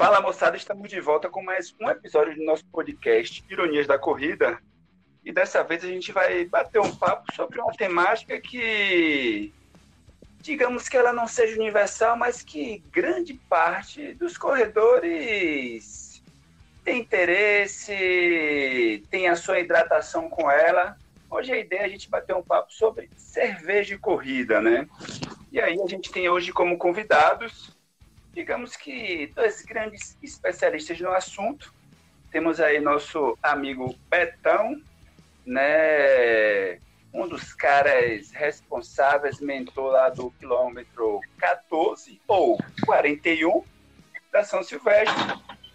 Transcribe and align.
Fala 0.00 0.18
moçada, 0.18 0.56
estamos 0.56 0.88
de 0.88 0.98
volta 0.98 1.28
com 1.28 1.42
mais 1.42 1.74
um 1.78 1.90
episódio 1.90 2.34
do 2.34 2.42
nosso 2.42 2.64
podcast 2.72 3.44
Ironias 3.50 3.86
da 3.86 3.98
Corrida. 3.98 4.58
E 5.22 5.30
dessa 5.30 5.62
vez 5.62 5.84
a 5.84 5.88
gente 5.88 6.10
vai 6.10 6.46
bater 6.46 6.80
um 6.80 6.96
papo 6.96 7.30
sobre 7.34 7.60
uma 7.60 7.70
temática 7.74 8.40
que, 8.40 9.52
digamos 10.40 10.88
que 10.88 10.96
ela 10.96 11.12
não 11.12 11.28
seja 11.28 11.60
universal, 11.60 12.16
mas 12.16 12.42
que 12.42 12.82
grande 12.90 13.34
parte 13.46 14.14
dos 14.14 14.38
corredores 14.38 16.22
tem 16.82 17.00
interesse, 17.00 19.04
tem 19.10 19.28
a 19.28 19.36
sua 19.36 19.60
hidratação 19.60 20.30
com 20.30 20.50
ela. 20.50 20.96
Hoje 21.30 21.52
a 21.52 21.58
ideia 21.58 21.80
é 21.80 21.84
a 21.84 21.88
gente 21.88 22.08
bater 22.08 22.34
um 22.34 22.42
papo 22.42 22.72
sobre 22.72 23.10
cerveja 23.18 23.96
e 23.96 23.98
corrida, 23.98 24.62
né? 24.62 24.88
E 25.52 25.60
aí 25.60 25.78
a 25.78 25.86
gente 25.86 26.10
tem 26.10 26.26
hoje 26.26 26.52
como 26.52 26.78
convidados 26.78 27.78
digamos 28.32 28.76
que 28.76 29.32
dois 29.34 29.62
grandes 29.62 30.16
especialistas 30.22 31.00
no 31.00 31.10
assunto. 31.10 31.72
Temos 32.30 32.60
aí 32.60 32.80
nosso 32.80 33.36
amigo 33.42 33.94
Betão, 34.08 34.80
né? 35.44 36.78
Um 37.12 37.26
dos 37.26 37.52
caras 37.52 38.30
responsáveis, 38.30 39.40
mentor 39.40 39.92
lá 39.92 40.08
do 40.10 40.30
quilômetro 40.32 41.20
14 41.38 42.20
ou 42.28 42.56
41 42.84 43.64
da 44.30 44.44
São 44.44 44.62
Silvestre. 44.62 45.14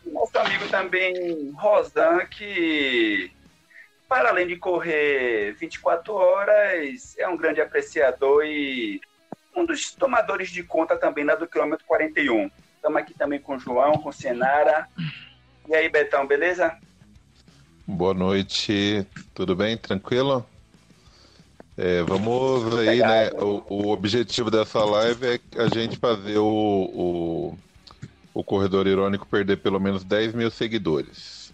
Nosso 0.05 0.37
amigo 0.37 0.69
também 0.69 1.51
Rosan, 1.51 2.25
que 2.27 3.31
para 4.07 4.29
além 4.29 4.47
de 4.47 4.55
correr 4.55 5.53
24 5.53 6.13
horas, 6.13 7.17
é 7.17 7.27
um 7.27 7.35
grande 7.35 7.59
apreciador 7.59 8.45
e 8.45 9.01
um 9.55 9.65
dos 9.65 9.91
tomadores 9.91 10.49
de 10.49 10.61
conta 10.63 10.97
também 10.97 11.23
lá 11.23 11.35
do 11.35 11.47
quilômetro 11.47 11.85
41. 11.85 12.51
Estamos 12.75 12.97
aqui 12.97 13.13
também 13.13 13.39
com 13.39 13.55
o 13.55 13.59
João, 13.59 13.93
com 13.93 14.09
o 14.09 14.13
Senara. 14.13 14.87
E 15.67 15.73
aí, 15.73 15.89
Betão, 15.89 16.27
beleza? 16.27 16.77
Boa 17.87 18.13
noite, 18.13 19.05
tudo 19.33 19.55
bem? 19.55 19.77
Tranquilo? 19.77 20.45
É, 21.77 22.03
vamos 22.03 22.77
aí, 22.79 22.99
né? 22.99 23.29
O, 23.31 23.63
o, 23.67 23.87
objetivo 23.89 24.49
dessa 24.49 24.83
live 24.83 25.25
é 25.27 25.39
a 25.61 25.67
gente 25.67 25.97
fazer 25.97 26.37
o, 26.37 26.45
o, 26.45 27.57
o 28.33 28.43
Corredor 28.43 28.87
Irônico 28.87 29.25
perder 29.25 29.57
pelo 29.57 29.79
menos 29.79 30.03
10 30.03 30.33
mil 30.33 30.49
seguidores. 30.49 31.53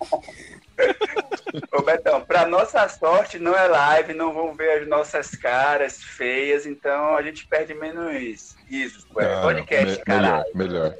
Ô 1.72 1.82
Betão, 1.82 2.20
para 2.20 2.46
nossa 2.46 2.88
sorte 2.88 3.38
não 3.38 3.54
é 3.54 3.66
live, 3.66 4.14
não 4.14 4.32
vão 4.32 4.54
ver 4.54 4.82
as 4.82 4.88
nossas 4.88 5.30
caras 5.30 6.02
feias, 6.02 6.66
então 6.66 7.16
a 7.16 7.22
gente 7.22 7.46
perde 7.46 7.74
menos 7.74 8.56
risos. 8.66 9.06
É 9.18 9.24
ah, 9.24 9.42
podcast, 9.42 9.98
me, 9.98 10.04
caralho. 10.04 10.44
Melhor, 10.54 10.90
melhor. 10.90 10.96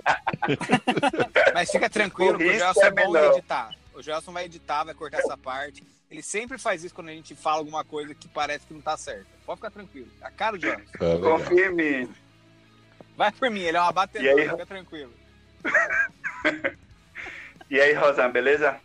Mas 1.54 1.70
fica 1.70 1.90
tranquilo, 1.90 2.38
o, 2.38 2.42
o 2.42 2.52
Gelson 2.52 2.82
é, 2.82 2.86
é 2.86 2.90
bom 2.90 3.16
editar. 3.16 3.70
O 3.94 4.02
Gelson 4.02 4.32
vai 4.32 4.44
editar, 4.44 4.84
vai 4.84 4.94
cortar 4.94 5.18
essa 5.18 5.36
parte. 5.36 5.84
Ele 6.10 6.22
sempre 6.22 6.56
faz 6.58 6.84
isso 6.84 6.94
quando 6.94 7.08
a 7.08 7.12
gente 7.12 7.34
fala 7.34 7.58
alguma 7.58 7.84
coisa 7.84 8.14
que 8.14 8.28
parece 8.28 8.66
que 8.66 8.74
não 8.74 8.80
tá 8.80 8.96
certo. 8.96 9.26
Pode 9.44 9.58
ficar 9.58 9.70
tranquilo. 9.70 10.08
A 10.22 10.30
cara 10.30 10.56
do 10.56 10.62
Gelson. 10.62 10.82
Ah, 10.94 11.18
Confia 11.20 11.66
em 11.66 11.74
mim. 11.74 12.14
Vai 13.16 13.32
por 13.32 13.50
mim, 13.50 13.62
ele 13.62 13.76
é 13.76 13.80
uma 13.80 13.92
batedora, 13.92 14.50
fica 14.50 14.66
tranquilo. 14.66 15.12
e 17.70 17.80
aí, 17.80 17.94
Rosan, 17.94 18.30
beleza? 18.30 18.78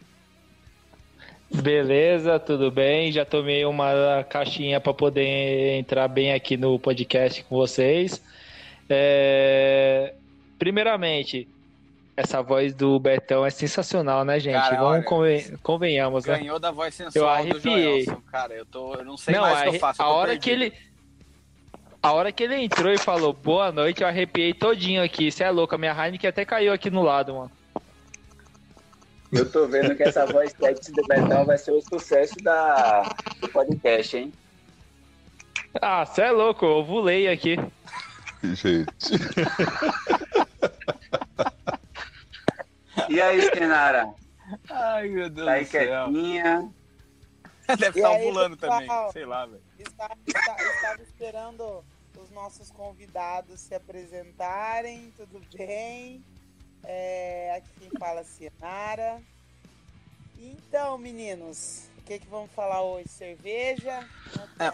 Beleza, 1.54 2.40
tudo 2.40 2.72
bem? 2.72 3.12
Já 3.12 3.26
tomei 3.26 3.66
uma 3.66 4.24
caixinha 4.24 4.80
para 4.80 4.94
poder 4.94 5.78
entrar 5.78 6.08
bem 6.08 6.32
aqui 6.34 6.56
no 6.56 6.80
podcast 6.80 7.44
com 7.44 7.58
vocês. 7.58 8.24
É... 8.90 10.14
Primeiramente, 10.58 11.48
essa 12.16 12.42
voz 12.42 12.74
do 12.74 12.98
Betão 13.00 13.46
é 13.46 13.50
sensacional, 13.50 14.24
né, 14.24 14.40
gente? 14.40 14.54
Cara, 14.54 14.78
Vamos 14.78 15.06
olha, 15.12 15.60
convenhamos, 15.62 16.24
ganhou 16.24 16.38
né? 16.38 16.44
Ganhou 16.46 16.60
da 16.60 16.72
voz 16.72 16.96
sensual 16.96 17.26
eu 17.26 17.30
arrepiei. 17.30 17.60
do 17.60 18.06
Joelson, 18.06 18.22
cara. 18.32 18.54
Eu, 18.54 18.66
tô, 18.66 18.94
eu 18.96 19.04
não 19.04 19.18
sei 19.18 19.36
não, 19.36 19.42
mais 19.42 19.60
o 19.60 19.64
que 19.64 19.76
eu 19.76 19.80
faço. 19.80 20.02
A 20.02 20.10
hora 20.10 20.38
que 20.38 20.50
ele... 20.50 20.74
A 22.04 22.14
hora 22.14 22.32
que 22.32 22.44
ele 22.44 22.56
entrou 22.56 22.92
e 22.92 22.98
falou 22.98 23.32
boa 23.32 23.72
noite, 23.72 24.02
eu 24.02 24.08
arrepiei 24.08 24.54
todinho 24.54 25.04
aqui. 25.04 25.32
Você 25.32 25.44
é 25.44 25.52
louco, 25.52 25.76
a 25.76 25.78
minha 25.78 25.94
Heineken 25.94 26.30
até 26.30 26.44
caiu 26.44 26.74
aqui 26.74 26.90
no 26.90 27.04
lado, 27.04 27.36
mano. 27.36 27.52
Eu 29.32 29.50
tô 29.50 29.68
vendo 29.68 29.96
que 29.96 30.04
essa 30.04 30.26
voz 30.26 30.54
sexy 30.60 30.92
do 30.92 31.04
Betão 31.08 31.46
vai 31.46 31.58
ser 31.58 31.72
o 31.72 31.82
sucesso 31.82 32.36
da, 32.44 33.04
do 33.40 33.48
podcast, 33.48 34.18
hein? 34.18 34.34
Ah, 35.82 36.06
você 36.06 36.24
é 36.24 36.32
louco, 36.32 36.66
eu 36.66 36.84
vulei 36.84 37.30
aqui. 37.30 37.56
Gente. 38.44 39.14
e 43.08 43.22
aí, 43.22 43.42
Senara? 43.54 44.14
Ai, 44.70 45.08
meu 45.08 45.30
Deus 45.30 45.48
tá 45.48 45.54
aí 45.54 45.64
do 45.64 45.70
céu. 45.70 46.06
quietinha. 46.06 46.70
Deve 47.80 48.00
estar 48.00 48.12
ovulando 48.12 48.58
também, 48.58 48.90
sei 49.14 49.26
lá, 49.26 49.46
velho. 49.46 49.62
Estava, 49.80 50.18
estava 50.28 51.02
esperando 51.02 51.86
os 52.22 52.30
nossos 52.32 52.70
convidados 52.70 53.62
se 53.62 53.74
apresentarem, 53.74 55.14
tudo 55.16 55.42
bem? 55.56 56.22
É, 56.84 57.56
aqui 57.58 57.70
quem 57.80 58.00
fala 58.00 58.22
é 58.22 58.24
Cianara. 58.24 59.22
Então, 60.38 60.98
meninos, 60.98 61.90
o 61.98 62.02
que, 62.02 62.20
que 62.20 62.28
vamos 62.28 62.52
falar 62.52 62.82
hoje? 62.82 63.08
Cerveja? 63.10 64.08
É. 64.60 64.66
é. 64.66 64.74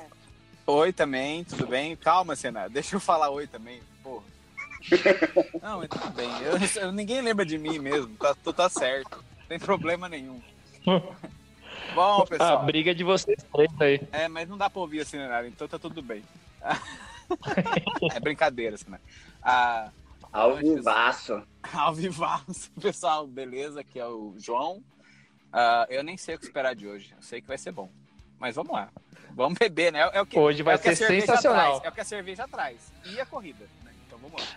Oi 0.65 0.91
também, 0.91 1.43
tudo 1.43 1.67
bem? 1.67 1.95
Calma, 1.95 2.35
Cianara, 2.35 2.69
deixa 2.69 2.95
eu 2.95 2.99
falar 2.99 3.29
oi 3.29 3.47
também, 3.47 3.81
porra. 4.03 4.25
Não, 5.61 5.79
mas 5.79 5.89
tudo 5.89 6.09
bem. 6.11 6.29
Eu, 6.41 6.81
eu, 6.81 6.91
ninguém 6.91 7.21
lembra 7.21 7.45
de 7.45 7.57
mim 7.57 7.79
mesmo, 7.79 8.15
tá, 8.17 8.35
tu 8.35 8.53
tá 8.53 8.69
certo. 8.69 9.23
Não 9.39 9.47
tem 9.47 9.59
problema 9.59 10.09
nenhum. 10.09 10.41
Bom, 11.95 12.25
pessoal. 12.25 12.59
A 12.59 12.63
briga 12.63 12.93
de 12.93 13.03
vocês 13.03 13.37
três 13.51 13.69
aí. 13.81 14.01
É, 14.11 14.27
mas 14.27 14.47
não 14.47 14.57
dá 14.57 14.69
pra 14.69 14.81
ouvir 14.81 15.01
assim, 15.01 15.17
né? 15.17 15.47
Então 15.47 15.67
tá 15.67 15.79
tudo 15.79 16.01
bem. 16.01 16.23
é 18.13 18.19
brincadeira, 18.19 18.75
né? 18.87 18.99
Ah, 19.41 19.89
ao 20.31 20.55
vivaço. 20.55 21.41
Ao 21.73 21.93
vivaço. 21.93 22.71
Pessoal, 22.79 23.27
beleza? 23.27 23.81
Aqui 23.81 23.99
é 23.99 24.05
o 24.05 24.33
João. 24.37 24.77
Uh, 25.47 25.85
eu 25.89 26.01
nem 26.01 26.15
sei 26.15 26.35
o 26.35 26.39
que 26.39 26.45
esperar 26.45 26.73
de 26.73 26.87
hoje. 26.87 27.13
Eu 27.15 27.21
sei 27.21 27.41
que 27.41 27.47
vai 27.47 27.57
ser 27.57 27.71
bom. 27.71 27.89
Mas 28.39 28.55
vamos 28.55 28.71
lá. 28.71 28.89
Vamos 29.35 29.57
beber, 29.57 29.91
né? 29.91 30.09
É 30.13 30.21
o 30.21 30.25
que, 30.25 30.39
hoje 30.39 30.63
vai 30.63 30.75
é 30.75 30.77
ser 30.77 30.95
sensacional. 30.95 31.79
Traz, 31.79 31.85
é 31.85 31.89
o 31.89 31.91
que 31.91 32.01
a 32.01 32.05
cerveja 32.05 32.47
traz. 32.47 32.93
E 33.05 33.19
a 33.19 33.25
corrida. 33.25 33.65
Né? 33.83 33.91
Então 34.05 34.17
vamos 34.19 34.41
lá. 34.41 34.47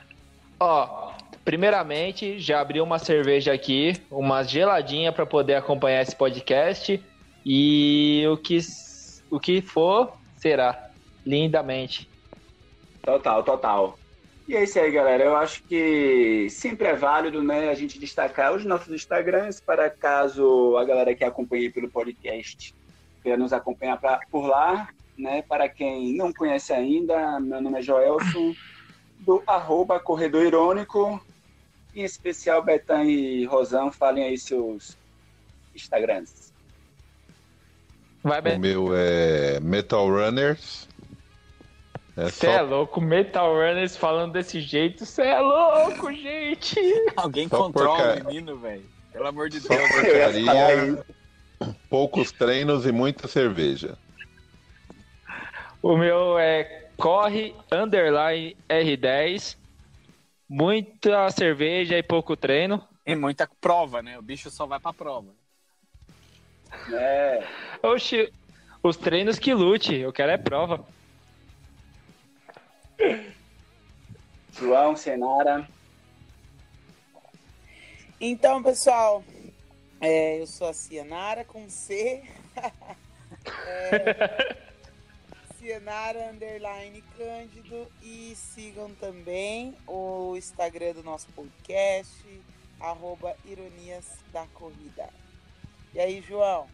Ó, 0.60 1.12
primeiramente, 1.44 2.38
já 2.38 2.60
abri 2.60 2.80
uma 2.80 2.98
cerveja 2.98 3.52
aqui, 3.52 3.94
uma 4.10 4.42
geladinha 4.42 5.12
para 5.12 5.26
poder 5.26 5.54
acompanhar 5.54 6.02
esse 6.02 6.14
podcast. 6.14 7.02
E 7.44 8.24
o 8.30 8.36
que, 8.36 8.58
o 9.30 9.40
que 9.40 9.60
for, 9.62 10.12
será. 10.36 10.90
Lindamente. 11.26 12.08
Total, 13.02 13.42
total. 13.42 13.98
E 14.50 14.56
é 14.56 14.64
isso 14.64 14.80
aí, 14.80 14.90
galera. 14.90 15.22
Eu 15.22 15.36
acho 15.36 15.62
que 15.62 16.48
sempre 16.50 16.88
é 16.88 16.96
válido 16.96 17.40
né, 17.40 17.68
a 17.68 17.74
gente 17.74 18.00
destacar 18.00 18.52
os 18.52 18.64
nossos 18.64 18.92
Instagrams 18.92 19.60
para 19.60 19.88
caso 19.88 20.76
a 20.76 20.84
galera 20.84 21.14
que 21.14 21.22
acompanhe 21.22 21.70
pelo 21.70 21.88
podcast 21.88 22.74
queira 23.22 23.38
nos 23.38 23.52
acompanhar 23.52 24.00
pra, 24.00 24.18
por 24.28 24.44
lá. 24.48 24.88
Né? 25.16 25.42
Para 25.42 25.68
quem 25.68 26.16
não 26.16 26.32
conhece 26.32 26.72
ainda, 26.72 27.38
meu 27.38 27.60
nome 27.60 27.78
é 27.78 27.82
Joelson, 27.82 28.52
do 29.20 29.40
arroba 29.46 30.00
Corredor 30.00 30.44
Irônico. 30.44 31.24
Em 31.94 32.02
especial, 32.02 32.60
Betan 32.60 33.04
e 33.04 33.44
Rosão, 33.44 33.92
falem 33.92 34.24
aí 34.24 34.36
seus 34.36 34.98
Instagrams. 35.76 36.52
Vai, 38.20 38.40
o 38.40 38.58
meu 38.58 38.96
é 38.96 39.60
Metal 39.60 40.08
Runners 40.08 40.89
você 42.14 42.46
é, 42.46 42.52
só... 42.52 42.58
é 42.58 42.60
louco, 42.62 43.00
Metal 43.00 43.54
Runners 43.54 43.96
falando 43.96 44.32
desse 44.32 44.60
jeito, 44.60 45.04
você 45.04 45.22
é 45.22 45.40
louco, 45.40 46.12
gente! 46.12 46.78
Alguém 47.16 47.48
só 47.48 47.58
controla 47.64 47.98
porca... 47.98 48.22
o 48.22 48.26
menino, 48.26 48.56
velho. 48.56 48.84
Pelo 49.12 49.26
amor 49.26 49.48
de 49.48 49.60
Deus. 49.60 49.90
Porcaria, 49.90 51.04
poucos 51.88 52.32
treinos 52.32 52.86
e 52.86 52.92
muita 52.92 53.26
cerveja. 53.26 53.98
O 55.82 55.96
meu 55.96 56.38
é 56.38 56.88
corre 56.96 57.54
underline 57.72 58.56
R10, 58.68 59.56
muita 60.48 61.30
cerveja 61.30 61.96
e 61.96 62.02
pouco 62.02 62.36
treino. 62.36 62.86
E 63.06 63.16
muita 63.16 63.48
prova, 63.60 64.02
né? 64.02 64.18
O 64.18 64.22
bicho 64.22 64.50
só 64.50 64.66
vai 64.66 64.78
pra 64.78 64.92
prova. 64.92 65.28
É. 66.92 67.44
Oxi, 67.82 68.32
os 68.82 68.96
treinos 68.96 69.38
que 69.38 69.52
lute, 69.54 69.94
eu 69.94 70.12
quero 70.12 70.30
é 70.30 70.36
prova. 70.36 70.84
João, 74.52 74.96
Senara. 74.96 75.68
Então, 78.20 78.62
pessoal, 78.62 79.24
é, 80.00 80.40
eu 80.40 80.46
sou 80.46 80.68
a 80.68 80.74
Cianara 80.74 81.44
com 81.44 81.68
C. 81.68 82.22
é, 83.66 84.56
Cianara 85.58 86.30
Underline 86.30 87.02
Cândido 87.16 87.86
e 88.02 88.34
sigam 88.34 88.90
também 88.94 89.74
o 89.86 90.34
Instagram 90.36 90.94
do 90.94 91.02
nosso 91.02 91.28
podcast, 91.32 92.42
arroba 92.80 93.36
Ironias 93.44 94.06
da 94.32 94.46
Corrida. 94.54 95.08
E 95.94 96.00
aí, 96.00 96.22
João? 96.22 96.66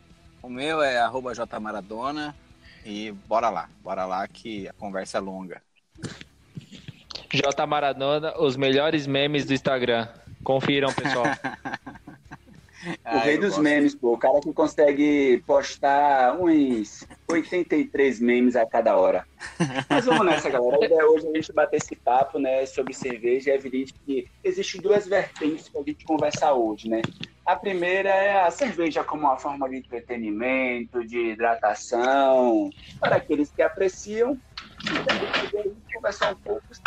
O 0.43 0.49
meu 0.49 0.81
é 0.83 0.99
arroba 0.99 1.35
jmaradona 1.35 2.37
e 2.85 3.11
bora 3.11 3.51
lá, 3.51 3.69
bora 3.83 4.05
lá 4.05 4.29
que 4.29 4.69
a 4.69 4.73
conversa 4.73 5.19
é 5.19 5.21
longa. 5.21 5.66
J 7.33 7.67
Maradona, 7.67 8.39
os 8.39 8.57
melhores 8.57 9.07
memes 9.07 9.45
do 9.45 9.53
Instagram. 9.53 10.09
Confiram, 10.43 10.93
pessoal. 10.93 11.27
O 13.05 13.19
rei 13.19 13.39
dos 13.39 13.59
memes, 13.59 13.95
pô. 13.95 14.13
O 14.13 14.19
cara 14.19 14.41
que 14.41 14.53
consegue 14.53 15.43
postar 15.47 16.39
uns 16.39 17.07
83 17.29 18.21
memes 18.21 18.55
a 18.55 18.65
cada 18.65 18.97
hora. 18.97 19.27
Mas 19.89 20.05
vamos 20.05 20.25
nessa, 20.25 20.49
galera. 20.49 20.77
A 20.81 20.85
ideia 20.85 21.07
hoje 21.07 21.27
é 21.27 21.31
a 21.31 21.35
gente 21.35 21.53
bater 21.53 21.77
esse 21.79 21.97
papo, 21.97 22.39
né, 22.39 22.65
sobre 22.67 22.95
cerveja. 22.95 23.51
É 23.51 23.55
evidente 23.55 23.93
que 24.05 24.29
existem 24.45 24.81
duas 24.81 25.07
vertentes 25.07 25.69
para 25.69 25.81
a 25.81 25.85
gente 25.85 26.05
conversar 26.05 26.53
hoje, 26.55 26.89
né? 26.89 27.03
A 27.45 27.57
primeira 27.57 28.11
é 28.11 28.43
a 28.43 28.51
cerveja 28.51 29.03
como 29.03 29.23
uma 29.23 29.37
forma 29.37 29.69
de 29.69 29.77
entretenimento, 29.77 31.05
de 31.05 31.33
hidratação, 31.33 32.71
para 33.01 33.17
aqueles 33.17 33.51
que 33.51 33.63
apreciam. 33.63 34.39
E 34.85 35.05
também 35.05 35.77
conversar 35.97 36.33
um 36.33 36.37
pouco 36.37 36.63
se 36.73 36.83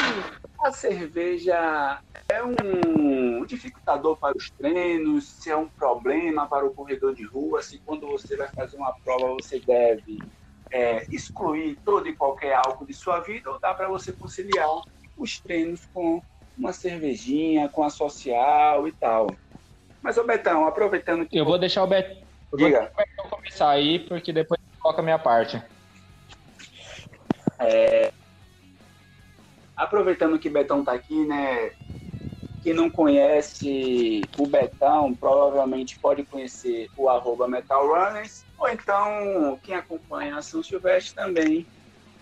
a 0.61 0.71
cerveja 0.71 1.99
é 2.29 2.43
um 2.43 3.45
dificultador 3.45 4.15
para 4.17 4.37
os 4.37 4.49
treinos, 4.51 5.25
se 5.41 5.49
é 5.49 5.55
um 5.55 5.67
problema 5.67 6.47
para 6.47 6.65
o 6.65 6.73
corredor 6.73 7.15
de 7.15 7.25
rua, 7.25 7.61
se 7.61 7.79
quando 7.79 8.07
você 8.07 8.37
vai 8.37 8.47
fazer 8.49 8.77
uma 8.77 8.93
prova 9.03 9.33
você 9.33 9.59
deve 9.59 10.19
é, 10.71 11.07
excluir 11.11 11.77
todo 11.83 12.07
e 12.07 12.15
qualquer 12.15 12.53
álcool 12.53 12.85
de 12.85 12.93
sua 12.93 13.19
vida 13.19 13.49
ou 13.49 13.59
dá 13.59 13.73
para 13.73 13.87
você 13.87 14.13
conciliar 14.13 14.69
os 15.17 15.39
treinos 15.39 15.85
com 15.93 16.21
uma 16.57 16.73
cervejinha, 16.73 17.69
com 17.69 17.83
a 17.83 17.89
social 17.89 18.87
e 18.87 18.91
tal. 18.91 19.27
Mas, 20.01 20.17
o 20.17 20.23
Betão, 20.23 20.65
aproveitando 20.65 21.25
que. 21.25 21.37
Eu 21.37 21.45
vou 21.45 21.57
deixar 21.57 21.83
o 21.83 21.87
Betão. 21.87 22.27
Diga. 22.55 22.91
começar 23.29 23.69
aí, 23.69 23.99
porque 23.99 24.33
depois 24.33 24.59
coloca 24.79 25.01
a 25.01 25.03
minha 25.03 25.19
parte. 25.19 25.61
É, 27.59 28.11
aproveitando 29.79 30.37
que 30.37 30.49
Betão 30.49 30.81
está 30.81 30.91
aqui, 30.91 31.25
né? 31.25 31.71
Quem 32.61 32.73
não 32.73 32.89
conhece 32.89 34.21
o 34.37 34.45
Betão, 34.45 35.15
provavelmente 35.15 35.97
pode 35.97 36.23
conhecer 36.23 36.89
o 36.97 37.07
arroba 37.07 37.47
Metal 37.47 37.87
Runners, 37.87 38.43
ou 38.57 38.67
então 38.67 39.57
quem 39.63 39.75
acompanha 39.75 40.35
a 40.35 40.41
São 40.41 40.61
Silvestre 40.61 41.15
também, 41.15 41.65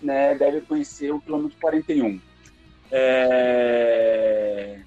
né, 0.00 0.36
deve 0.36 0.60
conhecer 0.60 1.12
o 1.12 1.20
quilômetro 1.20 1.58
41. 1.60 2.20
É... 2.92 4.80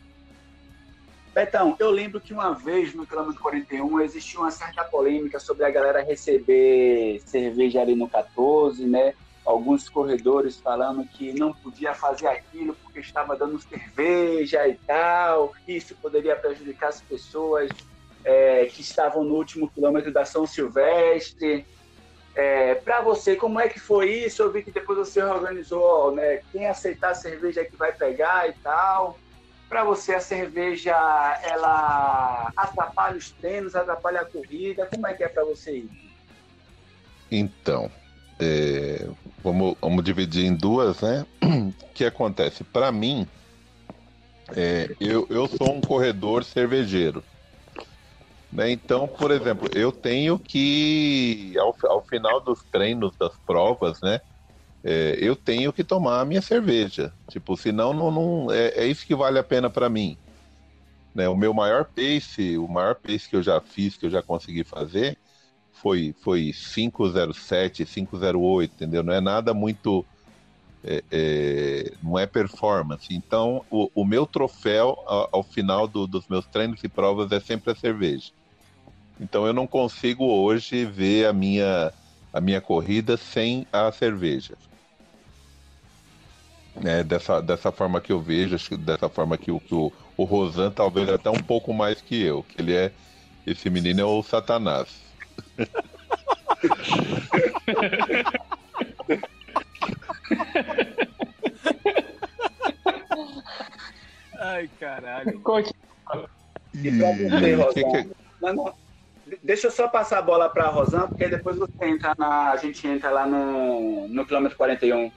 Betão, 1.35 1.75
eu 1.77 1.91
lembro 1.91 2.21
que 2.21 2.31
uma 2.31 2.53
vez 2.53 2.93
no 2.93 3.05
quilômetro 3.05 3.41
41 3.41 3.99
existia 3.99 4.39
uma 4.39 4.51
certa 4.51 4.85
polêmica 4.85 5.37
sobre 5.37 5.65
a 5.65 5.69
galera 5.69 6.01
receber 6.01 7.21
cerveja 7.25 7.81
ali 7.81 7.93
no 7.93 8.07
14, 8.07 8.85
né? 8.85 9.13
Alguns 9.51 9.87
corredores 9.89 10.59
falando 10.59 11.05
que 11.05 11.33
não 11.33 11.53
podia 11.53 11.93
fazer 11.93 12.27
aquilo 12.27 12.73
porque 12.75 12.99
estava 12.99 13.35
dando 13.35 13.59
cerveja 13.59 14.67
e 14.67 14.75
tal, 14.75 15.53
isso 15.67 15.95
poderia 15.95 16.35
prejudicar 16.35 16.89
as 16.89 17.01
pessoas 17.01 17.69
é, 18.23 18.65
que 18.65 18.81
estavam 18.81 19.23
no 19.23 19.35
último 19.35 19.69
quilômetro 19.69 20.11
da 20.11 20.25
São 20.25 20.47
Silvestre. 20.47 21.65
É, 22.33 22.75
para 22.75 23.01
você, 23.01 23.35
como 23.35 23.59
é 23.59 23.67
que 23.67 23.79
foi 23.79 24.09
isso? 24.09 24.41
Eu 24.41 24.51
vi 24.51 24.63
que 24.63 24.71
depois 24.71 24.97
você 24.97 25.21
organizou, 25.21 26.15
né? 26.15 26.41
Quem 26.51 26.65
aceitar 26.65 27.11
a 27.11 27.15
cerveja 27.15 27.61
é 27.61 27.65
que 27.65 27.75
vai 27.75 27.91
pegar 27.91 28.47
e 28.47 28.53
tal. 28.53 29.17
Para 29.67 29.83
você, 29.83 30.13
a 30.13 30.19
cerveja 30.21 30.91
ela 31.43 32.51
atrapalha 32.55 33.17
os 33.17 33.31
treinos, 33.31 33.75
atrapalha 33.75 34.21
a 34.21 34.25
corrida. 34.25 34.85
Como 34.85 35.07
é 35.07 35.13
que 35.13 35.23
é 35.23 35.27
para 35.27 35.43
você? 35.43 35.85
Então, 37.29 37.89
é, 38.39 39.07
vamos, 39.43 39.75
vamos 39.81 40.03
dividir 40.03 40.45
em 40.45 40.55
duas, 40.55 41.01
né? 41.01 41.25
O 41.43 41.73
que 41.93 42.05
acontece? 42.05 42.63
Para 42.63 42.91
mim, 42.91 43.27
é, 44.55 44.95
eu, 44.99 45.27
eu 45.29 45.47
sou 45.47 45.73
um 45.73 45.81
corredor 45.81 46.43
cervejeiro. 46.43 47.23
Né? 48.51 48.71
Então, 48.71 49.07
por 49.07 49.31
exemplo, 49.31 49.69
eu 49.73 49.91
tenho 49.91 50.37
que, 50.37 51.53
ao, 51.57 51.75
ao 51.89 52.03
final 52.05 52.41
dos 52.41 52.63
treinos, 52.71 53.15
das 53.17 53.33
provas, 53.45 54.01
né? 54.01 54.19
É, 54.83 55.15
eu 55.19 55.35
tenho 55.35 55.71
que 55.71 55.83
tomar 55.83 56.21
a 56.21 56.25
minha 56.25 56.41
cerveja. 56.41 57.13
Tipo, 57.29 57.55
senão 57.55 57.93
não, 57.93 58.11
não 58.11 58.51
é, 58.51 58.69
é 58.69 58.85
isso 58.85 59.05
que 59.05 59.15
vale 59.15 59.37
a 59.37 59.43
pena 59.43 59.69
para 59.69 59.89
mim. 59.89 60.17
Né? 61.13 61.29
O 61.29 61.35
meu 61.35 61.53
maior 61.53 61.85
pace, 61.85 62.57
o 62.57 62.67
maior 62.67 62.95
pace 62.95 63.29
que 63.29 63.35
eu 63.35 63.43
já 63.43 63.61
fiz, 63.61 63.95
que 63.95 64.05
eu 64.05 64.09
já 64.09 64.23
consegui 64.23 64.63
fazer, 64.63 65.17
foi, 65.73 66.13
foi 66.21 66.51
507, 66.53 67.85
508, 67.85 68.73
entendeu? 68.73 69.03
Não 69.03 69.13
é 69.13 69.21
nada 69.21 69.53
muito. 69.53 70.05
É, 70.83 71.03
é, 71.11 71.93
não 72.01 72.17
é 72.17 72.25
performance. 72.25 73.07
Então, 73.11 73.63
o, 73.69 73.89
o 73.93 74.03
meu 74.03 74.25
troféu 74.25 74.97
ao, 75.05 75.29
ao 75.31 75.43
final 75.43 75.87
do, 75.87 76.07
dos 76.07 76.27
meus 76.27 76.45
treinos 76.47 76.83
e 76.83 76.87
provas 76.87 77.31
é 77.31 77.39
sempre 77.39 77.71
a 77.71 77.75
cerveja. 77.75 78.31
Então, 79.19 79.45
eu 79.45 79.53
não 79.53 79.67
consigo 79.67 80.25
hoje 80.25 80.83
ver 80.85 81.27
a 81.27 81.33
minha, 81.33 81.93
a 82.33 82.41
minha 82.41 82.59
corrida 82.59 83.15
sem 83.15 83.67
a 83.71 83.91
cerveja. 83.91 84.55
É, 86.83 87.03
dessa, 87.03 87.41
dessa 87.41 87.71
forma 87.71 88.01
que 88.01 88.11
eu 88.11 88.19
vejo, 88.19 88.57
dessa 88.77 89.09
forma 89.09 89.37
que 89.37 89.51
que 89.59 89.75
o, 89.75 89.91
o 90.17 90.23
Rosan 90.23 90.71
talvez 90.71 91.09
até 91.09 91.29
um 91.29 91.43
pouco 91.43 91.73
mais 91.73 92.01
que 92.01 92.19
eu, 92.19 92.43
que 92.43 92.61
ele 92.61 92.73
é. 92.73 92.91
Esse 93.45 93.69
menino 93.69 94.01
é 94.01 94.05
o 94.05 94.23
Satanás. 94.23 95.10
Ai, 104.39 104.69
caralho. 104.79 105.41
E 106.73 106.91
pra 106.97 107.11
você, 107.11 107.53
Rosana, 107.53 108.07
não, 108.41 108.53
não. 108.53 108.73
Deixa 109.43 109.67
eu 109.67 109.71
só 109.71 109.87
passar 109.87 110.17
a 110.19 110.21
bola 110.21 110.49
para 110.49 110.65
a 110.65 110.69
Rosana, 110.69 111.07
porque 111.07 111.27
depois 111.27 111.57
você 111.57 111.71
entra 111.81 112.13
na, 112.17 112.51
a 112.51 112.57
gente 112.57 112.85
entra 112.87 113.09
lá 113.09 113.25
no, 113.25 114.07
no 114.07 114.25
quilômetro 114.25 114.57
41. 114.57 115.11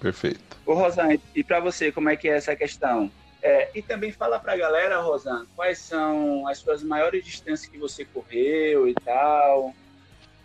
Perfeito. 0.00 0.56
Ô, 0.64 0.74
Rosana, 0.74 1.18
e 1.34 1.44
para 1.44 1.60
você, 1.60 1.92
como 1.92 2.08
é 2.08 2.16
que 2.16 2.28
é 2.28 2.36
essa 2.36 2.56
questão? 2.56 3.10
É, 3.44 3.68
e 3.74 3.82
também 3.82 4.10
fala 4.10 4.40
para 4.40 4.54
a 4.54 4.56
galera, 4.56 5.02
Rosana, 5.02 5.46
quais 5.54 5.76
são 5.76 6.48
as 6.48 6.56
suas 6.56 6.82
maiores 6.82 7.22
distâncias 7.22 7.70
que 7.70 7.76
você 7.76 8.02
correu 8.02 8.88
e 8.88 8.94
tal. 8.94 9.74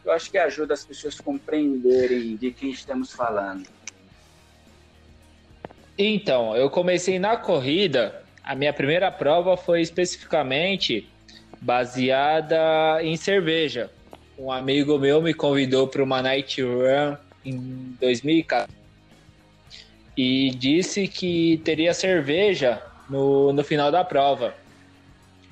Eu 0.03 0.11
acho 0.11 0.29
que 0.29 0.37
ajuda 0.37 0.73
as 0.73 0.83
pessoas 0.83 1.17
a 1.17 1.23
compreenderem 1.23 2.35
de 2.35 2.51
quem 2.51 2.71
estamos 2.71 3.13
falando. 3.13 3.65
Então, 5.97 6.57
eu 6.57 6.69
comecei 6.69 7.17
na 7.17 7.37
corrida. 7.37 8.21
A 8.43 8.53
minha 8.53 8.73
primeira 8.73 9.09
prova 9.09 9.55
foi 9.55 9.79
especificamente 9.79 11.07
baseada 11.61 13.01
em 13.01 13.15
cerveja. 13.15 13.89
Um 14.37 14.51
amigo 14.51 14.99
meu 14.99 15.21
me 15.21 15.33
convidou 15.33 15.87
para 15.87 16.03
uma 16.03 16.21
night 16.21 16.61
run 16.61 17.15
em 17.45 17.95
2014 17.97 18.69
e 20.17 20.49
disse 20.49 21.07
que 21.07 21.61
teria 21.63 21.93
cerveja 21.93 22.88
no, 23.09 23.51
no 23.51 23.63
final 23.63 23.91
da 23.91 24.03
prova. 24.03 24.53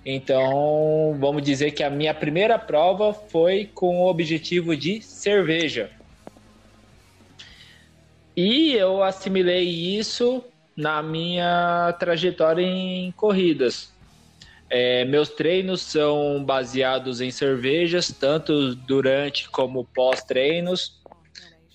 Então, 0.06 1.18
vamos 1.20 1.44
dizer 1.44 1.72
que 1.72 1.84
a 1.84 1.90
minha 1.90 2.14
primeira 2.14 2.58
prova 2.58 3.14
foi 3.14 3.70
com 3.74 4.00
o 4.00 4.08
objetivo 4.08 4.76
de 4.76 5.02
cerveja. 5.02 5.92
E 8.36 8.74
eu 8.74 9.04
assimilei 9.04 9.64
isso 9.68 10.44
na 10.78 11.02
minha 11.02 11.94
trajetória 12.00 12.62
em 12.62 13.12
corridas. 13.12 13.92
É, 14.70 15.06
meus 15.06 15.30
treinos 15.30 15.82
são 15.82 16.44
baseados 16.44 17.20
em 17.20 17.32
cervejas, 17.32 18.10
tanto 18.10 18.76
durante 18.76 19.50
como 19.50 19.86
pós-treinos. 19.86 21.02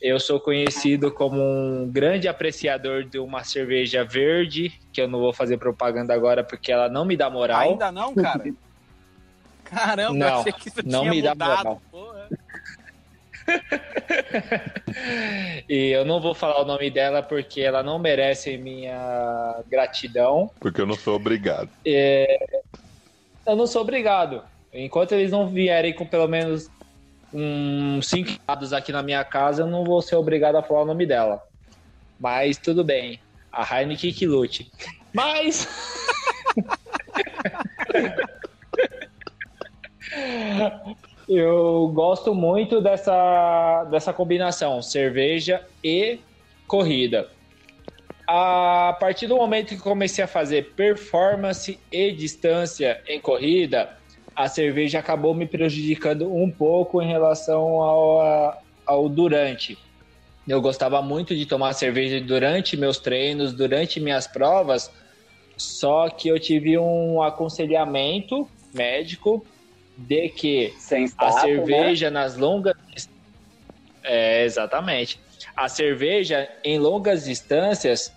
Eu 0.03 0.19
sou 0.19 0.41
conhecido 0.41 1.13
como 1.13 1.41
um 1.41 1.89
grande 1.89 2.27
apreciador 2.27 3.05
de 3.05 3.21
uma 3.21 3.45
cerveja 3.45 4.03
verde, 4.03 4.73
que 4.93 5.01
eu 5.01 5.07
não 5.07 5.21
vou 5.21 5.33
fazer 5.33 5.59
propaganda 5.59 6.13
agora 6.13 6.43
porque 6.43 6.73
ela 6.73 6.89
não 6.89 7.05
me 7.05 7.17
dá 7.17 7.31
moral. 7.31 7.61
Ainda 7.61 7.93
não, 7.93 8.13
cara? 8.13 8.53
Caramba, 9.63 10.13
não, 10.13 10.41
achei 10.41 10.53
que 10.53 10.69
isso 10.69 10.83
não 10.85 11.03
tinha 11.03 11.11
me 11.13 11.19
mudado, 11.19 11.39
dá 11.39 11.57
moral. 11.57 11.83
porra. 11.89 12.29
e 15.69 15.91
eu 15.91 16.05
não 16.05 16.21
vou 16.21 16.35
falar 16.35 16.61
o 16.61 16.65
nome 16.65 16.91
dela 16.91 17.23
porque 17.23 17.61
ela 17.61 17.85
não 17.85 18.01
merece 18.01 18.57
minha 18.57 19.63
gratidão. 19.71 20.51
Porque 20.59 20.81
eu 20.81 20.87
não 20.87 20.97
sou 20.97 21.15
obrigado. 21.15 21.71
É... 21.87 22.45
Eu 23.47 23.55
não 23.55 23.69
sou 23.69 23.83
obrigado. 23.83 24.43
Enquanto 24.73 25.13
eles 25.13 25.31
não 25.31 25.49
vierem 25.49 25.93
com 25.93 26.05
pelo 26.05 26.27
menos 26.27 26.69
um 27.33 28.03
cinco 28.03 28.33
dados 28.47 28.73
aqui 28.73 28.93
na 28.93 29.03
minha 29.03 29.25
casa, 29.25 29.63
eu 29.63 29.67
não 29.67 29.85
vou 29.85 30.03
ser 30.03 30.17
obrigado 30.17 30.57
a 30.57 30.63
falar 30.63 30.83
o 30.83 30.87
nome 30.87 31.07
dela. 31.07 31.43
Mas 32.19 32.59
tudo 32.59 32.85
bem. 32.85 33.21
A 33.51 33.81
Heineken 33.81 34.13
que 34.13 34.27
lute. 34.27 34.71
Mas. 35.13 35.67
eu 41.29 41.91
gosto 41.95 42.35
muito 42.35 42.81
dessa, 42.81 43.85
dessa 43.91 44.13
combinação, 44.13 44.83
cerveja 44.83 45.65
e 45.83 46.21
corrida. 46.67 47.29
A 48.27 48.97
partir 49.01 49.27
do 49.27 49.37
momento 49.37 49.71
que 49.71 49.79
comecei 49.79 50.25
a 50.25 50.29
fazer 50.29 50.73
performance 50.75 51.79
e 51.91 52.13
distância 52.13 53.03
em 53.07 53.21
corrida, 53.21 53.97
a 54.35 54.49
cerveja 54.49 54.99
acabou 54.99 55.35
me 55.35 55.47
prejudicando 55.47 56.33
um 56.35 56.51
pouco 56.51 57.01
em 57.03 57.09
relação 57.09 57.61
ao, 57.83 58.63
ao 58.87 59.09
durante. 59.09 59.79
Eu 60.47 60.61
gostava 60.61 61.01
muito 61.01 61.37
de 61.37 61.47
tomar 61.47 61.73
cerveja 61.73 62.21
durante 62.21 62.77
meus 62.77 62.99
treinos, 62.99 63.53
durante 63.53 64.01
minhas 64.01 64.27
provas, 64.27 64.91
só 65.57 66.09
que 66.09 66.29
eu 66.29 66.39
tive 66.41 66.77
um 66.79 67.23
aconselhamento 67.23 68.49
médico 68.75 69.47
de 69.97 70.29
que 70.31 70.73
a 71.19 71.27
né? 71.27 71.41
cerveja 71.41 72.11
né? 72.11 72.21
nas 72.21 72.37
longas 72.37 72.75
é, 74.03 74.45
exatamente. 74.45 75.21
A 75.57 75.69
cerveja 75.69 76.49
em 76.65 76.79
longas 76.79 77.25
distâncias, 77.25 78.13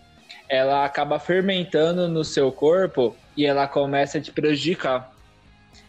ela 0.50 0.84
acaba 0.84 1.20
fermentando 1.20 2.08
no 2.08 2.24
seu 2.24 2.52
corpo 2.52 3.16
e 3.38 3.46
ela 3.46 3.68
começa 3.68 4.18
a 4.18 4.22
te 4.22 4.32
prejudicar. 4.32 5.15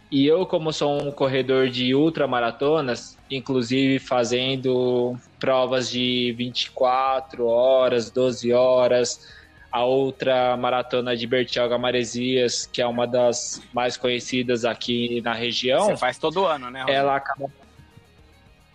E 0.09 0.25
eu, 0.25 0.45
como 0.45 0.71
sou 0.71 1.01
um 1.01 1.11
corredor 1.11 1.67
de 1.69 1.93
ultramaratonas, 1.93 3.17
inclusive 3.29 3.99
fazendo 3.99 5.17
provas 5.37 5.89
de 5.89 6.33
24 6.37 7.45
horas, 7.45 8.09
12 8.09 8.53
horas, 8.53 9.27
a 9.69 9.83
outra 9.83 10.55
maratona 10.55 11.15
de 11.15 11.27
Bertioga 11.27 11.77
Maresias, 11.77 12.65
que 12.65 12.81
é 12.81 12.87
uma 12.87 13.05
das 13.05 13.61
mais 13.73 13.97
conhecidas 13.97 14.63
aqui 14.63 15.19
na 15.21 15.33
região. 15.33 15.87
Você 15.87 15.97
faz 15.97 16.17
todo 16.17 16.45
ano, 16.45 16.71
né? 16.71 16.85
Ela 16.87 17.17
acaba. 17.17 17.51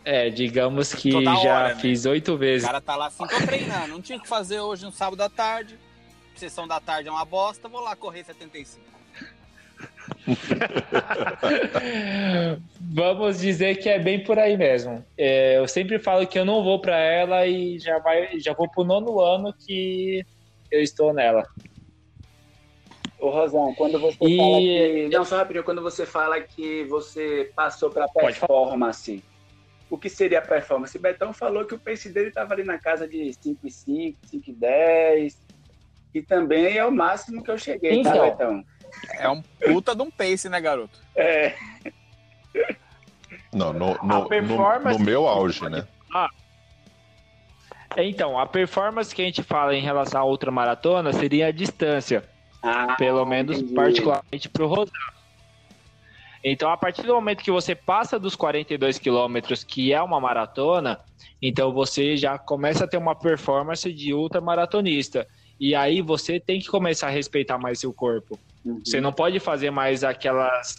É, 0.05 0.29
digamos 0.29 0.93
que 0.93 1.12
Toda 1.12 1.35
já 1.37 1.55
hora, 1.55 1.69
né? 1.75 1.81
fiz 1.81 2.05
oito 2.05 2.33
né? 2.33 2.39
vezes. 2.39 2.65
O 2.65 2.67
cara 2.67 2.81
tá 2.81 2.97
lá 2.97 3.07
assim, 3.07 3.27
tô 3.27 3.47
treinando, 3.47 3.89
não 3.89 4.03
tinha 4.03 4.21
que 4.21 4.29
fazer 4.29 4.61
hoje 4.61 4.85
no 4.85 4.93
sábado 4.93 5.21
à 5.23 5.31
tarde. 5.31 5.79
Sessão 6.35 6.67
da 6.67 6.81
tarde 6.81 7.09
é 7.09 7.12
uma 7.12 7.25
bosta, 7.25 7.69
vou 7.69 7.81
lá 7.81 7.95
correr 7.95 8.25
75. 8.25 8.81
Vamos 12.81 13.40
dizer 13.40 13.76
que 13.76 13.88
é 13.88 13.99
bem 13.99 14.23
por 14.23 14.38
aí 14.38 14.57
mesmo. 14.57 15.04
É, 15.16 15.59
eu 15.59 15.66
sempre 15.66 15.99
falo 15.99 16.26
que 16.26 16.38
eu 16.38 16.45
não 16.45 16.62
vou 16.62 16.81
para 16.81 16.99
ela 16.99 17.47
e 17.47 17.78
já, 17.78 17.99
vai, 17.99 18.38
já 18.38 18.52
vou 18.52 18.71
pro 18.71 18.85
nono 18.85 19.21
ano 19.21 19.52
que 19.52 20.25
eu 20.71 20.83
estou 20.83 21.12
nela. 21.12 21.45
Ô 23.19 23.31
Rosão, 23.31 23.73
quando 23.75 24.00
você 24.00 24.19
e... 24.21 24.37
fala 24.37 24.59
que. 24.59 25.09
Não, 25.12 25.25
só 25.25 25.37
rapidinho, 25.37 25.64
quando 25.64 25.81
você 25.81 26.04
fala 26.04 26.40
que 26.40 26.85
você 26.85 27.52
passou 27.54 27.88
para 27.88 28.09
performance, 28.09 29.23
o 29.88 29.97
que 29.97 30.09
seria 30.09 30.40
a 30.40 30.42
performance? 30.42 30.99
Betão 30.99 31.33
falou 31.33 31.64
que 31.64 31.75
o 31.75 31.78
pace 31.78 32.09
dele 32.09 32.28
estava 32.28 32.54
ali 32.54 32.64
na 32.64 32.78
casa 32.78 33.07
de 33.07 33.31
5,5, 33.45 34.16
5,10. 34.26 35.37
E 36.14 36.23
também 36.23 36.76
é 36.76 36.85
o 36.85 36.90
máximo 36.90 37.45
que 37.45 37.50
eu 37.50 37.57
cheguei, 37.57 38.02
tá, 38.02 38.11
então, 38.11 38.12
tá, 38.12 38.31
Betão? 38.31 38.64
É 39.15 39.29
um 39.29 39.43
puta 39.43 39.95
de 39.95 40.03
um 40.03 40.11
pace, 40.11 40.49
né, 40.49 40.61
garoto? 40.61 40.99
É. 41.15 41.55
Não, 43.53 43.73
no, 43.73 43.95
no, 44.03 44.29
no, 44.29 44.93
no 44.93 44.99
meu 44.99 45.29
auge, 45.29 45.69
né? 45.69 45.87
Ah. 46.15 46.31
Então, 47.97 48.39
a 48.39 48.47
performance 48.47 49.15
que 49.15 49.23
a 49.23 49.25
gente 49.25 49.43
fala 49.43 49.75
em 49.75 49.83
relação 49.83 50.21
à 50.21 50.25
outra 50.25 50.51
maratona 50.51 51.13
seria 51.13 51.49
a 51.49 51.53
distância. 51.53 52.25
Ah, 52.63 52.95
pelo 52.97 53.25
menos 53.27 53.59
entendi. 53.59 53.75
particularmente 53.75 54.49
para 54.49 54.65
o 54.65 54.67
Rosão. 54.67 54.95
Então, 56.45 56.71
a 56.71 56.77
partir 56.77 57.03
do 57.03 57.15
momento 57.15 57.43
que 57.43 57.51
você 57.51 57.75
passa 57.75 58.19
dos 58.19 58.35
42 58.35 58.99
quilômetros, 58.99 59.63
que 59.63 59.93
é 59.93 60.01
uma 60.03 60.21
maratona, 60.21 61.01
então 61.41 61.73
você 61.73 62.17
já 62.17 62.39
começa 62.39 62.85
a 62.85 62.89
ter 62.89 62.97
uma 62.97 63.15
performance 63.15 63.93
de 63.93 64.13
ultramaratonista. 64.13 65.27
E 65.61 65.75
aí 65.75 66.01
você 66.01 66.41
tem 66.41 66.61
que 66.61 66.69
começar 66.69 67.09
a 67.09 67.11
respeitar 67.11 67.59
mais 67.59 67.79
seu 67.79 67.93
corpo. 67.93 68.39
Uhum. 68.64 68.81
Você 68.85 69.00
não 69.00 69.12
pode 69.12 69.38
fazer 69.40 69.71
mais 69.71 70.04
aquelas 70.04 70.75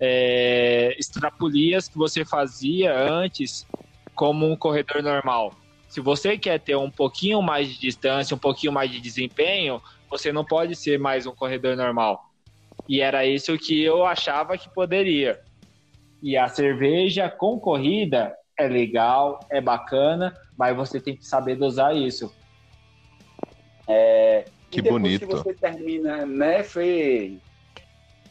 é, 0.00 0.94
extrapolias 0.98 1.88
que 1.88 1.96
você 1.96 2.24
fazia 2.24 2.96
antes 2.96 3.66
como 4.14 4.46
um 4.50 4.56
corredor 4.56 5.02
normal. 5.02 5.54
Se 5.88 6.00
você 6.00 6.36
quer 6.36 6.60
ter 6.60 6.76
um 6.76 6.90
pouquinho 6.90 7.40
mais 7.40 7.68
de 7.68 7.78
distância, 7.78 8.34
um 8.34 8.38
pouquinho 8.38 8.72
mais 8.72 8.90
de 8.90 9.00
desempenho, 9.00 9.80
você 10.10 10.32
não 10.32 10.44
pode 10.44 10.74
ser 10.74 10.98
mais 10.98 11.26
um 11.26 11.34
corredor 11.34 11.76
normal. 11.76 12.20
E 12.88 13.00
era 13.00 13.26
isso 13.26 13.56
que 13.58 13.82
eu 13.82 14.04
achava 14.04 14.56
que 14.56 14.72
poderia. 14.72 15.38
E 16.22 16.36
a 16.36 16.48
cerveja 16.48 17.28
com 17.28 17.58
corrida 17.58 18.34
é 18.58 18.68
legal, 18.68 19.46
é 19.50 19.60
bacana, 19.60 20.34
mas 20.56 20.76
você 20.76 21.00
tem 21.00 21.16
que 21.16 21.24
saber 21.24 21.56
dosar 21.56 21.94
isso. 21.94 22.32
É, 23.88 24.48
que 24.82 24.88
bonito. 24.88 25.26
que 25.26 25.34
você 25.34 25.54
termina, 25.54 26.24
né, 26.24 26.62
foi... 26.62 27.38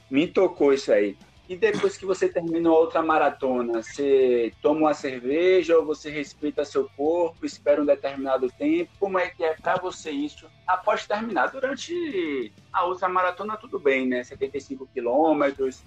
Me 0.09 0.27
tocou 0.27 0.73
isso 0.73 0.91
aí. 0.91 1.17
E 1.47 1.55
depois 1.55 1.95
que 1.95 2.05
você 2.05 2.27
termina 2.27 2.71
outra 2.71 3.03
maratona, 3.03 3.81
você 3.81 4.51
toma 4.63 4.81
uma 4.81 4.93
cerveja 4.95 5.77
ou 5.77 5.85
você 5.85 6.09
respeita 6.09 6.65
seu 6.65 6.89
corpo, 6.97 7.45
espera 7.45 7.79
um 7.79 7.85
determinado 7.85 8.49
tempo? 8.49 8.91
Como 8.99 9.19
é 9.19 9.29
que 9.29 9.43
é 9.43 9.53
para 9.53 9.75
você 9.77 10.09
isso 10.09 10.49
após 10.65 11.05
terminar? 11.05 11.51
Durante 11.51 12.51
a 12.73 12.85
outra 12.85 13.07
maratona, 13.07 13.57
tudo 13.57 13.77
bem, 13.77 14.07
né? 14.07 14.23
75 14.23 14.87
quilômetros, 14.91 15.83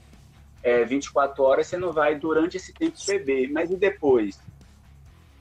é, 0.62 0.84
24 0.84 1.42
horas, 1.42 1.66
você 1.66 1.76
não 1.76 1.92
vai 1.92 2.14
durante 2.14 2.56
esse 2.56 2.72
tempo 2.72 2.96
beber. 3.04 3.50
Mas 3.50 3.68
e 3.70 3.76
depois? 3.76 4.40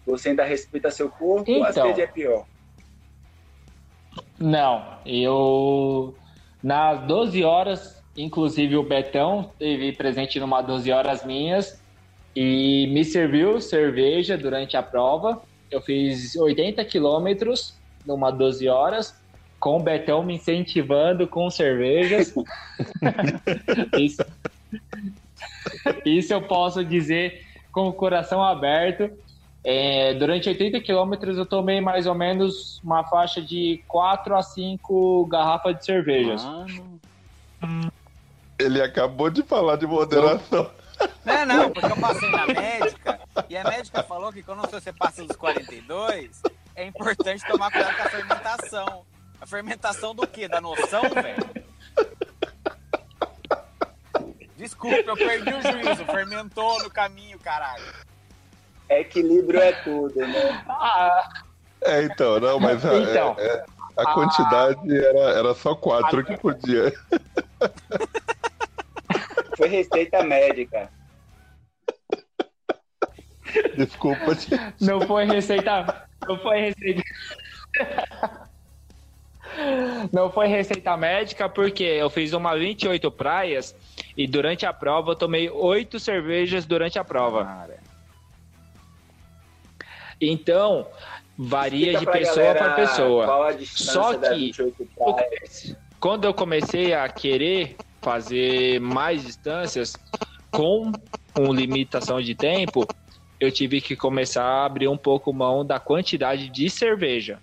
Você 0.07 0.29
ainda 0.29 0.43
respeita 0.43 0.89
seu 0.89 1.09
corpo 1.09 1.51
então, 1.51 1.61
ou 1.61 1.65
a 1.65 1.73
sede 1.73 2.01
é 2.01 2.07
pior? 2.07 2.47
Não, 4.39 4.85
eu 5.05 6.15
nas 6.61 7.05
12 7.07 7.43
horas, 7.43 8.03
inclusive 8.15 8.77
o 8.77 8.83
Betão 8.83 9.51
teve 9.57 9.91
presente 9.93 10.39
numa 10.39 10.61
12 10.61 10.91
horas 10.91 11.25
minhas 11.25 11.81
e 12.35 12.87
me 12.91 13.03
serviu 13.03 13.59
cerveja 13.59 14.37
durante 14.37 14.77
a 14.77 14.83
prova. 14.83 15.41
Eu 15.71 15.81
fiz 15.81 16.35
80 16.35 16.83
quilômetros 16.85 17.75
numa 18.05 18.31
12 18.31 18.67
horas, 18.69 19.19
com 19.59 19.77
o 19.77 19.83
Betão 19.83 20.23
me 20.23 20.35
incentivando 20.35 21.27
com 21.27 21.49
cervejas. 21.49 22.33
isso, 23.97 24.23
isso 26.05 26.33
eu 26.33 26.41
posso 26.43 26.85
dizer 26.85 27.43
com 27.71 27.87
o 27.87 27.93
coração 27.93 28.43
aberto. 28.43 29.11
É, 29.69 30.13
durante 30.13 30.47
80 30.47 30.79
quilômetros 30.79 31.37
eu 31.37 31.45
tomei 31.45 31.81
mais 31.81 32.07
ou 32.07 32.15
menos 32.15 32.79
uma 32.81 33.03
faixa 33.03 33.41
de 33.41 33.83
4 33.85 34.33
a 34.33 34.41
5 34.41 35.25
garrafas 35.25 35.77
de 35.77 35.83
cervejas. 35.83 36.41
Ele 38.57 38.81
acabou 38.81 39.29
de 39.29 39.43
falar 39.43 39.75
de 39.75 39.85
moderação. 39.85 40.71
Não, 41.25 41.45
não, 41.45 41.69
porque 41.69 41.91
eu 41.91 41.97
passei 41.97 42.31
na 42.31 42.47
médica 42.47 43.19
e 43.49 43.57
a 43.57 43.63
médica 43.65 44.01
falou 44.03 44.31
que 44.31 44.41
quando 44.41 44.61
você 44.71 44.93
passa 44.93 45.25
dos 45.25 45.35
42, 45.35 46.41
é 46.73 46.85
importante 46.85 47.45
tomar 47.45 47.69
cuidado 47.69 47.97
com 47.97 48.03
a 48.03 48.09
fermentação. 48.09 49.05
A 49.41 49.45
fermentação 49.45 50.15
do 50.15 50.25
quê? 50.25 50.47
Da 50.47 50.61
noção, 50.61 51.01
velho? 51.09 51.67
Desculpa, 54.55 54.95
eu 54.95 55.17
perdi 55.17 55.53
o 55.53 55.61
juízo. 55.61 56.05
Fermentou 56.05 56.81
no 56.81 56.89
caminho, 56.89 57.37
caralho. 57.37 58.06
Equilíbrio 58.89 59.59
é 59.59 59.71
tudo, 59.83 60.19
né? 60.19 60.63
Ah. 60.67 61.29
É, 61.81 62.03
então, 62.03 62.39
não, 62.39 62.59
mas 62.59 62.85
a, 62.85 62.95
então, 62.97 63.35
é, 63.37 63.47
é, 63.47 63.65
a 63.97 64.13
quantidade 64.13 64.97
era, 64.97 65.19
era 65.37 65.53
só 65.53 65.75
quatro 65.75 66.19
a... 66.19 66.23
que 66.23 66.37
podia. 66.37 66.91
Foi 69.55 69.67
receita 69.67 70.23
médica. 70.23 70.89
Desculpa, 73.75 74.35
gente. 74.35 74.73
Não 74.79 75.01
foi 75.01 75.25
receita. 75.25 76.07
Não 76.27 76.37
foi 76.39 76.59
receita. 76.59 77.03
Não 80.11 80.31
foi 80.31 80.47
receita 80.47 80.95
médica 80.95 81.49
porque 81.49 81.83
eu 81.83 82.09
fiz 82.09 82.33
uma 82.33 82.55
28 82.55 83.09
praias 83.11 83.75
e 84.15 84.27
durante 84.27 84.65
a 84.65 84.73
prova 84.73 85.11
eu 85.11 85.15
tomei 85.15 85.49
oito 85.49 85.99
cervejas 85.99 86.65
durante 86.65 86.99
a 86.99 87.03
prova. 87.03 87.45
Cara. 87.45 87.76
Então, 90.19 90.87
varia 91.37 91.99
de 91.99 92.05
pessoa 92.05 92.55
para 92.55 92.73
pessoa. 92.73 93.57
Só 93.65 94.17
que 94.17 94.51
quando 95.99 96.25
eu 96.25 96.33
comecei 96.33 96.93
a 96.93 97.07
querer 97.07 97.75
fazer 98.01 98.79
mais 98.79 99.23
distâncias 99.23 99.95
com, 100.51 100.91
com 101.33 101.53
limitação 101.53 102.21
de 102.21 102.33
tempo, 102.33 102.87
eu 103.39 103.51
tive 103.51 103.81
que 103.81 103.95
começar 103.95 104.43
a 104.43 104.65
abrir 104.65 104.87
um 104.87 104.97
pouco 104.97 105.31
mão 105.31 105.65
da 105.65 105.79
quantidade 105.79 106.49
de 106.49 106.69
cerveja. 106.69 107.39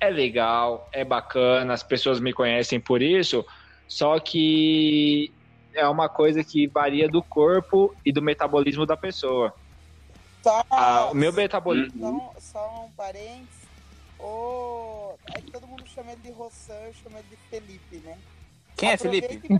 É 0.00 0.10
legal, 0.10 0.88
é 0.92 1.04
bacana, 1.04 1.72
as 1.72 1.82
pessoas 1.82 2.20
me 2.20 2.32
conhecem 2.32 2.78
por 2.78 3.00
isso, 3.00 3.44
só 3.88 4.18
que 4.18 5.32
é 5.72 5.88
uma 5.88 6.08
coisa 6.08 6.44
que 6.44 6.66
varia 6.66 7.08
do 7.08 7.22
corpo 7.22 7.94
e 8.04 8.12
do 8.12 8.22
metabolismo 8.22 8.86
da 8.86 8.96
pessoa. 8.96 9.52
Só, 10.44 10.64
Ah, 10.70 11.06
o 11.10 11.14
meu 11.14 11.32
metabolismo. 11.32 12.00
só, 12.00 12.10
um- 12.10 12.40
só 12.40 12.84
um 12.84 12.90
parênteses. 12.92 13.64
O... 14.20 15.14
É 15.34 15.40
que 15.40 15.50
todo 15.50 15.66
mundo 15.66 15.82
chama 15.88 16.12
ele 16.12 16.20
de 16.20 16.30
Rossan, 16.30 16.74
eu 16.86 16.94
chamo 17.02 17.16
ele 17.18 17.26
de 17.30 17.36
Felipe, 17.48 17.96
né? 18.04 18.16
Quem 18.76 18.90
é 18.90 18.94
Aproveita 18.94 19.28
Felipe? 19.28 19.48
e 19.54 19.58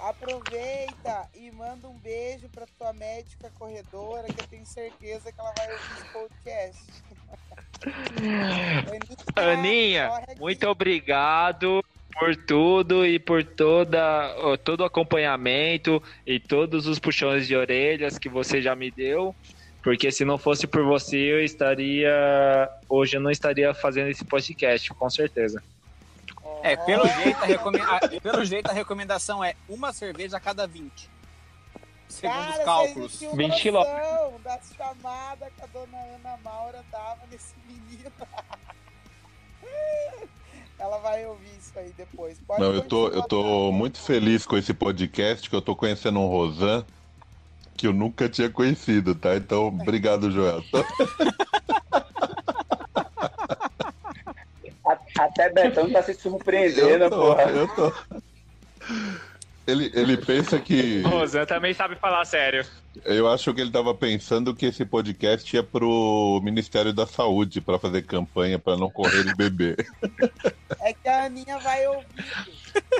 Aproveita 0.00 1.28
e 1.34 1.50
manda 1.50 1.88
um 1.88 1.94
beijo 1.98 2.48
pra 2.50 2.66
tua 2.78 2.92
médica 2.92 3.50
corredora, 3.58 4.24
que 4.32 4.40
eu 4.40 4.46
tenho 4.48 4.64
certeza 4.66 5.32
que 5.32 5.40
ela 5.40 5.52
vai 5.56 5.72
ouvir 5.72 5.84
esse 5.96 6.12
podcast. 6.12 6.82
Aninha, 9.36 10.08
aqui. 10.08 10.40
muito 10.40 10.66
obrigado 10.68 11.84
por 12.12 12.34
tudo 12.36 13.06
e 13.06 13.18
por 13.18 13.44
toda, 13.44 13.98
todo 14.64 14.80
o 14.80 14.84
acompanhamento 14.84 16.02
e 16.26 16.38
todos 16.40 16.86
os 16.86 16.98
puxões 16.98 17.46
de 17.46 17.56
orelhas 17.56 18.18
que 18.18 18.28
você 18.28 18.60
já 18.62 18.74
me 18.74 18.90
deu. 18.90 19.34
Porque 19.82 20.10
se 20.10 20.24
não 20.24 20.36
fosse 20.36 20.66
por 20.66 20.82
você, 20.84 21.16
eu 21.16 21.42
estaria. 21.42 22.68
Hoje 22.88 23.16
eu 23.16 23.20
não 23.20 23.30
estaria 23.30 23.72
fazendo 23.72 24.08
esse 24.10 24.24
podcast, 24.24 24.90
com 24.92 25.08
certeza. 25.08 25.62
É, 26.62 26.76
pelo 26.76 27.06
jeito, 27.06 27.40
a 27.40 27.46
recomen- 27.46 27.82
a- 27.82 28.00
pelo 28.20 28.44
jeito 28.44 28.68
a 28.68 28.72
recomendação 28.72 29.42
é 29.44 29.54
uma 29.68 29.92
cerveja 29.92 30.36
a 30.36 30.40
cada 30.40 30.66
20. 30.66 31.08
Segundo 32.08 32.34
Cara, 32.36 32.58
os 32.58 32.64
cálculos. 32.64 33.12
não 33.12 33.18
tinham 33.18 33.36
20 33.36 33.70
noção 33.70 34.40
das 34.42 34.72
chamadas 34.76 35.48
que 35.54 35.62
a 35.62 35.66
dona 35.66 35.98
Ana 36.16 36.36
Maura 36.42 36.82
dava 36.90 37.20
nesse 37.30 37.54
menino. 37.66 38.10
Ela 40.78 40.98
vai 40.98 41.26
ouvir 41.26 41.50
isso 41.58 41.76
aí 41.78 41.92
depois. 41.96 42.38
Pode 42.46 42.60
Não, 42.60 42.72
eu 42.72 42.82
tô, 42.82 43.08
eu 43.08 43.22
tô 43.22 43.72
muito 43.72 43.98
feliz 44.00 44.46
com 44.46 44.56
esse 44.56 44.72
podcast, 44.72 45.48
que 45.50 45.54
eu 45.56 45.60
tô 45.62 45.74
conhecendo 45.74 46.20
um 46.20 46.26
Rosan 46.28 46.84
que 47.78 47.86
eu 47.86 47.92
nunca 47.92 48.28
tinha 48.28 48.50
conhecido, 48.50 49.14
tá? 49.14 49.36
Então, 49.36 49.68
obrigado, 49.68 50.32
Joel. 50.32 50.64
Até 55.16 55.50
Betão 55.50 55.90
tá 55.90 56.02
se 56.02 56.14
surpreendendo, 56.14 57.04
Eu 57.04 57.10
tô, 57.10 57.16
porra. 57.16 57.42
eu 57.42 57.68
tô. 57.68 57.92
Ele, 59.66 59.90
ele 59.94 60.16
pensa 60.16 60.58
que. 60.58 61.02
Rosan 61.02 61.44
também 61.44 61.74
sabe 61.74 61.94
falar 61.96 62.24
sério. 62.24 62.64
Eu 63.04 63.28
acho 63.28 63.52
que 63.52 63.60
ele 63.60 63.70
tava 63.70 63.94
pensando 63.94 64.54
que 64.54 64.66
esse 64.66 64.84
podcast 64.84 65.54
ia 65.54 65.62
pro 65.62 66.40
Ministério 66.42 66.92
da 66.92 67.06
Saúde 67.06 67.60
para 67.60 67.78
fazer 67.78 68.02
campanha 68.02 68.58
para 68.58 68.76
não 68.76 68.90
correr 68.90 69.26
e 69.26 69.34
beber. 69.36 69.86
É 70.80 70.92
que 70.92 71.08
a 71.08 71.24
Aninha 71.24 71.58
vai 71.58 71.86
ouvir. 71.88 72.06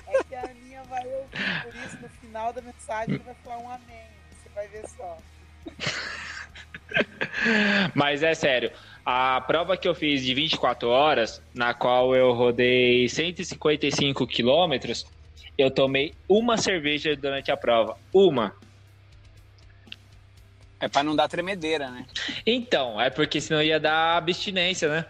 É 0.08 0.25
que 0.25 0.35
a 0.35 0.40
Aninha 0.42 0.82
vai 0.90 1.06
ouvir. 1.06 1.62
Por 1.62 1.75
isso, 1.76 1.97
no 2.02 2.08
final 2.20 2.52
da 2.52 2.61
mensagem, 2.61 3.14
ele 3.14 3.25
vai 3.25 3.35
falar 3.44 3.58
um 3.58 3.70
amém. 3.70 4.08
Vai 4.59 4.67
ver 4.67 4.88
só. 4.88 5.17
Mas 7.95 8.25
é 8.25 8.35
sério, 8.35 8.73
a 9.07 9.41
prova 9.41 9.77
que 9.77 9.87
eu 9.87 9.95
fiz 9.95 10.25
de 10.25 10.35
24 10.35 10.88
horas, 10.88 11.41
na 11.55 11.73
qual 11.73 12.12
eu 12.12 12.33
rodei 12.33 13.09
155 13.09 14.27
quilômetros, 14.27 15.07
eu 15.57 15.71
tomei 15.71 16.12
uma 16.29 16.57
cerveja 16.57 17.15
durante 17.15 17.53
a 17.53 17.57
prova. 17.57 17.97
Uma. 18.12 18.53
É 20.81 20.88
pra 20.88 21.05
não 21.05 21.15
dar 21.15 21.29
tremedeira, 21.29 21.88
né? 21.93 22.05
Então, 22.45 23.00
é 23.00 23.11
porque 23.11 23.41
senão 23.41 23.62
ia 23.62 23.79
dar 23.79 24.17
abstinência, 24.17 24.88
né? 24.88 25.07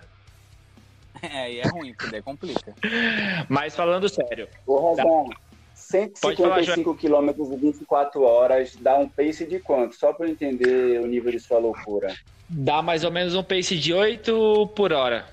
É, 1.23 1.53
e 1.53 1.61
é 1.61 1.69
ruim, 1.69 1.95
porque 1.95 2.11
daí 2.11 2.21
complica. 2.21 2.75
Mas 3.49 3.75
falando 3.75 4.11
sério, 4.11 4.47
Ô, 4.67 4.77
Rosão, 4.77 5.07
falar, 5.07 5.48
155 5.91 6.95
quilômetros 6.97 7.51
em 7.51 7.57
24 7.57 8.23
horas 8.23 8.77
dá 8.77 8.99
um 8.99 9.09
pace 9.09 9.47
de 9.47 9.59
quanto? 9.59 9.95
Só 9.97 10.13
para 10.13 10.27
eu 10.27 10.33
entender 10.33 11.01
o 11.01 11.07
nível 11.07 11.33
de 11.33 11.41
sua 11.41 11.59
loucura. 11.59 12.15
dá 12.49 12.83
mais 12.83 13.05
ou 13.05 13.11
menos 13.11 13.35
um 13.35 13.43
pace 13.43 13.77
de 13.79 13.95
8 13.95 14.71
por 14.77 14.93
hora. 14.93 15.27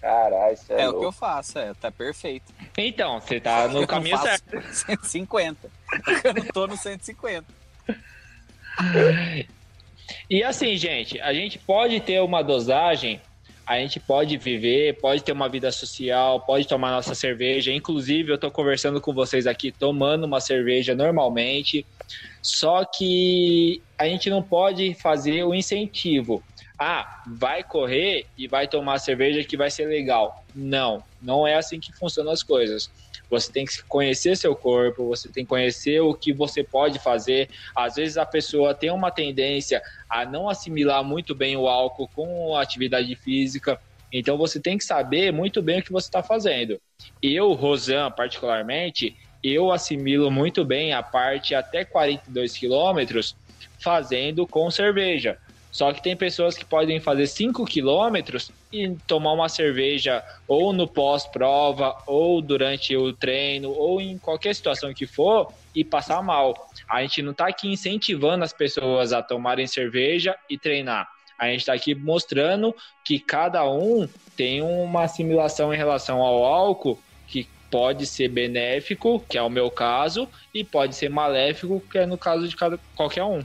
Caralho, 0.00 0.52
isso 0.54 0.72
é, 0.72 0.82
É 0.82 0.88
o 0.88 0.92
que 0.92 0.96
eu 0.96 1.02
louco. 1.02 1.12
faço, 1.18 1.58
é, 1.58 1.72
tá 1.74 1.90
perfeito. 1.90 2.52
Então, 2.76 3.20
você 3.20 3.40
tá 3.40 3.66
no 3.68 3.82
Eu 3.82 3.86
caminho 3.86 4.18
certo. 4.18 4.60
150. 4.72 5.70
Eu 6.24 6.34
não 6.34 6.44
tô 6.46 6.66
no 6.66 6.76
150. 6.76 7.44
E 10.28 10.42
assim, 10.42 10.76
gente, 10.76 11.20
a 11.20 11.32
gente 11.32 11.58
pode 11.58 12.00
ter 12.00 12.20
uma 12.22 12.42
dosagem, 12.42 13.20
a 13.70 13.78
gente 13.78 14.00
pode 14.00 14.36
viver, 14.36 14.98
pode 15.00 15.22
ter 15.22 15.30
uma 15.30 15.48
vida 15.48 15.70
social, 15.70 16.40
pode 16.40 16.66
tomar 16.66 16.90
nossa 16.90 17.14
cerveja. 17.14 17.72
Inclusive, 17.72 18.32
eu 18.32 18.36
tô 18.36 18.50
conversando 18.50 19.00
com 19.00 19.14
vocês 19.14 19.46
aqui 19.46 19.70
tomando 19.70 20.24
uma 20.24 20.40
cerveja 20.40 20.92
normalmente. 20.92 21.86
Só 22.42 22.84
que 22.84 23.80
a 23.96 24.06
gente 24.06 24.28
não 24.28 24.42
pode 24.42 24.92
fazer 24.94 25.44
o 25.44 25.54
incentivo. 25.54 26.42
Ah, 26.76 27.22
vai 27.24 27.62
correr 27.62 28.26
e 28.36 28.48
vai 28.48 28.66
tomar 28.66 28.98
cerveja 28.98 29.44
que 29.44 29.56
vai 29.56 29.70
ser 29.70 29.86
legal. 29.86 30.44
Não, 30.52 31.04
não 31.22 31.46
é 31.46 31.54
assim 31.54 31.78
que 31.78 31.92
funcionam 31.92 32.32
as 32.32 32.42
coisas. 32.42 32.90
Você 33.30 33.52
tem 33.52 33.64
que 33.64 33.82
conhecer 33.84 34.36
seu 34.36 34.54
corpo, 34.56 35.06
você 35.06 35.28
tem 35.28 35.44
que 35.44 35.48
conhecer 35.48 36.00
o 36.00 36.12
que 36.12 36.32
você 36.32 36.64
pode 36.64 36.98
fazer. 36.98 37.48
Às 37.74 37.94
vezes 37.94 38.18
a 38.18 38.26
pessoa 38.26 38.74
tem 38.74 38.90
uma 38.90 39.10
tendência 39.10 39.80
a 40.08 40.26
não 40.26 40.48
assimilar 40.48 41.04
muito 41.04 41.34
bem 41.34 41.56
o 41.56 41.68
álcool 41.68 42.08
com 42.08 42.56
a 42.56 42.62
atividade 42.62 43.14
física. 43.14 43.80
Então 44.12 44.36
você 44.36 44.58
tem 44.58 44.76
que 44.76 44.84
saber 44.84 45.32
muito 45.32 45.62
bem 45.62 45.78
o 45.78 45.82
que 45.82 45.92
você 45.92 46.08
está 46.08 46.22
fazendo. 46.22 46.80
Eu, 47.22 47.52
Rosan, 47.52 48.10
particularmente, 48.10 49.16
eu 49.42 49.70
assimilo 49.70 50.30
muito 50.30 50.64
bem 50.64 50.92
a 50.92 51.02
parte 51.02 51.54
até 51.54 51.84
42 51.84 52.58
quilômetros 52.58 53.36
fazendo 53.78 54.46
com 54.46 54.70
cerveja. 54.70 55.38
Só 55.70 55.92
que 55.92 56.02
tem 56.02 56.16
pessoas 56.16 56.56
que 56.56 56.64
podem 56.64 56.98
fazer 56.98 57.26
5 57.26 57.64
quilômetros 57.64 58.50
e 58.72 58.88
tomar 59.06 59.32
uma 59.32 59.48
cerveja 59.48 60.22
ou 60.48 60.72
no 60.72 60.86
pós-prova, 60.86 61.96
ou 62.06 62.42
durante 62.42 62.96
o 62.96 63.12
treino, 63.12 63.70
ou 63.70 64.00
em 64.00 64.18
qualquer 64.18 64.54
situação 64.54 64.92
que 64.92 65.06
for, 65.06 65.52
e 65.74 65.84
passar 65.84 66.22
mal. 66.22 66.54
A 66.88 67.02
gente 67.02 67.22
não 67.22 67.32
está 67.32 67.46
aqui 67.46 67.68
incentivando 67.68 68.44
as 68.44 68.52
pessoas 68.52 69.12
a 69.12 69.22
tomarem 69.22 69.66
cerveja 69.66 70.36
e 70.48 70.58
treinar. 70.58 71.08
A 71.38 71.46
gente 71.46 71.60
está 71.60 71.72
aqui 71.72 71.94
mostrando 71.94 72.74
que 73.04 73.18
cada 73.18 73.64
um 73.64 74.08
tem 74.36 74.60
uma 74.60 75.04
assimilação 75.04 75.72
em 75.72 75.76
relação 75.76 76.20
ao 76.20 76.44
álcool 76.44 76.98
que 77.26 77.48
pode 77.70 78.04
ser 78.04 78.28
benéfico, 78.28 79.24
que 79.28 79.38
é 79.38 79.42
o 79.42 79.48
meu 79.48 79.70
caso, 79.70 80.28
e 80.52 80.64
pode 80.64 80.94
ser 80.96 81.08
maléfico, 81.08 81.80
que 81.90 81.98
é 81.98 82.04
no 82.04 82.18
caso 82.18 82.46
de 82.48 82.56
cada, 82.56 82.78
qualquer 82.96 83.22
um. 83.22 83.42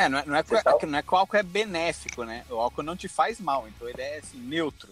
É, 0.00 0.08
não 0.08 0.18
é, 0.18 0.24
não, 0.26 0.36
é, 0.36 0.44
não 0.86 0.98
é 0.98 1.02
que 1.02 1.12
o 1.14 1.16
álcool 1.16 1.36
é 1.36 1.42
benéfico, 1.42 2.24
né? 2.24 2.44
O 2.50 2.54
álcool 2.54 2.82
não 2.82 2.96
te 2.96 3.06
faz 3.08 3.38
mal, 3.40 3.66
então 3.68 3.88
ele 3.88 4.00
é 4.00 4.18
assim, 4.18 4.38
neutro. 4.38 4.88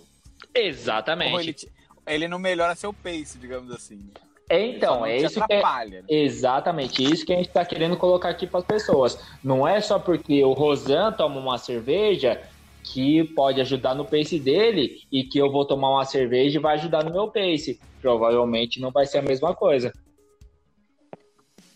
Exatamente. 0.55 1.41
ele, 1.41 1.53
te- 1.55 1.69
ele 2.07 2.29
não 2.29 2.39
melhora 2.39 2.75
seu 2.75 2.93
pace, 2.93 3.39
digamos 3.39 3.71
assim. 3.71 3.99
Então, 4.51 4.95
Só 4.95 4.99
não 5.01 5.07
é 5.07 5.17
isso 5.17 5.35
que 5.47 5.53
é, 5.53 5.59
atrapalha. 5.59 6.01
né? 6.03 6.07
Exatamente, 6.09 7.03
isso 7.03 7.25
que 7.25 7.33
a 7.33 7.37
gente 7.37 7.49
está 7.49 7.65
querendo 7.65 7.97
colocar 7.97 8.29
aqui 8.31 8.47
para 8.47 8.61
as 8.61 8.67
pessoas. 8.67 9.19
Não 9.43 9.67
é 9.67 9.81
só 9.81 9.99
porque 9.99 10.43
o 10.45 10.53
Rosan 10.53 11.13
toma 11.13 11.39
uma 11.39 11.59
cerveja 11.59 12.41
que 12.83 13.25
pode 13.35 13.61
ajudar 13.61 13.95
no 13.95 14.05
pace 14.07 14.39
dele 14.39 15.03
e 15.13 15.25
que 15.25 15.39
eu 15.39 15.51
vou 15.51 15.67
tomar 15.67 15.91
uma 15.91 16.05
cerveja 16.05 16.59
e 16.59 16.63
vai 16.63 16.75
ajudar 16.77 17.05
no 17.05 17.13
meu 17.13 17.29
pace. 17.29 17.79
Provavelmente 18.01 18.81
não 18.81 18.91
vai 18.91 19.05
ser 19.07 19.19
a 19.19 19.23
mesma 19.23 19.55
coisa. 19.55 19.93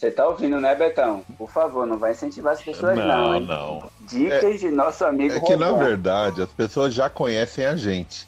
Você 0.03 0.11
tá 0.11 0.27
ouvindo, 0.27 0.61
né, 0.61 0.75
Betão? 0.75 1.23
Por 1.39 1.49
favor, 1.49 1.87
não 1.87 1.97
vai 1.97 2.11
incentivar 2.11 2.55
as 2.55 2.61
pessoas, 2.61 2.99
não. 2.99 3.07
Não, 3.07 3.35
hein? 3.37 3.47
não. 3.47 3.89
Dicas 4.01 4.59
de 4.59 4.69
nosso 4.69 5.05
amigo 5.05 5.37
É 5.37 5.39
que, 5.41 5.55
na 5.55 5.71
verdade, 5.71 6.43
as 6.43 6.51
pessoas 6.51 6.93
já 6.93 7.09
conhecem 7.09 7.65
a 7.65 7.77
gente. 7.77 8.27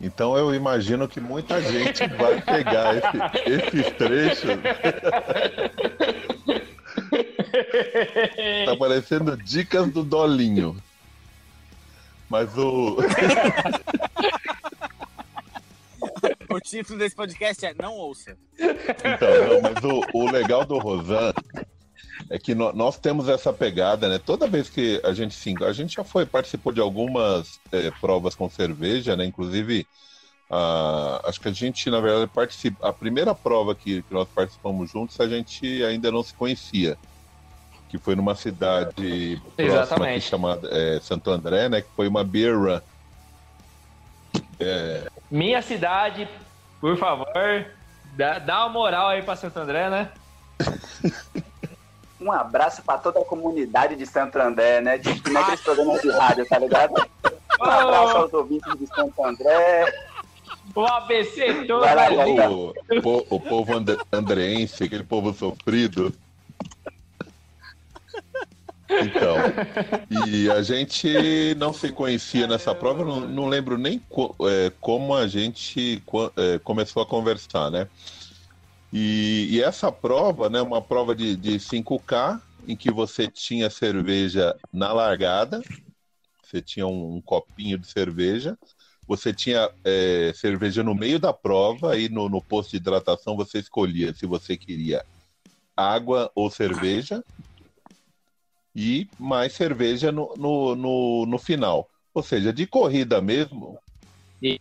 Então 0.00 0.36
eu 0.36 0.52
imagino 0.52 1.06
que 1.06 1.20
muita 1.20 1.62
gente 1.62 2.04
vai 2.18 2.40
pegar 2.42 2.96
esse- 2.96 3.48
esses 3.52 3.92
trechos. 3.92 4.50
Tá 8.66 8.76
parecendo 8.76 9.36
dicas 9.36 9.88
do 9.92 10.02
Dolinho. 10.02 10.76
Mas 12.28 12.48
o. 12.58 12.96
O 16.56 16.60
título 16.60 16.98
desse 16.98 17.14
podcast 17.14 17.66
é 17.66 17.74
Não 17.74 17.92
Ouça. 17.92 18.34
Então, 18.58 19.46
não, 19.46 19.60
mas 19.60 19.84
o, 19.84 20.00
o 20.14 20.30
legal 20.30 20.64
do 20.64 20.78
Rosan 20.78 21.34
é 22.30 22.38
que 22.38 22.54
nó- 22.54 22.72
nós 22.72 22.98
temos 22.98 23.28
essa 23.28 23.52
pegada, 23.52 24.08
né? 24.08 24.18
Toda 24.18 24.46
vez 24.46 24.70
que 24.70 24.98
a 25.04 25.12
gente 25.12 25.34
se 25.34 25.54
a 25.62 25.72
gente 25.74 25.94
já 25.96 26.02
foi 26.02 26.24
participou 26.24 26.72
de 26.72 26.80
algumas 26.80 27.60
eh, 27.70 27.92
provas 28.00 28.34
com 28.34 28.48
cerveja, 28.48 29.14
né? 29.14 29.26
Inclusive, 29.26 29.86
a- 30.48 31.20
acho 31.26 31.38
que 31.42 31.48
a 31.48 31.52
gente 31.52 31.90
na 31.90 32.00
verdade 32.00 32.30
participa. 32.32 32.88
A 32.88 32.92
primeira 32.92 33.34
prova 33.34 33.74
que, 33.74 34.00
que 34.00 34.14
nós 34.14 34.26
participamos 34.26 34.90
juntos, 34.90 35.20
a 35.20 35.28
gente 35.28 35.84
ainda 35.84 36.10
não 36.10 36.22
se 36.22 36.32
conhecia, 36.32 36.96
que 37.90 37.98
foi 37.98 38.16
numa 38.16 38.34
cidade 38.34 38.94
próxima 38.94 39.44
aqui 39.58 39.62
Exatamente. 39.62 40.20
chamada 40.26 40.68
eh, 40.72 41.00
Santo 41.02 41.30
André, 41.30 41.68
né? 41.68 41.82
Que 41.82 41.88
foi 41.94 42.08
uma 42.08 42.24
beer 42.24 42.58
run. 42.58 42.80
Minha 45.30 45.60
cidade, 45.60 46.26
por 46.86 46.96
favor, 46.98 47.26
Dá, 48.16 48.38
dá 48.38 48.60
uma 48.64 48.68
moral 48.68 49.08
aí 49.08 49.20
pra 49.22 49.34
Santo 49.34 49.58
André, 49.58 49.90
né? 49.90 50.08
Um 52.20 52.32
abraço 52.32 52.80
pra 52.82 52.96
toda 52.96 53.20
a 53.20 53.24
comunidade 53.24 53.94
de 53.96 54.06
Santo 54.06 54.38
André, 54.38 54.80
né? 54.80 54.96
De 54.96 55.20
que 55.20 55.30
naqueles 55.30 55.60
programas 55.60 56.00
de 56.00 56.10
rádio, 56.10 56.46
tá 56.48 56.58
ligado? 56.58 56.94
Um 57.60 57.64
abraço 57.64 58.16
aos 58.18 58.32
ouvintes 58.34 58.78
de 58.78 58.86
Santo 58.86 59.24
André. 59.24 59.92
O 60.74 60.84
ABC 60.84 61.64
todo. 61.66 61.80
Vai 61.80 61.94
lá, 61.94 62.02
aí. 62.06 62.16
vai 62.16 62.36
lá. 62.36 62.50
O, 62.50 62.74
po- 63.02 63.26
o 63.30 63.40
povo 63.40 63.76
and- 63.78 63.96
andreense, 64.12 64.84
aquele 64.84 65.02
povo 65.04 65.32
sofrido. 65.32 66.12
Então, 68.98 69.50
e 70.10 70.50
a 70.50 70.62
gente 70.62 71.54
não 71.56 71.72
se 71.72 71.92
conhecia 71.92 72.46
nessa 72.46 72.74
prova, 72.74 73.04
não, 73.04 73.20
não 73.28 73.46
lembro 73.48 73.78
nem 73.78 73.98
co- 74.08 74.36
é, 74.42 74.70
como 74.80 75.14
a 75.14 75.26
gente 75.28 76.02
co- 76.06 76.32
é, 76.36 76.58
começou 76.60 77.02
a 77.02 77.06
conversar, 77.08 77.70
né? 77.70 77.88
E, 78.92 79.48
e 79.50 79.62
essa 79.62 79.90
prova, 79.92 80.48
né, 80.48 80.60
uma 80.62 80.80
prova 80.86 81.14
de, 81.14 81.36
de 81.36 81.58
5K, 81.60 82.40
em 82.66 82.76
que 82.76 82.90
você 82.90 83.28
tinha 83.28 83.68
cerveja 83.70 84.58
na 84.72 84.92
largada, 84.92 85.66
você 86.42 86.62
tinha 86.62 86.86
um, 86.86 87.16
um 87.16 87.22
copinho 87.22 87.78
de 87.78 87.88
cerveja, 87.88 88.58
você 89.06 89.34
tinha 89.34 89.70
é, 89.84 90.32
cerveja 90.34 90.82
no 90.84 90.94
meio 90.94 91.18
da 91.20 91.32
prova, 91.32 91.98
e 91.98 92.08
no, 92.08 92.28
no 92.28 92.42
posto 92.42 92.72
de 92.72 92.78
hidratação 92.78 93.36
você 93.36 93.58
escolhia 93.60 94.14
se 94.14 94.26
você 94.26 94.56
queria 94.56 95.04
água 95.76 96.30
ou 96.34 96.50
cerveja, 96.50 97.24
e 98.76 99.10
mais 99.18 99.54
cerveja 99.54 100.12
no, 100.12 100.36
no, 100.36 100.76
no, 100.76 101.26
no 101.26 101.38
final. 101.40 101.90
Ou 102.14 102.22
seja, 102.24 102.52
de 102.54 102.66
corrida 102.68 103.22
mesmo, 103.22 103.80
E- 104.40 104.58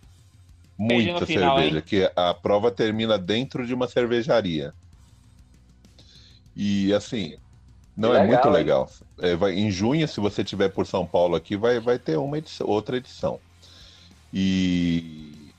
muita 0.78 1.26
final, 1.26 1.58
cerveja, 1.58 1.82
que 1.82 2.10
a 2.16 2.34
prova 2.34 2.72
termina 2.72 3.18
dentro 3.20 3.66
de 3.68 3.74
uma 3.74 3.88
cervejaria. 3.90 4.74
E 6.56 6.94
assim, 6.94 7.38
não 7.96 8.14
é 8.14 8.20
legal, 8.20 8.20
muito 8.20 8.50
hein? 8.58 8.74
legal. 8.74 8.90
É, 9.22 9.36
vai, 9.36 9.54
em 9.54 9.72
junho, 9.72 10.08
se 10.08 10.20
você 10.20 10.44
tiver 10.44 10.70
por 10.70 10.88
São 10.88 11.08
Paulo 11.08 11.36
aqui, 11.36 11.58
vai, 11.58 11.80
vai 11.80 12.00
ter 12.00 12.18
uma 12.18 12.38
edição, 12.40 12.68
outra 12.68 12.98
edição. 12.98 13.42
E 14.34 15.56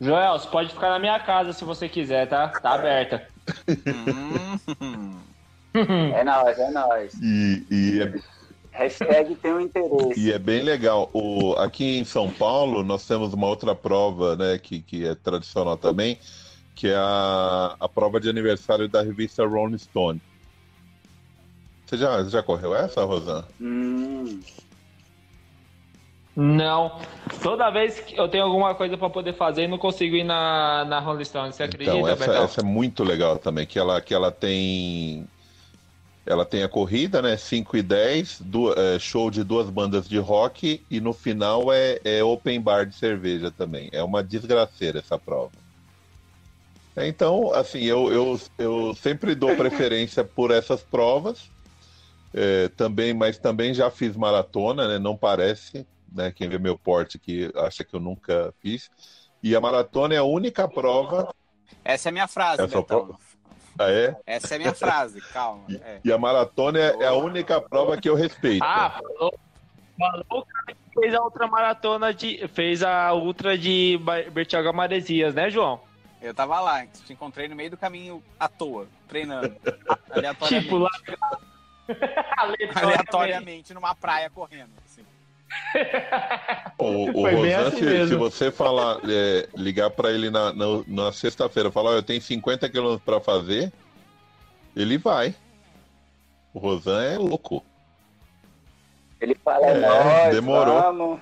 Joel, 0.00 0.38
você 0.38 0.48
pode 0.50 0.70
ficar 0.74 0.90
na 0.90 0.98
minha 0.98 1.18
casa 1.20 1.52
se 1.52 1.64
você 1.64 1.88
quiser, 1.88 2.28
tá? 2.28 2.48
Tá 2.60 2.72
aberta. 2.74 3.26
Hum. 4.80 5.31
É 5.74 6.24
nóis, 6.24 6.58
é 6.58 6.70
nóis. 6.70 7.14
E, 7.20 7.66
e, 7.70 8.02
é, 8.02 8.14
Hashtag 8.72 9.34
tem 9.36 9.52
um 9.52 9.60
interesse. 9.60 10.20
e 10.20 10.32
é 10.32 10.38
bem 10.38 10.62
legal. 10.62 11.10
O, 11.12 11.54
aqui 11.58 11.98
em 11.98 12.04
São 12.04 12.30
Paulo, 12.30 12.82
nós 12.82 13.06
temos 13.06 13.32
uma 13.34 13.46
outra 13.46 13.74
prova, 13.74 14.36
né, 14.36 14.58
que, 14.58 14.80
que 14.82 15.06
é 15.06 15.14
tradicional 15.14 15.76
também, 15.76 16.18
que 16.74 16.88
é 16.88 16.94
a, 16.96 17.76
a 17.78 17.88
prova 17.88 18.18
de 18.20 18.28
aniversário 18.30 18.88
da 18.88 19.02
revista 19.02 19.46
Rolling 19.46 19.78
Stone. 19.78 20.20
Você 21.86 21.98
já, 21.98 22.22
já 22.24 22.42
correu 22.42 22.74
essa, 22.74 23.04
Rosan? 23.04 23.44
Hum, 23.60 24.40
Não. 26.34 26.98
Toda 27.42 27.70
vez 27.70 28.00
que 28.00 28.18
eu 28.18 28.28
tenho 28.28 28.44
alguma 28.44 28.74
coisa 28.74 28.96
pra 28.96 29.10
poder 29.10 29.34
fazer, 29.34 29.68
não 29.68 29.76
consigo 29.78 30.16
ir 30.16 30.24
na, 30.24 30.84
na 30.86 30.98
Rolling 31.00 31.24
Stone. 31.24 31.52
Você 31.52 31.62
acredita, 31.64 31.90
Então, 31.94 32.08
essa, 32.08 32.32
essa 32.32 32.60
é 32.60 32.64
muito 32.64 33.04
legal 33.04 33.38
também, 33.38 33.66
que 33.66 33.78
ela, 33.78 34.00
que 34.00 34.14
ela 34.14 34.30
tem. 34.32 35.28
Ela 36.26 36.44
tem 36.46 36.62
a 36.62 36.68
corrida, 36.68 37.20
né? 37.20 37.36
5 37.36 37.76
e 37.76 37.82
10, 37.82 38.40
du- 38.40 38.72
é, 38.74 38.98
show 38.98 39.30
de 39.30 39.42
duas 39.42 39.68
bandas 39.70 40.08
de 40.08 40.18
rock 40.18 40.86
e 40.88 41.00
no 41.00 41.12
final 41.12 41.72
é, 41.72 41.98
é 42.04 42.22
open 42.22 42.60
bar 42.60 42.86
de 42.86 42.94
cerveja 42.96 43.50
também. 43.50 43.88
É 43.92 44.02
uma 44.04 44.22
desgraceira 44.22 45.00
essa 45.00 45.18
prova. 45.18 45.52
É, 46.96 47.06
Então, 47.08 47.52
assim, 47.54 47.80
eu, 47.84 48.12
eu, 48.12 48.40
eu 48.58 48.94
sempre 48.94 49.34
dou 49.34 49.54
preferência 49.56 50.24
por 50.24 50.50
essas 50.50 50.82
provas. 50.84 51.50
é, 52.34 52.68
também, 52.70 53.14
mas 53.14 53.38
também 53.38 53.74
já 53.74 53.90
fiz 53.90 54.16
maratona, 54.16 54.88
né? 54.88 54.98
Não 54.98 55.16
parece, 55.16 55.86
né? 56.10 56.32
Quem 56.32 56.48
vê 56.48 56.58
meu 56.58 56.78
porte 56.78 57.16
aqui 57.18 57.50
acha 57.56 57.84
que 57.84 57.94
eu 57.94 58.00
nunca 58.00 58.54
fiz. 58.60 58.88
E 59.42 59.54
a 59.56 59.60
maratona 59.60 60.14
é 60.14 60.18
a 60.18 60.24
única 60.24 60.68
prova. 60.68 61.28
Essa 61.84 62.08
é 62.08 62.10
a 62.10 62.12
minha 62.12 62.28
frase, 62.28 62.62
Essa 62.62 62.78
Betão. 62.78 63.16
Ah, 63.78 63.90
é? 63.90 64.16
Essa 64.26 64.54
é 64.54 64.56
a 64.56 64.58
minha 64.58 64.74
frase, 64.74 65.20
calma. 65.32 65.64
É. 65.70 66.00
E 66.04 66.12
a 66.12 66.18
maratona 66.18 66.78
é, 66.78 66.96
é 67.02 67.06
a 67.06 67.14
única 67.14 67.60
prova 67.60 67.96
que 67.96 68.08
eu 68.08 68.14
respeito. 68.14 68.62
Ah, 68.62 68.90
falou, 68.90 69.38
falou 69.98 70.24
o 70.30 70.46
cara 70.46 70.66
que 70.66 71.00
fez 71.00 71.14
a 71.14 71.22
outra 71.22 71.46
maratona 71.46 72.12
de. 72.12 72.46
fez 72.48 72.82
a 72.82 73.12
ultra 73.14 73.56
de 73.56 73.98
Bertioga 74.32 74.72
Maresias, 74.72 75.34
né, 75.34 75.50
João? 75.50 75.80
Eu 76.20 76.32
tava 76.32 76.60
lá, 76.60 76.86
te 76.86 77.12
encontrei 77.12 77.48
no 77.48 77.56
meio 77.56 77.70
do 77.70 77.76
caminho 77.76 78.22
à 78.38 78.48
toa, 78.48 78.86
treinando. 79.08 79.56
Aleatoriamente. 80.10 80.62
Tipo, 80.62 80.78
lá. 80.78 80.90
aleatoriamente 82.76 83.74
numa 83.74 83.94
praia 83.94 84.30
correndo. 84.30 84.70
assim. 84.84 85.04
O 86.78 86.84
o 87.20 87.22
Rosan, 87.36 87.68
assim 87.68 87.78
se, 87.78 88.08
se 88.08 88.14
você 88.16 88.50
falar, 88.50 88.98
é, 89.08 89.48
ligar 89.56 89.90
para 89.90 90.10
ele 90.10 90.30
na, 90.30 90.52
na, 90.52 90.64
na 90.86 91.12
sexta-feira, 91.12 91.70
falar, 91.70 91.90
"Ó, 91.90 91.94
eu 91.94 92.02
tenho 92.02 92.20
50 92.20 92.68
quilômetros 92.68 93.04
para 93.04 93.20
fazer, 93.20 93.72
ele 94.74 94.98
vai. 94.98 95.34
O 96.54 96.58
Rosan 96.58 97.02
é 97.02 97.16
louco. 97.18 97.64
ele 99.20 99.34
fala, 99.44 99.66
é, 99.66 99.80
nóis, 99.80 100.30
demorou. 100.30 100.82
vamos. 100.82 101.20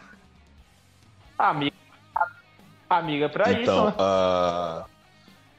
Amiga, 1.38 1.76
amiga 2.88 3.28
pra 3.28 3.50
isso, 3.52 3.62
então, 3.62 3.86
né? 3.86 3.94
a- 3.98 4.84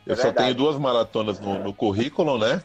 eu 0.05 0.13
É 0.13 0.15
só 0.15 0.31
tenho 0.31 0.53
duas 0.53 0.77
maratonas 0.77 1.39
no, 1.39 1.59
no 1.59 1.73
currículo, 1.73 2.37
né? 2.37 2.61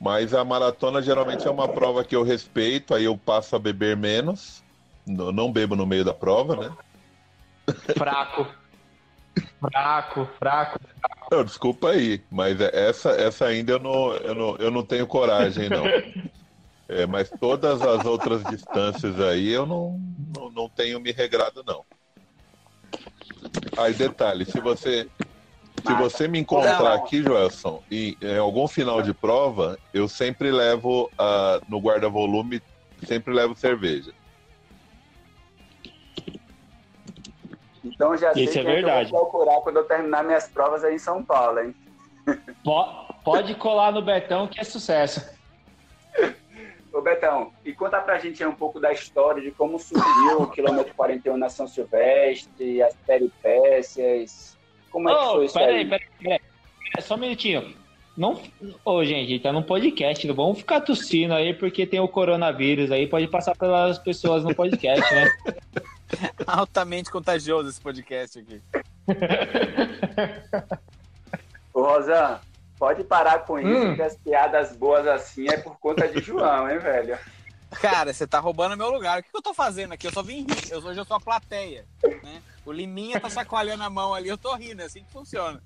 Mas 0.00 0.34
a 0.34 0.44
maratona 0.44 1.00
geralmente 1.02 1.46
é 1.46 1.50
uma 1.50 1.68
prova 1.68 2.04
que 2.04 2.14
eu 2.16 2.22
respeito, 2.22 2.94
aí 2.94 3.04
eu 3.04 3.16
passo 3.16 3.54
a 3.54 3.58
beber 3.58 3.96
menos. 3.96 4.61
N- 5.06 5.32
Não 5.32 5.52
bebo 5.52 5.76
no 5.76 5.86
meio 5.86 6.04
da 6.04 6.14
prova, 6.14 6.56
né? 6.56 6.76
Fraco. 7.96 8.42
Fraco, 9.60 10.26
fraco. 10.38 10.78
Não, 11.30 11.44
desculpa 11.44 11.90
aí, 11.90 12.26
mas 12.30 12.60
é- 12.60 12.70
essa, 12.88 13.10
essa 13.12 13.46
ainda 13.46 13.72
eu 13.72 13.78
não, 13.78 14.14
eu, 14.16 14.34
não, 14.34 14.56
eu 14.56 14.70
não 14.70 14.84
tenho 14.86 15.06
coragem, 15.06 15.70
não. 15.70 15.98
É, 16.88 17.06
mas 17.06 17.32
todas 17.40 17.84
as 17.84 18.04
outras 18.04 18.46
distâncias 18.46 19.18
aí 19.20 19.48
eu 19.48 19.66
não, 19.66 19.98
não, 20.18 20.50
não 20.52 20.70
tenho 20.70 21.00
me 21.00 21.12
regrado, 21.12 21.62
não. 21.64 21.86
Aí, 23.76 23.94
detalhe, 23.94 24.44
se 24.44 24.60
você, 24.60 25.10
se 25.86 25.94
você 25.94 26.28
me 26.28 26.38
encontrar 26.40 26.94
Não. 26.94 26.96
aqui, 26.96 27.22
Joelson, 27.22 27.82
e 27.90 28.16
em 28.22 28.38
algum 28.38 28.68
final 28.68 29.02
de 29.02 29.14
prova, 29.14 29.78
eu 29.92 30.08
sempre 30.08 30.50
levo 30.52 31.12
ah, 31.18 31.60
no 31.68 31.80
guarda-volume, 31.80 32.62
sempre 33.04 33.34
levo 33.34 33.56
cerveja. 33.56 34.12
Então 37.84 38.16
já 38.16 38.32
sei 38.32 38.44
Isso 38.44 38.58
é 38.58 38.62
quem 38.62 38.64
que 38.64 38.72
verdade. 38.82 39.12
eu 39.12 39.18
vou 39.18 39.26
procurar 39.28 39.60
quando 39.60 39.76
eu 39.78 39.84
terminar 39.84 40.22
minhas 40.24 40.48
provas 40.48 40.84
aí 40.84 40.94
em 40.94 40.98
São 40.98 41.22
Paulo, 41.24 41.60
hein? 41.60 41.74
Po- 42.64 43.02
Pode 43.24 43.54
colar 43.56 43.92
no 43.92 44.02
Betão 44.02 44.46
que 44.46 44.60
é 44.60 44.64
sucesso. 44.64 45.28
Ô 46.92 47.00
Betão, 47.00 47.50
e 47.64 47.72
conta 47.72 48.00
pra 48.00 48.18
gente 48.18 48.42
aí 48.42 48.48
um 48.48 48.54
pouco 48.54 48.78
da 48.78 48.92
história 48.92 49.40
de 49.42 49.50
como 49.50 49.78
surgiu 49.78 50.42
o 50.42 50.46
quilômetro 50.50 50.92
41 50.94 51.36
na 51.38 51.48
São 51.48 51.66
Silvestre, 51.66 52.82
as 52.82 52.94
peripécias. 53.06 54.58
Como 54.90 55.08
é 55.08 55.14
que 55.14 55.24
foi 55.32 55.44
isso 55.46 55.54
peraí, 55.54 55.76
aí? 55.76 55.84
peraí, 55.88 56.06
peraí. 56.22 56.40
Pera 56.92 57.06
Só 57.06 57.14
um 57.14 57.18
minutinho. 57.18 57.74
Não... 58.14 58.38
Ô, 58.84 59.02
gente, 59.06 59.38
tá 59.40 59.50
num 59.52 59.62
podcast. 59.62 60.26
Não 60.26 60.34
vamos 60.34 60.58
ficar 60.58 60.82
tossindo 60.82 61.32
aí 61.32 61.54
porque 61.54 61.86
tem 61.86 61.98
o 61.98 62.06
coronavírus 62.08 62.90
aí. 62.92 63.06
Pode 63.06 63.26
passar 63.28 63.56
pelas 63.56 63.98
pessoas 63.98 64.44
no 64.44 64.54
podcast, 64.54 65.14
né? 65.14 65.30
Altamente 66.46 67.10
contagioso 67.10 67.68
esse 67.68 67.80
podcast 67.80 68.38
aqui. 68.38 68.62
Ô 71.72 71.82
Rosan, 71.82 72.40
pode 72.78 73.04
parar 73.04 73.40
com 73.40 73.58
isso, 73.58 73.86
Hum. 73.88 73.96
que 73.96 74.02
as 74.02 74.16
piadas 74.16 74.76
boas 74.76 75.06
assim 75.06 75.48
é 75.48 75.56
por 75.56 75.78
conta 75.78 76.06
de 76.08 76.20
João, 76.20 76.68
hein, 76.70 76.78
velho? 76.78 77.18
Cara, 77.80 78.12
você 78.12 78.26
tá 78.26 78.38
roubando 78.38 78.76
meu 78.76 78.90
lugar. 78.90 79.18
O 79.20 79.22
que 79.22 79.30
que 79.30 79.36
eu 79.36 79.42
tô 79.42 79.54
fazendo 79.54 79.92
aqui? 79.92 80.06
Eu 80.06 80.12
só 80.12 80.22
vim 80.22 80.42
rir. 80.44 80.70
Eu, 80.70 80.78
hoje 80.84 81.00
eu 81.00 81.04
sou 81.06 81.16
a 81.16 81.20
plateia. 81.20 81.86
Né? 82.22 82.42
O 82.66 82.72
Liminha 82.72 83.18
tá 83.18 83.30
chacoalhando 83.30 83.82
a 83.82 83.88
mão 83.88 84.12
ali, 84.12 84.28
eu 84.28 84.36
tô 84.36 84.54
rindo. 84.54 84.82
É 84.82 84.84
assim 84.84 85.02
que 85.02 85.10
funciona. 85.10 85.62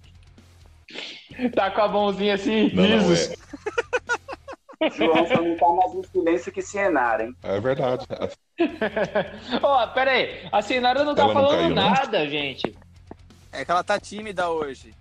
Tá 1.52 1.68
com 1.72 1.80
a 1.80 1.88
mãozinha 1.88 2.34
assim, 2.34 2.72
Não, 2.72 2.84
não, 2.86 3.12
é, 3.12 3.34
João 4.94 5.26
só 5.26 5.40
não 5.42 5.56
tá 5.56 5.68
mais 5.68 5.94
em 5.94 6.02
silêncio 6.04 6.52
que 6.52 6.62
Sienara, 6.62 7.24
hein? 7.24 7.34
é 7.42 7.60
verdade. 7.60 8.06
Ó, 9.62 9.86
pera 9.88 10.10
aí. 10.12 10.48
A 10.52 10.62
Sinara 10.62 11.04
não 11.04 11.14
tá 11.14 11.22
Ela 11.22 11.34
não 11.34 11.40
falando 11.42 11.58
caiu, 11.60 11.74
não? 11.74 11.90
nada, 11.90 12.28
gente. 12.28 12.76
É 13.52 13.64
que 13.64 13.70
ela 13.70 13.82
tá 13.84 13.98
tímida 13.98 14.48
hoje. 14.50 14.94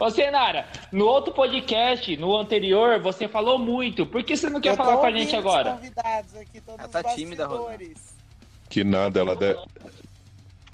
Ô, 0.00 0.10
Senara, 0.10 0.66
no 0.90 1.06
outro 1.06 1.32
podcast, 1.32 2.16
no 2.16 2.36
anterior, 2.36 2.98
você 3.00 3.28
falou 3.28 3.58
muito. 3.58 4.04
Por 4.04 4.24
que 4.24 4.36
você 4.36 4.50
não 4.50 4.60
quer 4.60 4.70
Eu 4.72 4.76
falar 4.76 4.96
com 4.96 5.06
a 5.06 5.12
gente 5.12 5.36
agora? 5.36 5.72
convidados 5.74 6.34
aqui, 6.36 6.60
todos 6.60 6.80
Ela 6.80 6.88
tá 6.88 7.08
os 7.08 7.14
tímida, 7.14 7.46
Rosa. 7.46 7.62
bastidores. 7.62 8.16
Que 8.68 8.82
nada, 8.82 9.20
ela 9.20 9.36
deve, 9.36 9.60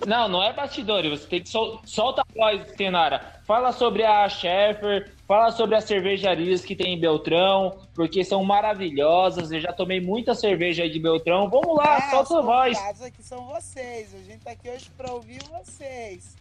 Não, 0.06 0.26
não 0.26 0.42
é 0.42 0.52
bastidores. 0.54 1.20
Você 1.20 1.26
tem 1.28 1.42
que 1.42 1.50
sol... 1.50 1.82
solta 1.84 2.22
a 2.22 2.32
voz, 2.34 2.72
Tenara. 2.72 3.40
Fala 3.44 3.72
sobre 3.72 4.04
a 4.04 4.26
Sheffer, 4.26 5.12
fala 5.30 5.52
sobre 5.52 5.76
as 5.76 5.84
cervejarias 5.84 6.64
que 6.64 6.74
tem 6.74 6.92
em 6.94 6.98
Beltrão, 6.98 7.78
porque 7.94 8.24
são 8.24 8.42
maravilhosas. 8.42 9.52
Eu 9.52 9.60
já 9.60 9.72
tomei 9.72 10.00
muita 10.00 10.34
cerveja 10.34 10.82
aí 10.82 10.90
de 10.90 10.98
Beltrão. 10.98 11.48
Vamos 11.48 11.76
lá, 11.76 11.98
Ah, 11.98 12.10
solta 12.10 12.34
a 12.34 12.38
os 12.40 12.44
voz. 12.44 12.76
convidados 12.76 13.02
aqui 13.02 13.22
são 13.22 13.44
vocês. 13.46 14.12
A 14.12 14.18
gente 14.18 14.40
tá 14.42 14.50
aqui 14.50 14.68
hoje 14.68 14.90
pra 14.98 15.12
ouvir 15.12 15.38
vocês. 15.48 16.34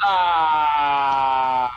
Ah, 0.00 1.70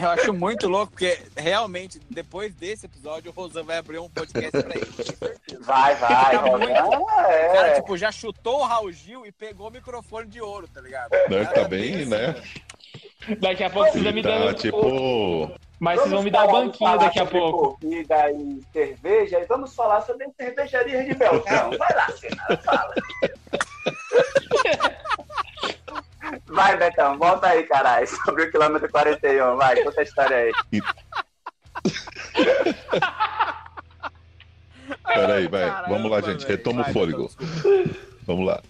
Eu 0.00 0.08
acho 0.10 0.32
muito 0.32 0.66
louco, 0.66 0.92
porque 0.92 1.20
realmente, 1.36 2.00
depois 2.10 2.54
desse 2.54 2.86
episódio, 2.86 3.30
o 3.30 3.34
Rosan 3.34 3.62
vai 3.64 3.76
abrir 3.78 3.98
um 3.98 4.08
podcast 4.08 4.50
pra 4.50 4.74
ele. 4.74 5.58
Vai, 5.60 5.94
vai. 5.96 6.36
Tá 6.36 6.42
muito- 6.42 6.72
Rosan, 6.72 6.98
O 6.98 7.06
cara, 7.52 7.68
é. 7.68 7.74
tipo, 7.74 7.96
já 7.98 8.10
chutou 8.10 8.60
o 8.60 8.64
Raul 8.64 8.90
Gil 8.92 9.26
e 9.26 9.32
pegou 9.32 9.68
o 9.68 9.70
microfone 9.70 10.26
de 10.26 10.40
ouro, 10.40 10.66
tá 10.68 10.80
ligado? 10.80 11.10
Né, 11.10 11.18
O 11.42 11.44
cara 11.44 11.54
tá 11.62 11.68
bem, 11.68 11.94
assim, 11.96 12.04
né? 12.06 12.34
Daqui 13.40 13.64
a 13.64 13.70
pouco 13.70 13.90
vocês 13.90 14.04
vão 14.04 14.12
me 14.12 14.22
Tá, 14.22 14.28
dando. 14.30 14.54
tipo. 14.54 15.50
Mas 15.80 16.00
vocês 16.00 16.10
vão 16.12 16.22
me 16.24 16.30
dar 16.30 16.46
Vamos 16.46 16.66
banquinho 16.72 16.98
daqui 16.98 17.18
a 17.20 17.24
sobre 17.24 17.38
pouco. 17.40 17.78
Corrida 17.80 18.32
e 18.32 18.60
cerveja, 18.72 19.38
e 19.40 19.46
vamos 19.46 19.74
falar 19.74 20.00
sobre 20.02 20.24
as 20.26 20.34
cervejarias 20.34 21.06
de 21.06 21.14
Beltrão. 21.14 21.70
Vai 21.78 21.94
lá, 21.94 22.08
Senara, 22.12 22.56
fala. 22.58 22.94
Vai, 26.46 26.76
Betão, 26.76 27.16
volta 27.16 27.46
aí, 27.48 27.62
caralho, 27.64 28.06
sobre 28.24 28.44
o 28.44 28.50
quilômetro 28.50 28.90
41. 28.90 29.56
Vai, 29.56 29.82
conta 29.84 30.00
a 30.00 30.04
história 30.04 30.36
aí. 30.36 30.52
Peraí, 35.04 35.48
vai. 35.48 35.66
Caramba, 35.68 35.88
Vamos 35.88 36.10
lá, 36.10 36.20
gente. 36.20 36.46
Retoma 36.46 36.82
o 36.82 36.92
fôlego. 36.92 37.30
Betão, 37.38 37.94
Vamos 38.26 38.46
lá. 38.46 38.62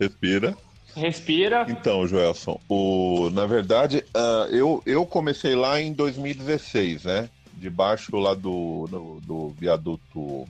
Respira. 0.00 0.56
Respira. 0.98 1.64
Então, 1.68 2.06
Joelson, 2.06 2.60
o, 2.68 3.30
na 3.30 3.46
verdade, 3.46 4.04
ah, 4.14 4.46
eu, 4.50 4.82
eu 4.84 5.06
comecei 5.06 5.54
lá 5.54 5.80
em 5.80 5.92
2016, 5.92 7.04
né? 7.04 7.30
Debaixo 7.54 8.16
lá 8.16 8.34
do, 8.34 8.88
no- 8.90 9.20
do 9.20 9.48
viaduto 9.58 10.46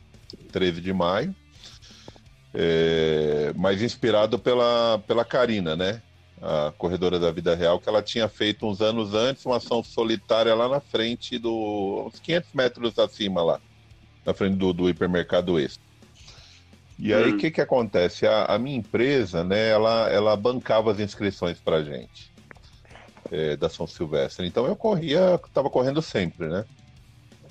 13 0.52 0.80
de 0.80 0.92
maio. 0.92 1.34
É, 2.54 3.52
mas 3.56 3.82
inspirado 3.82 4.38
pela, 4.38 4.98
pela 5.06 5.24
Karina, 5.24 5.76
né? 5.76 6.02
A 6.40 6.72
corredora 6.78 7.18
da 7.18 7.30
vida 7.30 7.54
real, 7.54 7.78
que 7.80 7.88
ela 7.88 8.02
tinha 8.02 8.28
feito 8.28 8.66
uns 8.66 8.80
anos 8.80 9.12
antes 9.12 9.44
uma 9.44 9.56
ação 9.56 9.82
solitária 9.82 10.54
lá 10.54 10.68
na 10.68 10.80
frente 10.80 11.38
do. 11.38 12.04
uns 12.06 12.20
500 12.20 12.52
metros 12.54 12.98
acima 12.98 13.42
lá, 13.42 13.61
na 14.24 14.32
frente 14.32 14.56
do, 14.56 14.72
do 14.72 14.88
hipermercado 14.88 15.58
Extra. 15.58 15.88
E 16.98 17.14
aí, 17.14 17.30
o 17.30 17.34
Hum. 17.34 17.37
que 17.37 17.50
que 17.50 17.61
acontece? 17.61 18.26
A, 18.26 18.46
a 18.46 18.58
minha 18.58 18.76
empresa, 18.76 19.44
né, 19.44 19.68
ela, 19.68 20.08
ela 20.11 20.37
bancava 20.37 20.90
as 20.90 20.98
inscrições 20.98 21.61
pra 21.61 21.82
gente, 21.82 22.32
é, 23.30 23.56
da 23.56 23.68
São 23.68 23.87
Silvestre. 23.87 24.46
Então, 24.46 24.66
eu 24.66 24.74
corria, 24.74 25.37
estava 25.37 25.70
correndo 25.70 26.02
sempre, 26.02 26.48
né? 26.48 26.64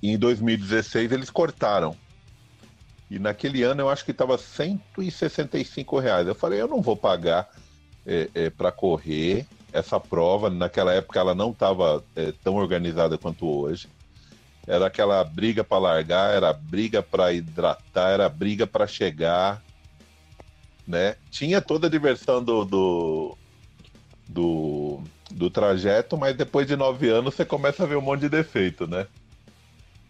E 0.03 0.11
em 0.11 0.17
2016, 0.17 1.11
eles 1.11 1.29
cortaram. 1.29 1.95
E 3.09 3.17
naquele 3.17 3.63
ano, 3.63 3.81
eu 3.81 3.89
acho 3.89 4.03
que 4.03 4.11
estava 4.11 4.37
165 4.37 5.97
reais. 5.97 6.27
Eu 6.27 6.35
falei, 6.35 6.61
eu 6.61 6.67
não 6.67 6.81
vou 6.81 6.97
pagar 6.97 7.47
é, 8.05 8.29
é, 8.33 8.49
para 8.49 8.69
correr 8.71 9.47
essa 9.71 9.97
prova. 9.97 10.49
Naquela 10.49 10.93
época, 10.93 11.19
ela 11.19 11.33
não 11.33 11.51
estava 11.51 12.03
tão 12.43 12.55
organizada 12.55 13.17
quanto 13.17 13.47
hoje. 13.47 13.87
Era 14.67 14.87
aquela 14.87 15.23
briga 15.23 15.63
para 15.63 15.77
largar, 15.77 16.35
era 16.35 16.51
briga 16.51 17.01
para 17.01 17.31
hidratar, 17.31 18.09
era 18.09 18.27
briga 18.27 18.67
para 18.67 18.85
chegar, 18.85 19.63
né? 20.85 21.15
Tinha 21.31 21.61
toda 21.61 21.87
a 21.87 21.89
diversão 21.89 22.43
do, 22.43 22.65
do, 22.65 23.37
do, 24.27 25.01
do 25.31 25.49
trajeto, 25.49 26.17
mas 26.17 26.35
depois 26.35 26.67
de 26.67 26.75
nove 26.75 27.09
anos 27.09 27.33
você 27.33 27.45
começa 27.45 27.83
a 27.83 27.85
ver 27.85 27.95
um 27.95 28.01
monte 28.01 28.21
de 28.21 28.29
defeito, 28.29 28.85
né? 28.85 29.07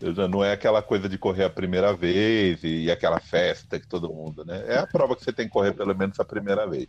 Já 0.02 0.28
não 0.28 0.44
é 0.44 0.52
aquela 0.52 0.82
coisa 0.82 1.08
de 1.08 1.18
correr 1.18 1.44
a 1.44 1.50
primeira 1.50 1.94
vez 1.94 2.64
e, 2.64 2.86
e 2.86 2.92
aquela 2.92 3.20
festa 3.20 3.80
que 3.80 3.88
todo 3.88 4.14
mundo, 4.14 4.44
né? 4.44 4.64
É 4.68 4.78
a 4.78 4.88
prova 4.88 5.16
que 5.16 5.24
você 5.24 5.32
tem 5.32 5.46
que 5.46 5.54
correr 5.54 5.74
pelo 5.74 5.96
menos 5.96 6.20
a 6.20 6.26
primeira 6.26 6.68
vez. 6.68 6.88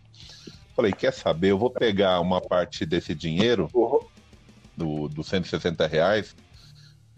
Falei, 0.74 0.92
quer 0.92 1.12
saber? 1.12 1.50
Eu 1.50 1.58
vou 1.58 1.70
pegar 1.70 2.20
uma 2.20 2.40
parte 2.40 2.86
desse 2.86 3.14
dinheiro 3.14 3.68
do, 4.76 5.08
dos 5.08 5.26
160 5.26 5.86
reais, 5.86 6.36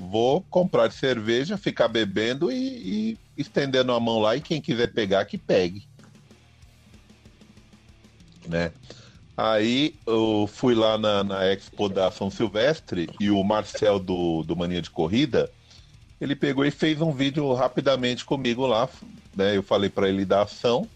vou 0.00 0.40
comprar 0.42 0.90
cerveja, 0.90 1.58
ficar 1.58 1.88
bebendo 1.88 2.50
e, 2.50 2.56
e 2.56 3.18
estendendo 3.36 3.92
a 3.92 4.00
mão 4.00 4.18
lá 4.18 4.34
e 4.34 4.40
quem 4.40 4.60
quiser 4.60 4.92
pegar, 4.92 5.26
que 5.26 5.36
pegue. 5.36 5.86
Né? 8.48 8.72
Aí 9.36 9.94
eu 10.06 10.48
fui 10.52 10.74
lá 10.74 10.96
na, 10.96 11.22
na 11.22 11.46
Expo 11.46 11.88
da 11.88 12.10
São 12.10 12.30
Silvestre 12.30 13.08
e 13.20 13.30
o 13.30 13.42
Marcel 13.44 13.98
do, 13.98 14.42
do 14.42 14.56
Mania 14.56 14.82
de 14.82 14.90
Corrida, 14.90 15.50
ele 16.20 16.34
pegou 16.34 16.64
e 16.64 16.70
fez 16.70 17.00
um 17.00 17.12
vídeo 17.12 17.52
rapidamente 17.54 18.24
comigo 18.24 18.66
lá, 18.66 18.88
né? 19.34 19.56
Eu 19.56 19.62
falei 19.62 19.88
para 19.88 20.08
ele 20.08 20.26
da 20.26 20.42
ação. 20.42 20.86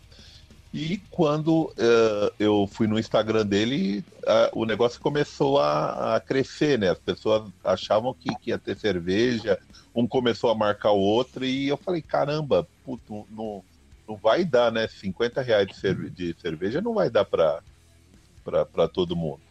E 0.76 0.98
quando 1.08 1.72
eh, 1.78 2.34
eu 2.40 2.66
fui 2.66 2.88
no 2.88 2.98
Instagram 2.98 3.46
dele, 3.46 4.04
ah, 4.26 4.50
o 4.54 4.64
negócio 4.66 5.00
começou 5.00 5.58
a, 5.60 6.16
a 6.16 6.20
crescer, 6.20 6.76
né? 6.78 6.90
As 6.90 6.98
pessoas 6.98 7.48
achavam 7.62 8.12
que, 8.12 8.34
que 8.40 8.50
ia 8.50 8.58
ter 8.58 8.76
cerveja, 8.76 9.56
um 9.94 10.08
começou 10.08 10.50
a 10.50 10.54
marcar 10.56 10.90
o 10.90 10.98
outro, 10.98 11.44
e 11.44 11.68
eu 11.68 11.76
falei, 11.76 12.02
caramba, 12.02 12.68
puto, 12.82 13.24
não, 13.30 13.64
não 14.08 14.16
vai 14.18 14.44
dar, 14.44 14.72
né? 14.72 14.88
50 14.88 15.40
reais 15.42 15.68
de, 15.68 15.76
cerve- 15.76 16.10
de 16.10 16.34
cerveja 16.40 16.80
não 16.80 16.94
vai 16.94 17.08
dar 17.08 17.24
para 17.24 17.62
para 18.44 18.88
todo 18.88 19.16
mundo. 19.16 19.42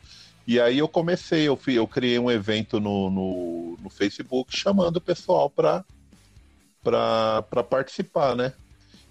E 0.48 0.60
aí 0.60 0.80
eu 0.80 0.90
comecei, 0.90 1.48
eu, 1.48 1.58
fui, 1.58 1.76
eu 1.78 1.88
criei 1.88 2.20
um 2.20 2.32
evento 2.32 2.80
no, 2.80 3.10
no, 3.10 3.78
no 3.82 3.90
Facebook 3.90 4.54
chamando 4.56 4.98
o 4.98 5.02
pessoal 5.02 5.50
para 6.84 7.44
participar, 7.70 8.36
né? 8.36 8.54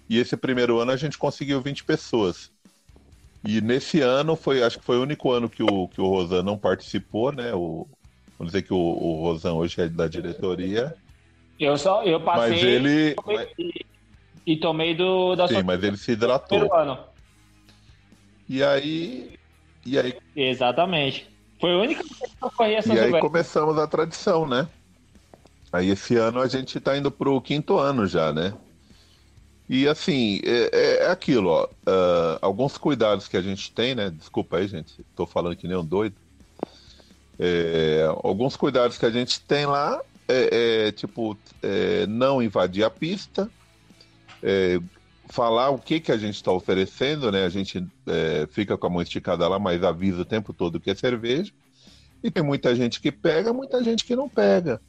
E 0.09 0.17
esse 0.17 0.35
primeiro 0.37 0.79
ano 0.79 0.91
a 0.91 0.97
gente 0.97 1.17
conseguiu 1.17 1.61
20 1.61 1.83
pessoas. 1.83 2.51
E 3.43 3.59
nesse 3.59 3.99
ano 3.99 4.35
foi, 4.35 4.63
acho 4.63 4.79
que 4.79 4.85
foi 4.85 4.97
o 4.97 5.01
único 5.01 5.31
ano 5.31 5.49
que 5.49 5.61
o, 5.61 5.87
que 5.89 5.99
o 5.99 6.07
Rosan 6.07 6.43
não 6.43 6.57
participou, 6.57 7.31
né? 7.31 7.53
O, 7.53 7.87
vamos 8.37 8.53
dizer 8.53 8.63
que 8.63 8.73
o, 8.73 8.77
o 8.77 9.21
Rosan 9.21 9.53
hoje 9.53 9.81
é 9.81 9.89
da 9.89 10.07
diretoria, 10.07 10.95
Eu 11.59 11.77
só 11.77 12.03
eu 12.03 12.21
passei 12.21 12.51
mas 12.51 12.63
ele, 12.63 13.15
e, 13.57 13.85
e 14.45 14.57
tomei 14.57 14.95
do 14.95 15.35
da 15.35 15.47
sim, 15.47 15.55
sua 15.55 15.63
mas 15.63 15.83
ele 15.83 15.97
se 15.97 16.13
hidratou. 16.13 16.73
ano. 16.73 16.97
E 18.47 18.63
aí, 18.63 19.37
e 19.85 19.99
aí, 19.99 20.17
Exatamente. 20.35 21.29
Foi 21.59 21.71
a 21.71 21.77
única 21.77 22.03
vez 22.03 22.33
que 22.33 22.45
eu 22.45 22.51
corri 22.51 22.75
essa 22.75 22.93
e 22.93 22.99
aí 22.99 23.19
começamos 23.19 23.77
a 23.77 23.87
tradição, 23.87 24.47
né? 24.47 24.67
Aí 25.71 25.89
esse 25.89 26.15
ano 26.17 26.39
a 26.39 26.47
gente 26.47 26.79
tá 26.79 26.97
indo 26.97 27.09
pro 27.09 27.41
quinto 27.41 27.77
ano 27.77 28.05
já, 28.05 28.31
né? 28.31 28.53
E 29.69 29.87
assim, 29.87 30.39
é, 30.43 30.69
é- 30.73 31.03
é 31.05 31.09
aquilo, 31.09 31.49
ó. 31.49 31.67
ah, 31.87 32.39
alguns 32.41 32.77
cuidados 32.77 33.27
que 33.27 33.37
a 33.37 33.41
gente 33.41 33.71
tem, 33.73 33.95
né? 33.95 34.09
Desculpa 34.09 34.57
aí, 34.57 34.67
gente, 34.67 35.03
tô 35.15 35.25
falando 35.25 35.55
que 35.55 35.67
nem 35.67 35.77
um 35.77 35.85
doido. 35.85 36.15
É, 37.39 38.05
alguns 38.23 38.55
cuidados 38.55 38.97
que 38.97 39.05
a 39.05 39.09
gente 39.09 39.41
tem 39.41 39.65
lá 39.65 39.99
é, 40.27 40.87
é, 40.87 40.91
tipo, 40.91 41.37
é, 41.61 42.05
não 42.07 42.41
invadir 42.41 42.83
a 42.83 42.89
pista, 42.89 43.49
é, 44.41 44.79
falar 45.29 45.69
o 45.71 45.79
que, 45.79 45.99
que 45.99 46.11
a 46.11 46.17
gente 46.17 46.35
está 46.35 46.51
oferecendo, 46.51 47.31
né? 47.31 47.45
A 47.45 47.49
gente 47.49 47.85
fica 48.51 48.77
com 48.77 48.87
a 48.87 48.89
mão 48.89 49.01
esticada 49.01 49.47
lá, 49.47 49.57
mas 49.57 49.83
avisa 49.83 50.21
o 50.21 50.25
tempo 50.25 50.53
todo 50.53 50.79
que 50.79 50.91
é 50.91 50.95
cerveja. 50.95 51.51
E 52.23 52.31
tem 52.31 52.43
muita 52.43 52.75
gente 52.75 53.01
que 53.01 53.11
pega, 53.11 53.51
muita 53.51 53.83
gente 53.83 54.05
que 54.05 54.15
não 54.15 54.29
pega. 54.29 54.79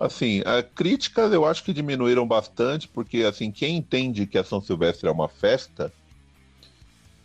Assim, 0.00 0.40
a 0.46 0.62
críticas 0.62 1.32
eu 1.32 1.44
acho 1.44 1.62
que 1.64 1.72
diminuíram 1.72 2.26
bastante, 2.26 2.88
porque 2.88 3.18
assim, 3.24 3.50
quem 3.52 3.76
entende 3.76 4.26
que 4.26 4.38
a 4.38 4.44
São 4.44 4.60
Silvestre 4.60 5.08
é 5.08 5.12
uma 5.12 5.28
festa, 5.28 5.92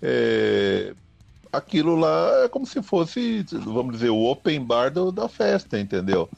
é, 0.01 0.95
aquilo 1.51 1.95
lá 1.95 2.45
é 2.45 2.49
como 2.49 2.65
se 2.67 2.83
fosse, 2.83 3.43
vamos 3.65 3.93
dizer, 3.95 4.09
o 4.11 4.23
open 4.25 4.65
bar 4.65 4.91
do- 4.93 5.11
da 5.11 5.29
festa, 5.29 5.79
entendeu? 5.79 6.31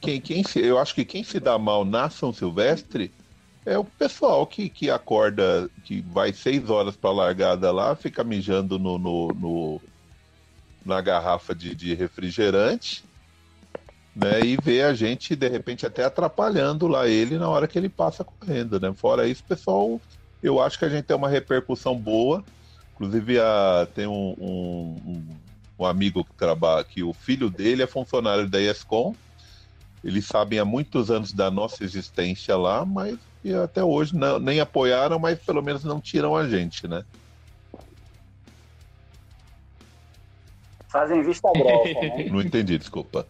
Quem, 0.00 0.20
quem 0.20 0.44
se, 0.44 0.60
eu 0.60 0.78
acho 0.78 0.94
que 0.94 1.04
quem 1.04 1.24
se 1.24 1.40
dá 1.40 1.58
mal 1.58 1.84
na 1.84 2.10
São 2.10 2.32
Silvestre 2.32 3.14
é 3.66 3.78
o 3.78 3.84
pessoal 3.84 4.46
que, 4.46 4.70
que 4.70 4.90
acorda, 4.90 5.70
que 5.84 6.02
vai 6.02 6.32
seis 6.34 6.70
horas 6.70 6.96
para 6.96 7.12
largada 7.12 7.72
lá, 7.72 7.96
fica 7.96 8.24
mijando 8.24 8.78
no, 8.78 8.98
no- 8.98 9.34
no- 9.34 9.90
na 10.84 11.00
garrafa 11.00 11.54
de, 11.54 11.74
de 11.74 11.94
refrigerante, 11.94 13.07
né? 14.18 14.42
E 14.44 14.56
vê 14.56 14.82
a 14.82 14.92
gente, 14.92 15.36
de 15.36 15.48
repente, 15.48 15.86
até 15.86 16.04
atrapalhando 16.04 16.88
lá 16.88 17.06
ele 17.06 17.38
na 17.38 17.48
hora 17.48 17.68
que 17.68 17.78
ele 17.78 17.88
passa 17.88 18.24
correndo, 18.24 18.80
né? 18.80 18.92
Fora 18.96 19.28
isso, 19.28 19.44
pessoal, 19.46 20.02
eu 20.42 20.60
acho 20.60 20.78
que 20.78 20.84
a 20.84 20.88
gente 20.88 21.04
tem 21.06 21.16
uma 21.16 21.28
repercussão 21.28 21.96
boa. 21.98 22.44
Inclusive, 22.94 23.38
a, 23.38 23.86
tem 23.94 24.08
um, 24.08 24.34
um, 24.38 25.40
um- 25.78 25.84
amigo 25.86 26.24
que 26.24 26.34
trabalha, 26.36 26.84
que 26.84 27.04
o 27.04 27.14
filho 27.14 27.48
dele 27.48 27.84
é 27.84 27.86
funcionário 27.86 28.50
da 28.50 28.60
ESCOM. 28.60 29.16
Eles 30.02 30.26
sabem 30.26 30.58
há 30.58 30.64
muitos 30.64 31.08
anos 31.10 31.32
da 31.32 31.48
nossa 31.50 31.84
existência 31.84 32.56
lá, 32.56 32.84
mas 32.84 33.16
até 33.62 33.84
hoje 33.84 34.16
não- 34.16 34.40
nem 34.40 34.58
apoiaram, 34.58 35.20
mas 35.20 35.38
pelo 35.44 35.62
menos 35.62 35.84
não 35.84 36.00
tiram 36.00 36.36
a 36.36 36.48
gente, 36.48 36.88
né? 36.88 37.04
Fazem 40.90 41.22
vista 41.22 41.48
grossa, 41.52 42.00
né? 42.00 42.24
Não 42.32 42.40
entendi, 42.40 42.76
desculpa. 42.78 43.28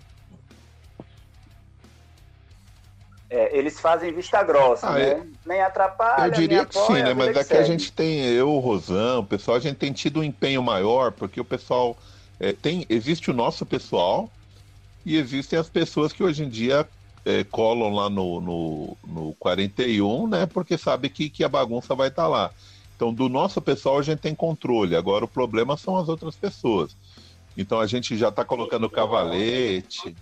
É, 3.30 3.56
eles 3.58 3.78
fazem 3.78 4.12
vista 4.12 4.42
grossa, 4.42 4.88
Ah, 4.88 4.94
né? 4.94 5.08
é. 5.10 5.22
Nem 5.44 5.60
atrapalha, 5.60 6.28
Eu 6.28 6.30
diria 6.30 6.58
nem 6.58 6.66
que 6.66 6.78
apoia, 6.78 6.96
sim, 6.98 7.02
né? 7.04 7.10
a 7.10 7.14
Mas 7.14 7.28
vida 7.28 7.54
é 7.54 7.58
a 7.58 7.62
gente 7.62 7.92
tem, 7.92 8.20
eu, 8.24 8.50
o 8.50 8.58
Rosan, 8.58 9.18
o 9.18 9.24
pessoal, 9.24 9.56
a 9.58 9.60
gente 9.60 9.76
tem 9.76 9.92
tido 9.92 10.20
um 10.20 10.24
empenho 10.24 10.62
maior, 10.62 11.12
porque 11.12 11.38
o 11.40 11.44
pessoal 11.44 11.96
é, 12.40 12.52
tem. 12.52 12.86
Existe 12.88 13.30
o 13.30 13.34
nosso 13.34 13.66
pessoal 13.66 14.30
e 15.04 15.16
existem 15.16 15.58
as 15.58 15.68
pessoas 15.68 16.12
que 16.12 16.22
hoje 16.22 16.42
em 16.44 16.48
dia 16.48 16.88
é, 17.24 17.44
colam 17.44 17.92
lá 17.92 18.08
no, 18.08 18.40
no, 18.40 18.96
no 19.06 19.34
41, 19.38 20.26
né? 20.26 20.46
Porque 20.46 20.78
sabe 20.78 21.10
que, 21.10 21.28
que 21.28 21.44
a 21.44 21.48
bagunça 21.48 21.94
vai 21.94 22.08
estar 22.08 22.26
lá. 22.26 22.50
Então, 22.96 23.12
do 23.12 23.28
nosso 23.28 23.60
pessoal 23.60 23.98
a 23.98 24.02
gente 24.02 24.20
tem 24.20 24.34
controle. 24.34 24.96
Agora 24.96 25.24
o 25.24 25.28
problema 25.28 25.76
são 25.76 25.98
as 25.98 26.08
outras 26.08 26.34
pessoas. 26.34 26.96
Então 27.56 27.78
a 27.80 27.86
gente 27.86 28.16
já 28.16 28.28
está 28.28 28.44
colocando 28.44 28.88
cavalete. 28.88 30.16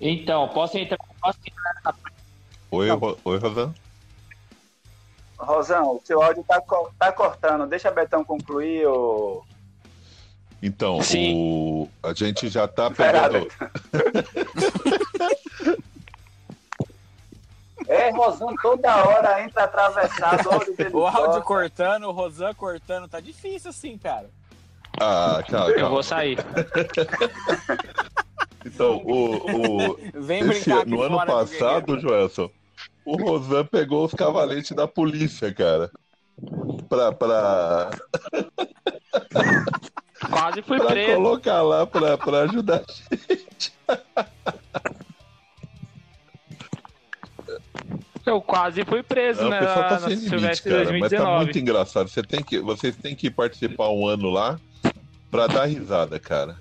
Então, 0.00 0.48
posso 0.48 0.78
entrar? 0.78 0.98
Posso 1.20 1.38
entrar? 1.46 1.94
Oi, 2.72 2.88
Ro- 2.90 3.18
Oi, 3.24 3.38
Rosan? 3.38 3.74
Rosão, 5.38 5.96
o 5.96 6.00
seu 6.04 6.22
áudio 6.22 6.42
tá, 6.44 6.60
co- 6.60 6.90
tá 6.98 7.12
cortando. 7.12 7.66
Deixa 7.66 7.88
a 7.88 7.92
Betão 7.92 8.24
concluir, 8.24 8.86
ô. 8.86 9.42
Então, 10.62 11.02
Sim. 11.02 11.34
o, 11.34 11.88
a 12.02 12.14
gente 12.14 12.48
já 12.48 12.66
Pera, 12.68 12.90
pegando. 13.28 13.48
É, 17.88 18.10
Rosão 18.10 18.54
toda 18.62 19.04
hora 19.04 19.42
entra 19.42 19.64
atravessado. 19.64 20.48
O 20.92 21.04
áudio 21.04 21.12
fora. 21.32 21.40
cortando, 21.42 22.04
o 22.04 22.12
Rosan 22.12 22.54
cortando, 22.54 23.08
tá 23.08 23.18
difícil 23.18 23.70
assim, 23.70 23.98
cara. 23.98 24.30
Ah, 25.00 25.42
calma, 25.48 25.70
Eu 25.70 25.74
calma. 25.76 25.90
vou 25.90 26.02
sair. 26.02 26.38
Então, 28.64 28.98
o, 28.98 29.90
o, 29.90 29.96
Vem 30.22 30.38
esse- 30.42 30.48
brincar 30.70 30.82
aqui 30.82 30.90
no 30.90 31.02
ano 31.02 31.26
passado. 31.26 31.98
Joelson, 31.98 32.48
o 33.04 33.16
Rosan 33.16 33.64
pegou 33.66 34.04
os 34.04 34.12
cavaletes 34.14 34.72
da 34.72 34.86
polícia, 34.88 35.52
cara. 35.52 35.90
Pra, 36.88 37.12
pra, 37.12 37.90
Quase 40.30 40.62
fui 40.62 40.78
pra 40.78 40.86
preso. 40.90 41.14
colocar 41.16 41.62
lá 41.62 41.86
pra, 41.86 42.16
pra 42.16 42.42
ajudar 42.42 42.82
a 43.10 43.14
gente. 43.14 43.72
Eu 48.24 48.40
quase 48.40 48.84
fui 48.84 49.02
preso, 49.02 49.42
Não, 49.42 49.50
né? 49.50 49.58
o 49.58 49.60
pessoal 49.66 49.88
tá 49.88 49.98
sem 49.98 50.14
limite, 50.14 50.30
cara. 50.30 50.48
Mas 50.48 50.60
tá 50.62 50.68
2019. 51.18 51.44
muito 51.44 51.58
engraçado. 51.58 52.08
Você 52.08 52.22
tem 52.22 52.42
que, 52.42 52.60
vocês 52.60 52.96
têm 52.96 53.16
que 53.16 53.30
participar 53.30 53.88
um 53.90 54.06
ano 54.06 54.30
lá 54.30 54.58
pra 55.30 55.48
dar 55.48 55.64
risada, 55.66 56.20
cara. 56.20 56.56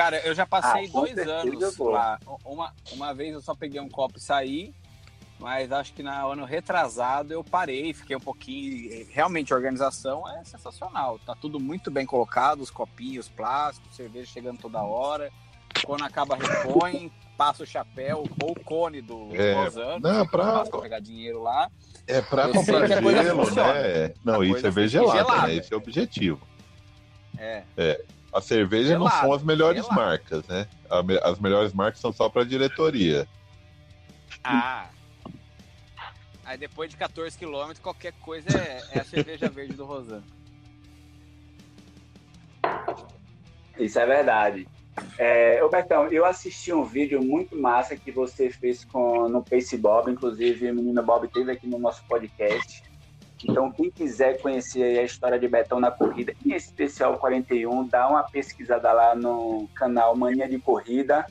Cara, 0.00 0.16
eu 0.26 0.34
já 0.34 0.46
passei 0.46 0.86
Ah, 0.86 0.90
dois 0.90 1.18
anos 1.18 1.76
lá. 1.78 2.18
Uma, 2.42 2.72
uma 2.92 3.12
vez 3.12 3.34
eu 3.34 3.42
só 3.42 3.54
peguei 3.54 3.78
um 3.78 3.88
copo 3.88 4.16
e 4.16 4.20
saí, 4.20 4.74
mas 5.38 5.70
acho 5.70 5.92
que 5.92 6.02
no 6.02 6.10
ano 6.10 6.46
retrasado 6.46 7.34
eu 7.34 7.44
parei, 7.44 7.92
fiquei 7.92 8.16
um 8.16 8.20
pouquinho. 8.20 9.06
Realmente 9.10 9.52
a 9.52 9.56
organização 9.56 10.26
é 10.26 10.42
sensacional. 10.42 11.18
Tá 11.18 11.34
tudo 11.34 11.60
muito 11.60 11.90
bem 11.90 12.06
colocado, 12.06 12.62
os 12.62 12.70
copinhos 12.70 13.28
plásticos, 13.28 13.94
cerveja 13.94 14.24
chegando 14.32 14.58
toda 14.58 14.82
hora. 14.82 15.30
Quando 15.84 16.02
acaba, 16.02 16.34
repõe, 16.34 17.12
passa 17.36 17.62
o 17.62 17.66
chapéu 17.66 18.24
ou 18.42 18.52
o 18.52 18.60
cone 18.64 19.02
do 19.02 19.28
É, 19.36 19.52
Rosano. 19.52 20.00
não, 20.00 20.26
pra- 20.26 20.52
passa 20.52 20.70
pra 20.70 20.80
pegar 20.80 21.00
dinheiro 21.00 21.42
lá. 21.42 21.70
É 22.06 22.22
pra 22.22 22.46
Eu 22.48 22.54
comprar 22.54 22.86
gelo, 22.88 23.50
né? 23.54 24.14
Não, 24.24 24.42
e 24.42 24.58
cerveja 24.58 25.00
fica 25.00 25.12
gelada, 25.12 25.30
gelada. 25.30 25.48
né? 25.48 25.54
Esse 25.56 25.72
é 25.74 25.76
o 25.76 25.78
objetivo. 25.78 26.40
É. 27.38 27.64
As 27.76 28.19
cervejas 28.40 28.92
não 28.98 29.08
Gelado, 29.08 29.20
são 29.20 29.32
as 29.32 29.42
melhores 29.42 29.82
gelado. 29.82 30.00
marcas, 30.00 30.46
né? 30.46 30.68
A 30.88 31.28
As 31.28 31.38
melhores 31.40 31.72
marcas 31.72 32.00
são 32.00 32.12
só 32.12 32.28
pra 32.28 32.44
diretoria. 32.44 33.26
Ah. 34.44 34.88
Aí 36.44 36.58
depois 36.58 36.90
de 36.90 36.96
14 36.96 37.36
quilômetros, 37.36 37.78
qualquer 37.78 38.12
coisa 38.14 38.48
é, 38.58 38.82
é 38.92 39.00
a 39.00 39.04
cerveja 39.04 39.48
verde 39.50 39.74
do 39.74 39.84
Rosano. 39.84 40.24
Isso 43.78 43.98
é 43.98 44.06
verdade. 44.06 44.68
É, 45.16 45.62
ô 45.62 45.68
Betão, 45.68 46.08
eu 46.08 46.24
assisti 46.24 46.72
um 46.72 46.84
vídeo 46.84 47.22
muito 47.22 47.56
massa 47.56 47.96
que 47.96 48.10
você 48.10 48.50
fez 48.50 48.84
com, 48.84 49.28
no 49.28 49.42
Pace 49.42 49.76
Bob, 49.76 50.10
inclusive 50.10 50.70
o 50.70 50.74
menino 50.74 51.02
Bob 51.02 51.28
teve 51.28 51.52
aqui 51.52 51.66
no 51.66 51.78
nosso 51.78 52.04
podcast. 52.04 52.82
Então, 53.42 53.70
quem 53.72 53.90
quiser 53.90 54.40
conhecer 54.40 54.82
aí 54.82 54.98
a 54.98 55.02
história 55.02 55.38
de 55.38 55.48
Betão 55.48 55.80
na 55.80 55.90
corrida, 55.90 56.34
em 56.44 56.52
especial 56.54 57.18
41, 57.18 57.88
dá 57.88 58.06
uma 58.08 58.22
pesquisada 58.22 58.92
lá 58.92 59.14
no 59.14 59.68
canal 59.74 60.14
Mania 60.16 60.48
de 60.48 60.58
Corrida. 60.58 61.26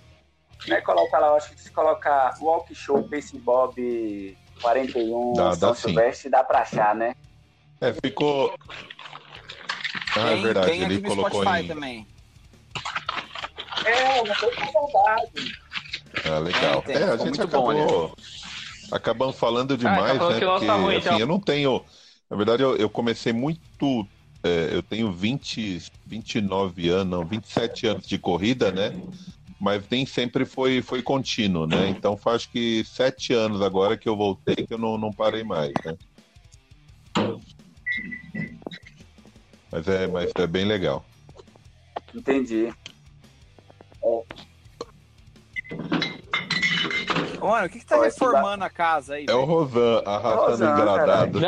Né, 0.68 0.82
coloca 0.82 1.18
lá, 1.18 1.36
acho 1.36 1.54
que 1.56 1.62
se 1.62 1.72
colocar 1.72 2.36
Walk 2.42 2.74
Show 2.76 3.04
Pace 3.04 3.38
Bob 3.40 4.38
41 4.62 5.34
Dá- 5.34 5.52
São 5.52 5.70
dá 5.70 5.76
sim. 5.76 5.82
Silvestre, 5.88 6.30
dá 6.30 6.44
pra 6.44 6.60
achar, 6.62 6.94
né? 6.94 7.14
É, 7.80 7.94
ficou. 7.94 8.54
Ah, 10.18 10.32
é 10.32 10.34
tem, 10.34 10.42
verdade, 10.42 10.68
tem 10.72 10.82
ele 10.82 11.02
colocou 11.02 11.44
Spotify 11.44 11.64
em. 11.64 11.68
também. 11.68 12.08
É, 13.86 14.22
uma 14.22 14.36
coisa 14.36 14.56
é 14.60 14.66
verdade. 14.66 15.52
Ah, 16.26 16.40
legal. 16.40 16.82
Tem, 16.82 16.96
é, 16.98 17.04
a 17.04 17.18
gente 17.18 17.30
muito 17.30 17.48
bom, 17.48 17.70
acabou. 17.72 18.16
Acabamos 18.92 19.38
falando 19.38 19.78
demais, 19.78 20.18
falando 20.18 20.40
né? 20.40 20.46
nosso 20.46 20.60
Porque, 20.60 20.66
tá 20.66 20.76
ruim, 20.76 20.96
assim, 20.98 21.06
então. 21.08 21.20
eu 21.20 21.28
não 21.28 21.40
tenho. 21.40 21.86
Na 22.30 22.38
verdade, 22.38 22.62
eu, 22.62 22.76
eu 22.78 22.90
comecei 22.90 23.34
muito. 23.34 24.08
é, 24.44 24.70
eu 24.72 24.84
tenho 24.84 25.12
20, 25.12 25.82
29 26.06 26.90
anos, 26.90 27.12
não, 27.12 27.26
27 27.26 27.88
anos 27.88 28.08
de 28.08 28.20
corrida, 28.20 28.72
né? 28.72 28.94
Mas 29.60 29.84
nem 29.90 30.06
sempre 30.06 30.46
foi, 30.46 30.82
foi 30.82 31.02
contínuo, 31.02 31.66
né? 31.66 31.90
Então 31.90 32.16
faz 32.16 32.46
que 32.46 32.84
sete 32.86 33.34
anos 33.34 33.62
agora 33.62 33.98
que 33.98 34.08
eu 34.08 34.16
voltei 34.16 34.56
que 34.56 34.74
eu 34.74 34.78
não, 34.78 34.98
não 34.98 35.12
parei 35.12 35.44
mais, 35.44 35.74
né? 35.84 35.98
Mas 39.72 39.88
é, 39.88 40.08
mas 40.08 40.32
é 40.36 40.48
bem 40.48 40.66
legal. 40.66 41.04
Entendi. 42.14 42.74
Mano, 47.42 47.66
o 47.66 47.70
que, 47.70 47.80
que 47.80 47.86
tá 47.86 48.02
reformando 48.02 48.64
a 48.64 48.70
casa 48.70 49.16
aí? 49.16 49.26
É 49.28 49.34
o? 49.34 49.44
Rosan 49.44 50.04
arrastando 50.06 50.52
Rosan, 50.52 50.72
engradado. 50.72 51.40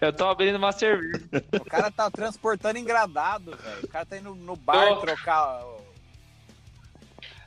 Eu 0.00 0.12
tô 0.12 0.26
abrindo 0.28 0.56
uma 0.56 0.72
cerveja. 0.72 1.24
O 1.60 1.64
cara 1.64 1.90
tá 1.90 2.10
transportando 2.10 2.78
engradado, 2.78 3.56
velho. 3.56 3.84
O 3.84 3.88
cara 3.88 4.04
tá 4.06 4.16
indo 4.18 4.34
no 4.34 4.54
bar 4.56 4.88
Tô. 4.88 4.96
trocar. 5.00 5.64
o- 5.64 5.80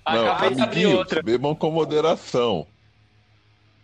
Não, 0.05 0.31
Acabei 0.31 0.55
de 0.55 0.61
abrir 0.61 0.85
outra. 0.87 1.21
bebam 1.21 1.53
com 1.53 1.69
moderação. 1.69 2.65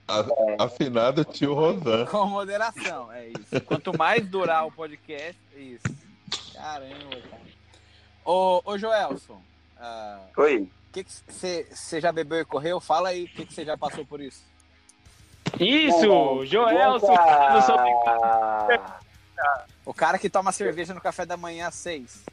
A- 0.08 0.64
Afinado 0.66 1.24
tio 1.26 1.54
Rosan. 1.54 2.06
Com 2.08 2.26
moderação, 2.28 3.12
é 3.12 3.28
isso. 3.28 3.62
Quanto 3.66 3.96
mais 3.98 4.26
durar 4.28 4.66
o 4.68 4.72
podcast, 4.72 5.38
é 5.56 5.60
isso. 5.60 5.84
Caramba, 6.54 7.22
cara. 7.30 7.42
Ô, 8.24 8.62
ô 8.66 8.78
Joelson, 8.78 9.40
ah, 9.78 10.20
Oi. 10.38 10.68
que 10.92 11.04
que 11.04 11.12
você 11.12 12.02
já 12.02 12.12
bebeu 12.12 12.40
e 12.40 12.46
correu? 12.46 12.80
Fala 12.80 13.10
aí 13.10 13.26
o 13.26 13.28
que 13.28 13.46
você 13.54 13.64
já 13.66 13.78
passou 13.78 14.06
por 14.06 14.20
isso. 14.22 14.44
Isso, 15.60 16.46
Joelson, 16.46 17.16
sou 17.66 17.78
Nunca- 17.78 18.98
O 19.86 19.94
cara 19.94 20.18
que 20.18 20.30
toma 20.30 20.52
cerveja 20.52 20.94
no 20.94 21.02
café 21.02 21.26
da 21.26 21.38
manhã 21.38 21.68
às 21.68 21.76
seis. 21.76 22.24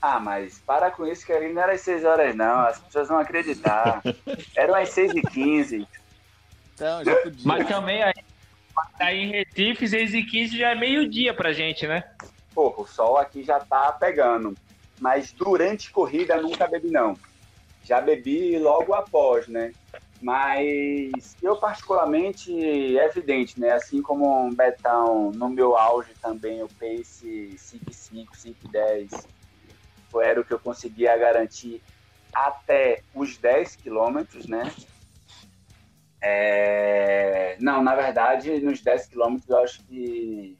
Ah, 0.00 0.20
mas 0.20 0.58
para 0.58 0.90
com 0.90 1.06
isso 1.06 1.24
que 1.24 1.32
ali 1.32 1.50
não 1.50 1.62
era 1.62 1.72
às 1.72 1.80
6 1.80 2.04
horas, 2.04 2.36
não. 2.36 2.60
As 2.66 2.78
pessoas 2.78 3.08
vão 3.08 3.16
acreditar. 3.18 4.02
Eram 4.54 4.74
às 4.74 4.90
6 4.90 5.12
e 5.14 5.22
15 5.22 5.88
Então, 6.74 7.02
já 7.02 7.14
podia. 7.16 7.42
Mas 7.46 7.66
também 7.66 8.02
aí, 8.02 8.12
aí 9.00 9.18
em 9.20 9.30
Recife, 9.30 9.88
6 9.88 10.12
e 10.12 10.22
15 10.22 10.58
já 10.58 10.72
é 10.72 10.74
meio-dia 10.74 11.32
pra 11.32 11.54
gente, 11.54 11.86
né? 11.86 12.04
Pô, 12.54 12.74
o 12.76 12.86
sol 12.86 13.16
aqui 13.16 13.42
já 13.42 13.58
tá 13.60 13.90
pegando. 13.92 14.54
Mas 15.00 15.32
durante 15.32 15.90
corrida 15.90 16.36
nunca 16.36 16.66
bebi, 16.66 16.90
não. 16.90 17.16
Já 17.82 17.98
bebi 18.00 18.58
logo 18.58 18.92
após, 18.92 19.48
né? 19.48 19.72
Mas 20.24 21.36
eu 21.42 21.58
particularmente, 21.60 22.50
é 22.98 23.04
evidente, 23.04 23.60
né? 23.60 23.72
Assim 23.72 24.00
como 24.00 24.46
um 24.46 24.54
Betão, 24.54 25.30
no 25.32 25.50
meu 25.50 25.76
auge 25.76 26.14
também, 26.16 26.62
o 26.62 26.68
pace 26.70 27.54
5,5, 27.58 28.34
5,10 28.34 29.10
foi- 30.10 30.24
era 30.26 30.40
o 30.40 30.44
que 30.44 30.54
eu 30.54 30.58
conseguia 30.60 31.14
garantir 31.18 31.84
até 32.34 33.02
os 33.14 33.36
10 33.38 33.76
quilômetros, 33.76 34.46
né? 34.48 34.62
É, 36.22 37.56
Não, 37.60 37.82
na 37.82 37.94
verdade, 37.94 38.60
nos 38.60 38.82
10 38.82 39.06
quilômetros 39.06 39.48
eu 39.48 39.58
acho 39.58 39.84
que 39.86 40.58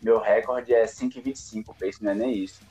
meu 0.00 0.18
recorde 0.20 0.72
é 0.74 0.86
5,25 0.86 1.72
o 1.72 1.74
pace, 1.74 2.02
não 2.02 2.12
é 2.12 2.14
nem 2.14 2.34
isso. 2.44 2.66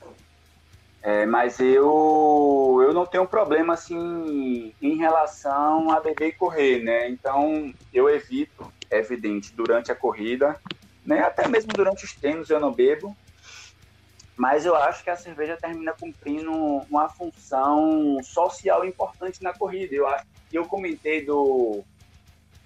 É, 1.02 1.24
mas 1.24 1.58
eu, 1.58 2.78
eu 2.82 2.92
não 2.92 3.06
tenho 3.06 3.26
problema 3.26 3.72
assim 3.72 4.74
em 4.82 4.96
relação 4.96 5.90
a 5.90 6.00
beber 6.00 6.28
e 6.28 6.32
correr, 6.32 6.82
né? 6.82 7.08
Então 7.08 7.72
eu 7.92 8.08
evito, 8.08 8.70
é 8.90 8.98
evidente, 8.98 9.54
durante 9.54 9.90
a 9.90 9.96
corrida, 9.96 10.60
né? 11.04 11.20
Até 11.20 11.48
mesmo 11.48 11.72
durante 11.72 12.04
os 12.04 12.12
treinos 12.12 12.50
eu 12.50 12.60
não 12.60 12.72
bebo, 12.72 13.16
mas 14.36 14.66
eu 14.66 14.76
acho 14.76 15.02
que 15.02 15.08
a 15.08 15.16
cerveja 15.16 15.56
termina 15.56 15.94
cumprindo 15.98 16.52
uma 16.52 17.08
função 17.08 18.18
social 18.22 18.84
importante 18.84 19.42
na 19.42 19.54
corrida. 19.54 19.94
Eu 19.94 20.06
acho 20.06 20.24
eu 20.52 20.66
comentei 20.66 21.24
do 21.24 21.82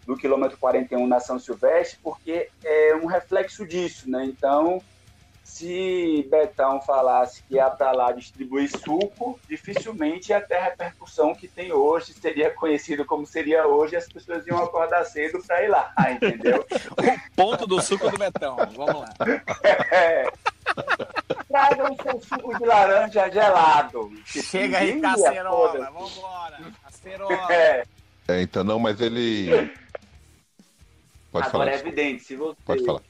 do 0.06 0.16
quilômetro 0.16 0.58
41 0.58 1.06
na 1.06 1.18
São 1.18 1.38
Silvestre, 1.38 1.98
porque 2.02 2.50
é 2.62 2.94
um 2.94 3.06
reflexo 3.06 3.66
disso, 3.66 4.10
né? 4.10 4.24
Então, 4.26 4.82
se 5.44 6.26
Betão 6.30 6.80
falasse 6.80 7.42
que 7.44 7.54
ia 7.54 7.70
para 7.70 7.92
lá 7.92 8.10
distribuir 8.12 8.68
suco, 8.70 9.38
dificilmente 9.48 10.30
ia 10.30 10.40
ter 10.40 10.56
a 10.56 10.64
repercussão 10.64 11.34
que 11.34 11.46
tem 11.46 11.70
hoje, 11.70 12.14
seria 12.14 12.50
conhecido 12.50 13.04
como 13.04 13.26
seria 13.26 13.66
hoje, 13.66 13.94
as 13.94 14.08
pessoas 14.08 14.46
iam 14.46 14.58
acordar 14.58 15.04
cedo 15.04 15.40
para 15.46 15.62
ir 15.62 15.68
lá, 15.68 15.92
entendeu? 16.10 16.64
o 16.96 17.36
ponto 17.36 17.66
do 17.66 17.80
suco 17.80 18.10
do 18.10 18.18
Betão, 18.18 18.56
vamos 18.56 19.02
lá. 19.02 19.14
É. 19.92 20.28
Tragam 21.46 21.94
seu 22.02 22.20
suco 22.20 22.58
de 22.58 22.64
laranja 22.64 23.30
gelado. 23.30 24.10
Chega 24.24 24.78
aí 24.78 24.98
com 25.00 25.06
a 25.06 25.12
acerola, 25.12 25.90
vambora, 25.90 26.58
acerola. 26.84 27.52
É. 27.52 27.84
é, 28.26 28.42
então 28.42 28.64
não, 28.64 28.78
mas 28.78 29.00
ele 29.00 29.70
Pode 31.34 31.48
Agora 31.48 31.64
falar. 31.64 31.72
é 31.72 31.80
evidente, 31.80 32.22
se 32.22 32.36
você. 32.36 32.56
Pode 32.64 32.84
falar. 32.84 33.02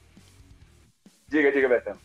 Diga, 1.27 1.51
diga, 1.51 1.69
Betão. 1.69 1.95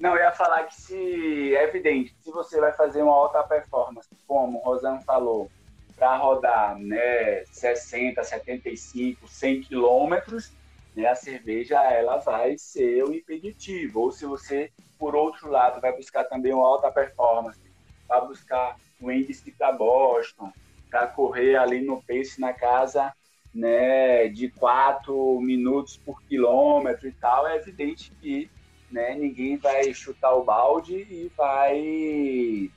Não, 0.00 0.16
eu 0.16 0.22
ia 0.22 0.32
falar 0.32 0.64
que 0.64 0.74
se 0.74 1.54
é 1.54 1.64
evidente, 1.64 2.16
se 2.22 2.30
você 2.30 2.58
vai 2.58 2.72
fazer 2.72 3.02
uma 3.02 3.12
alta 3.12 3.42
performance, 3.42 4.08
como 4.26 4.58
o 4.58 4.62
Rosano 4.62 5.02
falou, 5.02 5.50
para 5.94 6.16
rodar 6.16 6.78
né, 6.78 7.44
60, 7.52 8.24
75, 8.24 9.28
100 9.28 9.60
quilômetros, 9.60 10.52
né, 10.96 11.06
a 11.06 11.14
cerveja 11.14 11.82
ela 11.92 12.16
vai 12.16 12.56
ser 12.56 13.04
o 13.04 13.12
impeditivo. 13.12 14.00
Ou 14.00 14.10
se 14.10 14.24
você, 14.24 14.72
por 14.98 15.14
outro 15.14 15.50
lado, 15.50 15.82
vai 15.82 15.94
buscar 15.94 16.24
também 16.24 16.54
uma 16.54 16.66
alta 16.66 16.90
performance, 16.90 17.60
vai 18.08 18.26
buscar 18.26 18.78
o 19.02 19.12
índice 19.12 19.52
para 19.52 19.70
Boston, 19.70 20.50
para 20.88 21.08
correr 21.08 21.56
ali 21.56 21.82
no 21.82 22.02
pace 22.02 22.40
na 22.40 22.54
casa 22.54 23.12
né, 23.54 24.28
de 24.28 24.48
4 24.48 25.38
minutos 25.42 25.98
por 25.98 26.22
quilômetro 26.22 27.06
e 27.06 27.12
tal, 27.12 27.46
é 27.46 27.56
evidente 27.56 28.10
que 28.18 28.50
né, 28.90 29.14
ninguém 29.14 29.56
vai 29.56 29.92
chutar 29.94 30.34
o 30.34 30.44
balde 30.44 30.94
e 30.94 31.30
vai 31.36 32.70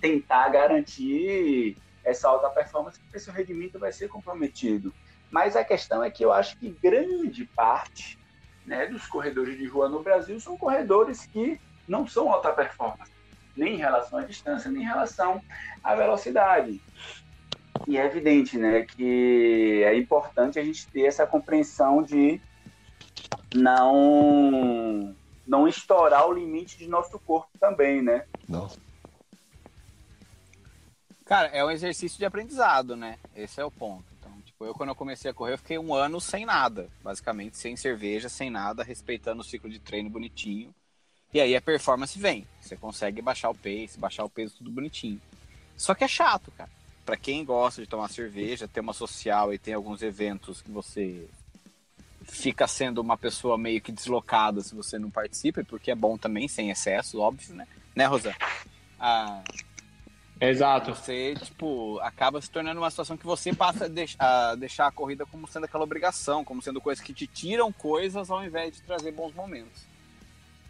tentar 0.00 0.48
garantir 0.48 1.76
essa 2.04 2.28
alta 2.28 2.50
performance, 2.50 3.00
porque 3.00 3.18
seu 3.18 3.32
rendimento 3.32 3.78
vai 3.78 3.92
ser 3.92 4.08
comprometido. 4.08 4.92
Mas 5.30 5.56
a 5.56 5.64
questão 5.64 6.02
é 6.02 6.10
que 6.10 6.24
eu 6.24 6.32
acho 6.32 6.56
que 6.58 6.70
grande 6.70 7.44
parte 7.46 8.18
né, 8.66 8.86
dos 8.86 9.06
corredores 9.06 9.56
de 9.58 9.66
rua 9.66 9.88
no 9.88 10.02
Brasil 10.02 10.38
são 10.38 10.56
corredores 10.56 11.26
que 11.26 11.60
não 11.88 12.06
são 12.06 12.32
alta 12.32 12.52
performance, 12.52 13.12
nem 13.56 13.74
em 13.74 13.78
relação 13.78 14.18
à 14.18 14.22
distância, 14.22 14.70
nem 14.70 14.82
em 14.82 14.86
relação 14.86 15.42
à 15.82 15.94
velocidade. 15.94 16.80
E 17.86 17.98
é 17.98 18.06
evidente, 18.06 18.56
né, 18.56 18.82
que 18.82 19.82
é 19.84 19.96
importante 19.96 20.58
a 20.58 20.64
gente 20.64 20.86
ter 20.88 21.06
essa 21.06 21.26
compreensão 21.26 22.02
de 22.02 22.40
não 23.54 25.14
não 25.46 25.68
estourar 25.68 26.26
o 26.26 26.32
limite 26.32 26.78
de 26.78 26.86
nosso 26.86 27.18
corpo 27.18 27.50
também, 27.58 28.02
né? 28.02 28.26
Não. 28.48 28.70
Cara, 31.24 31.48
é 31.48 31.64
um 31.64 31.70
exercício 31.70 32.18
de 32.18 32.24
aprendizado, 32.24 32.96
né? 32.96 33.18
Esse 33.34 33.60
é 33.60 33.64
o 33.64 33.70
ponto. 33.70 34.04
Então, 34.18 34.32
tipo, 34.42 34.64
eu 34.64 34.74
quando 34.74 34.90
eu 34.90 34.94
comecei 34.94 35.30
a 35.30 35.34
correr, 35.34 35.54
eu 35.54 35.58
fiquei 35.58 35.78
um 35.78 35.94
ano 35.94 36.20
sem 36.20 36.44
nada, 36.44 36.88
basicamente, 37.02 37.56
sem 37.56 37.76
cerveja, 37.76 38.28
sem 38.28 38.50
nada, 38.50 38.82
respeitando 38.82 39.40
o 39.40 39.44
ciclo 39.44 39.70
de 39.70 39.78
treino 39.78 40.10
bonitinho. 40.10 40.74
E 41.32 41.40
aí 41.40 41.56
a 41.56 41.60
performance 41.60 42.18
vem. 42.18 42.46
Você 42.60 42.76
consegue 42.76 43.20
baixar 43.20 43.50
o 43.50 43.54
pace, 43.54 43.98
baixar 43.98 44.24
o 44.24 44.30
peso, 44.30 44.56
tudo 44.58 44.70
bonitinho. 44.70 45.20
Só 45.76 45.94
que 45.94 46.04
é 46.04 46.08
chato, 46.08 46.52
cara 46.52 46.70
para 47.04 47.16
quem 47.16 47.44
gosta 47.44 47.82
de 47.82 47.88
tomar 47.88 48.08
cerveja, 48.08 48.66
tem 48.66 48.82
uma 48.82 48.92
social 48.92 49.52
e 49.52 49.58
tem 49.58 49.74
alguns 49.74 50.02
eventos 50.02 50.62
que 50.62 50.70
você 50.70 51.28
fica 52.24 52.66
sendo 52.66 53.00
uma 53.00 53.16
pessoa 53.16 53.56
meio 53.56 53.80
que 53.80 53.92
deslocada 53.92 54.60
se 54.60 54.74
você 54.74 54.98
não 54.98 55.10
participa, 55.10 55.64
porque 55.64 55.90
é 55.90 55.94
bom 55.94 56.16
também, 56.16 56.48
sem 56.48 56.70
excesso, 56.70 57.20
óbvio, 57.20 57.54
né? 57.54 57.66
Né, 57.94 58.06
Rosa? 58.06 58.34
Ah, 58.98 59.42
Exato. 60.40 60.94
Você, 60.94 61.34
tipo, 61.34 61.98
acaba 62.00 62.40
se 62.40 62.50
tornando 62.50 62.80
uma 62.80 62.90
situação 62.90 63.16
que 63.16 63.24
você 63.24 63.54
passa 63.54 63.84
a 63.84 63.88
deixar, 63.88 64.16
a 64.20 64.54
deixar 64.54 64.86
a 64.86 64.92
corrida 64.92 65.24
como 65.24 65.46
sendo 65.46 65.64
aquela 65.64 65.84
obrigação, 65.84 66.44
como 66.44 66.60
sendo 66.60 66.80
coisas 66.80 67.04
que 67.04 67.14
te 67.14 67.26
tiram 67.26 67.72
coisas 67.72 68.30
ao 68.30 68.44
invés 68.44 68.74
de 68.74 68.82
trazer 68.82 69.12
bons 69.12 69.32
momentos. 69.32 69.86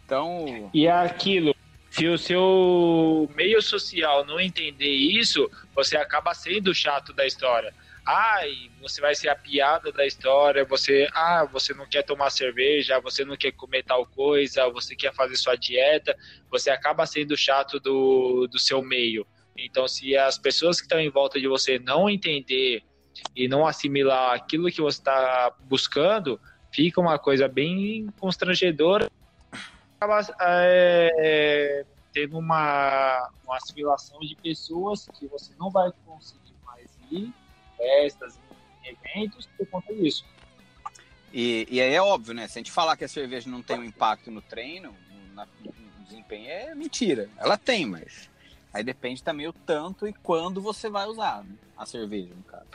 Então. 0.05 0.69
E 0.73 0.85
é 0.85 0.91
aquilo, 0.91 1.55
se 1.89 2.07
o 2.07 2.17
seu 2.17 3.29
meio 3.35 3.61
social 3.61 4.25
não 4.25 4.39
entender 4.39 4.93
isso, 4.93 5.49
você 5.73 5.97
acaba 5.97 6.33
sendo 6.33 6.73
chato 6.75 7.13
da 7.13 7.25
história. 7.25 7.73
Ai, 8.05 8.69
você 8.79 9.01
vai 9.01 9.15
ser 9.15 9.29
a 9.29 9.35
piada 9.35 9.91
da 9.91 10.05
história, 10.05 10.63
você, 10.63 11.07
ah, 11.11 11.43
você 11.51 11.73
não 11.73 11.87
quer 11.87 12.03
tomar 12.03 12.29
cerveja, 12.29 12.99
você 12.99 13.25
não 13.25 13.35
quer 13.35 13.51
comer 13.51 13.83
tal 13.83 14.05
coisa, 14.05 14.69
você 14.69 14.95
quer 14.95 15.13
fazer 15.13 15.35
sua 15.37 15.55
dieta, 15.55 16.15
você 16.49 16.69
acaba 16.69 17.05
sendo 17.07 17.35
chato 17.35 17.79
do, 17.79 18.47
do 18.47 18.59
seu 18.59 18.81
meio. 18.83 19.25
Então, 19.57 19.87
se 19.87 20.15
as 20.15 20.37
pessoas 20.37 20.77
que 20.77 20.85
estão 20.85 20.99
em 20.99 21.09
volta 21.09 21.39
de 21.39 21.47
você 21.47 21.79
não 21.79 22.07
entender 22.09 22.83
e 23.35 23.47
não 23.47 23.65
assimilar 23.65 24.35
aquilo 24.35 24.69
que 24.69 24.81
você 24.81 24.99
está 24.99 25.51
buscando, 25.61 26.39
fica 26.71 27.01
uma 27.01 27.17
coisa 27.17 27.47
bem 27.47 28.07
constrangedora 28.19 29.09
acaba 30.05 30.21
é, 30.41 31.85
tendo 32.13 32.37
uma, 32.37 33.29
uma 33.43 33.57
assimilação 33.57 34.19
de 34.19 34.35
pessoas 34.35 35.07
que 35.17 35.27
você 35.27 35.53
não 35.59 35.69
vai 35.69 35.91
conseguir 36.05 36.55
mais 36.63 36.97
ir, 37.11 37.33
festas, 37.77 38.39
eventos, 38.83 39.47
por 39.57 39.67
conta 39.67 39.93
disso. 39.93 40.25
E, 41.33 41.67
e 41.69 41.81
aí 41.81 41.93
é 41.93 42.01
óbvio, 42.01 42.33
né? 42.33 42.47
Se 42.47 42.57
a 42.57 42.61
gente 42.61 42.71
falar 42.71 42.95
que 42.95 43.03
a 43.03 43.09
cerveja 43.09 43.49
não 43.49 43.61
tem 43.61 43.77
um 43.77 43.83
impacto 43.83 44.31
no 44.31 44.41
treino, 44.41 44.95
na, 45.33 45.45
no 45.63 46.03
desempenho, 46.05 46.49
é 46.49 46.73
mentira. 46.75 47.29
Ela 47.37 47.57
tem, 47.57 47.85
mas 47.85 48.29
aí 48.73 48.83
depende 48.83 49.21
também 49.21 49.47
o 49.47 49.53
tanto 49.53 50.07
e 50.07 50.13
quando 50.13 50.61
você 50.61 50.89
vai 50.89 51.05
usar 51.07 51.43
né? 51.43 51.55
a 51.77 51.85
cerveja, 51.85 52.33
no 52.33 52.43
caso. 52.43 52.65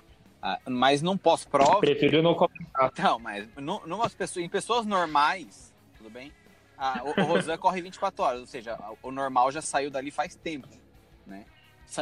Ah, 0.43 0.59
mas 0.69 1.03
não 1.03 1.17
pós-prova. 1.17 1.81
Prefiro 1.81 2.23
não 2.23 2.35
comentar. 2.35 2.93
Não, 2.99 3.19
mas 3.19 3.49
numas 3.87 4.15
pessoas, 4.15 4.45
em 4.45 4.49
pessoas 4.49 4.87
normais, 4.87 5.73
tudo 5.97 6.11
bem? 6.11 6.33
Ah, 6.77 7.03
o, 7.05 7.21
o 7.21 7.25
Rosan 7.25 7.59
corre 7.59 7.83
24 7.83 8.25
horas, 8.25 8.41
ou 8.41 8.47
seja, 8.47 8.79
o 9.03 9.11
normal 9.11 9.53
já 9.53 9.61
saiu 9.61 9.91
dali 9.91 10.11
faz 10.11 10.35
tempo, 10.35 10.69
né? 11.27 11.45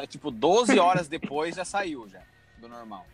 Tipo, 0.09 0.31
12 0.31 0.79
horas 0.79 1.09
depois 1.09 1.57
já 1.57 1.65
saiu 1.65 2.09
já 2.09 2.23
do 2.61 2.69
normal. 2.69 3.07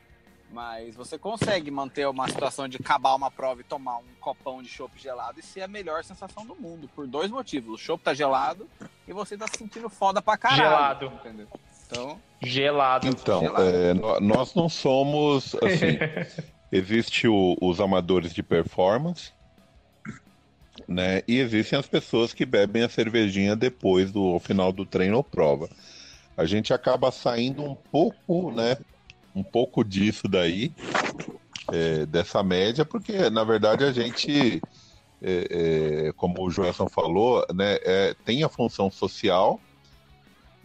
Mas 0.50 0.94
você 0.94 1.18
consegue 1.18 1.70
manter 1.70 2.06
uma 2.06 2.28
situação 2.28 2.68
de 2.68 2.76
acabar 2.76 3.14
uma 3.14 3.30
prova 3.30 3.60
e 3.60 3.64
tomar 3.64 3.98
um 3.98 4.04
copão 4.20 4.62
de 4.62 4.68
chopp 4.68 4.92
gelado 5.00 5.40
e 5.40 5.42
ser 5.42 5.62
a 5.62 5.68
melhor 5.68 6.04
sensação 6.04 6.46
do 6.46 6.54
mundo, 6.54 6.88
por 6.94 7.06
dois 7.06 7.30
motivos. 7.30 7.74
O 7.74 7.82
chopp 7.82 8.04
tá 8.04 8.14
gelado 8.14 8.68
e 9.08 9.12
você 9.12 9.36
tá 9.36 9.46
se 9.48 9.58
sentindo 9.58 9.88
foda 9.88 10.22
pra 10.22 10.36
caralho. 10.36 10.62
Gelado. 10.62 11.06
Entendeu? 11.06 11.48
Então, 11.86 12.20
gelado. 12.40 13.08
Então, 13.08 13.40
gelado. 13.40 13.62
É, 13.64 13.94
nós 14.20 14.54
não 14.54 14.68
somos 14.68 15.56
assim. 15.56 15.98
existe 16.74 17.28
o, 17.28 17.56
os 17.60 17.80
amadores 17.80 18.34
de 18.34 18.42
performance, 18.42 19.32
né? 20.88 21.22
E 21.28 21.38
existem 21.38 21.78
as 21.78 21.86
pessoas 21.86 22.32
que 22.32 22.44
bebem 22.44 22.82
a 22.82 22.88
cervejinha 22.88 23.54
depois 23.54 24.10
do 24.10 24.38
final 24.40 24.72
do 24.72 24.84
treino 24.84 25.16
ou 25.16 25.24
prova. 25.24 25.68
A 26.36 26.44
gente 26.44 26.74
acaba 26.74 27.12
saindo 27.12 27.62
um 27.62 27.76
pouco, 27.76 28.50
né? 28.50 28.76
Um 29.34 29.42
pouco 29.42 29.84
disso 29.84 30.28
daí, 30.28 30.72
é, 31.72 32.06
dessa 32.06 32.42
média, 32.42 32.84
porque 32.84 33.28
na 33.30 33.42
verdade 33.44 33.84
a 33.84 33.92
gente, 33.92 34.62
é, 35.22 36.06
é, 36.08 36.12
como 36.12 36.42
o 36.42 36.50
Joelson 36.50 36.88
falou, 36.88 37.44
né? 37.52 37.78
É, 37.82 38.14
tem 38.24 38.42
a 38.42 38.48
função 38.48 38.90
social. 38.90 39.60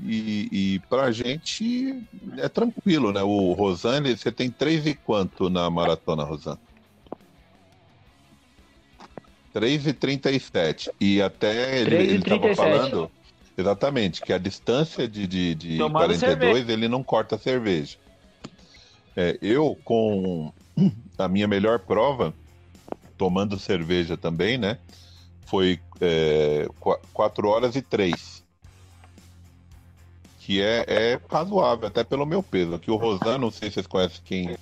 E, 0.02 0.48
e 0.50 0.80
pra 0.88 1.12
gente 1.12 2.02
é 2.38 2.48
tranquilo, 2.48 3.12
né? 3.12 3.22
O 3.22 3.52
Rosane, 3.52 4.16
você 4.16 4.32
tem 4.32 4.50
três 4.50 4.86
e 4.86 4.94
quanto 4.94 5.50
na 5.50 5.70
maratona, 5.70 6.24
Rosane? 6.24 6.60
3,37. 9.54 10.90
E 11.00 11.22
até 11.22 11.80
ele 11.80 12.16
estava 12.16 12.56
falando. 12.56 13.12
Exatamente, 13.58 14.22
que 14.22 14.32
a 14.32 14.38
distância 14.38 15.06
de, 15.06 15.28
de, 15.28 15.54
de 15.54 15.78
42 15.78 16.20
cerveja. 16.20 16.72
ele 16.72 16.88
não 16.88 17.04
corta 17.04 17.36
a 17.36 17.38
cerveja. 17.38 17.98
É, 19.16 19.38
eu, 19.42 19.78
com 19.84 20.52
a 21.18 21.28
minha 21.28 21.48
melhor 21.48 21.80
prova, 21.80 22.34
tomando 23.18 23.60
cerveja 23.60 24.16
também, 24.16 24.58
né? 24.58 24.78
Foi 25.46 25.80
é, 26.00 26.68
4 27.14 27.48
horas 27.48 27.76
e 27.76 27.82
3. 27.82 28.44
Que 30.40 30.62
é, 30.62 30.86
é 30.88 31.20
razoável, 31.30 31.88
até 31.88 32.04
pelo 32.04 32.26
meu 32.26 32.42
peso. 32.42 32.76
Aqui 32.76 32.90
o 32.90 32.96
Rosano, 32.96 33.38
não 33.46 33.52
sei 33.52 33.70
se 33.70 33.76
vocês 33.76 33.88
conhecem 33.88 34.22
quem 34.24 34.56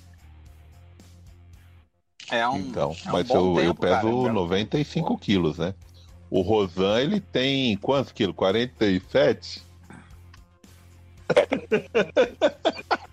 É 2.30 2.46
um, 2.48 2.56
Então, 2.56 2.96
é 3.04 3.08
um 3.08 3.12
mas 3.12 3.28
bom 3.28 3.34
eu, 3.36 3.60
eu 3.64 3.74
tempo, 3.74 3.80
peso 3.80 3.94
cara, 3.94 4.08
é 4.08 4.10
um- 4.10 4.32
95 4.32 5.16
quilos, 5.18 5.58
né? 5.58 5.74
O 6.30 6.42
Rosan, 6.42 7.00
ele 7.00 7.20
tem 7.20 7.74
quantos 7.78 8.12
quilos? 8.12 8.36
47? 8.36 9.62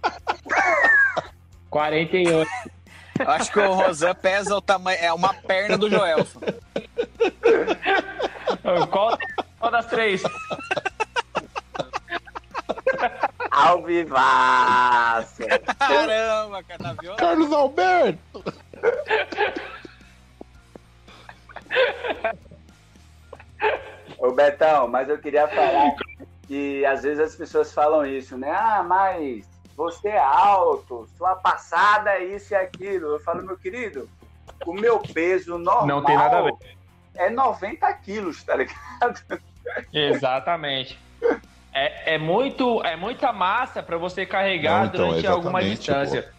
Quarenta 1.76 2.16
e 2.16 2.26
oito. 2.26 2.52
Eu 3.20 3.30
acho 3.32 3.52
que 3.52 3.60
o 3.60 3.74
Rosan 3.74 4.16
pesa 4.16 4.56
o 4.56 4.62
tamanho. 4.62 4.98
É 5.02 5.12
uma 5.12 5.34
perna 5.34 5.78
do 5.78 5.90
Joelson. 5.90 6.40
Qual, 8.90 9.18
qual 9.60 9.72
das 9.72 9.86
três? 9.88 10.24
Ao 13.52 13.84
vivaço! 13.84 15.44
Caramba, 15.78 16.64
cara, 16.64 16.96
tá. 16.96 17.16
Carlos 17.18 17.52
Alberto! 17.52 18.44
Ô 24.18 24.32
Betão, 24.32 24.88
mas 24.88 25.10
eu 25.10 25.18
queria 25.18 25.46
falar 25.50 25.94
que 26.48 26.86
às 26.86 27.04
vezes 27.04 27.20
as 27.20 27.36
pessoas 27.36 27.74
falam 27.74 28.06
isso, 28.06 28.38
né? 28.38 28.50
Ah, 28.50 28.82
mas 28.82 29.46
você 29.76 30.10
é 30.10 30.18
alto, 30.20 31.08
sua 31.18 31.36
passada 31.36 32.12
é 32.12 32.24
isso 32.24 32.54
e 32.54 32.56
aquilo. 32.56 33.08
Eu 33.14 33.20
falo, 33.20 33.44
meu 33.46 33.58
querido, 33.58 34.10
o 34.66 34.74
meu 34.74 35.00
peso 35.00 35.58
normal 35.58 35.88
Não 35.88 36.04
tem 36.04 36.16
nada 36.16 36.40
a 36.40 36.42
ver. 36.44 36.54
é 37.16 37.30
90 37.30 37.94
quilos, 37.96 38.44
tá 38.44 38.56
ligado? 38.56 39.22
Exatamente. 39.92 40.98
É, 41.74 42.16
é, 42.16 42.18
muito, 42.18 42.82
é 42.84 42.96
muita 42.96 43.34
massa 43.34 43.84
para 43.84 43.98
você 43.98 44.26
carregar 44.26 44.80
Não, 44.82 44.86
então, 44.88 45.08
durante 45.08 45.28
alguma 45.28 45.62
distância. 45.62 46.34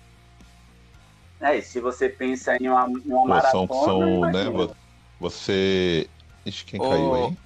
É, 1.39 1.57
e 1.57 1.62
se 1.62 1.78
você 1.80 2.09
pensa 2.09 2.57
em 2.57 2.68
uma, 2.68 2.89
em 2.89 3.12
uma 3.12 3.43
Pô, 3.43 3.51
são, 3.51 3.66
maratona, 3.66 3.84
são, 3.84 4.01
né, 4.01 4.28
imagina. 4.30 4.51
vo- 4.51 4.76
você... 5.20 6.09
Ixi, 6.47 6.64
quem 6.64 6.80
Ô. 6.80 6.89
caiu 6.89 7.14
aí? 7.14 7.37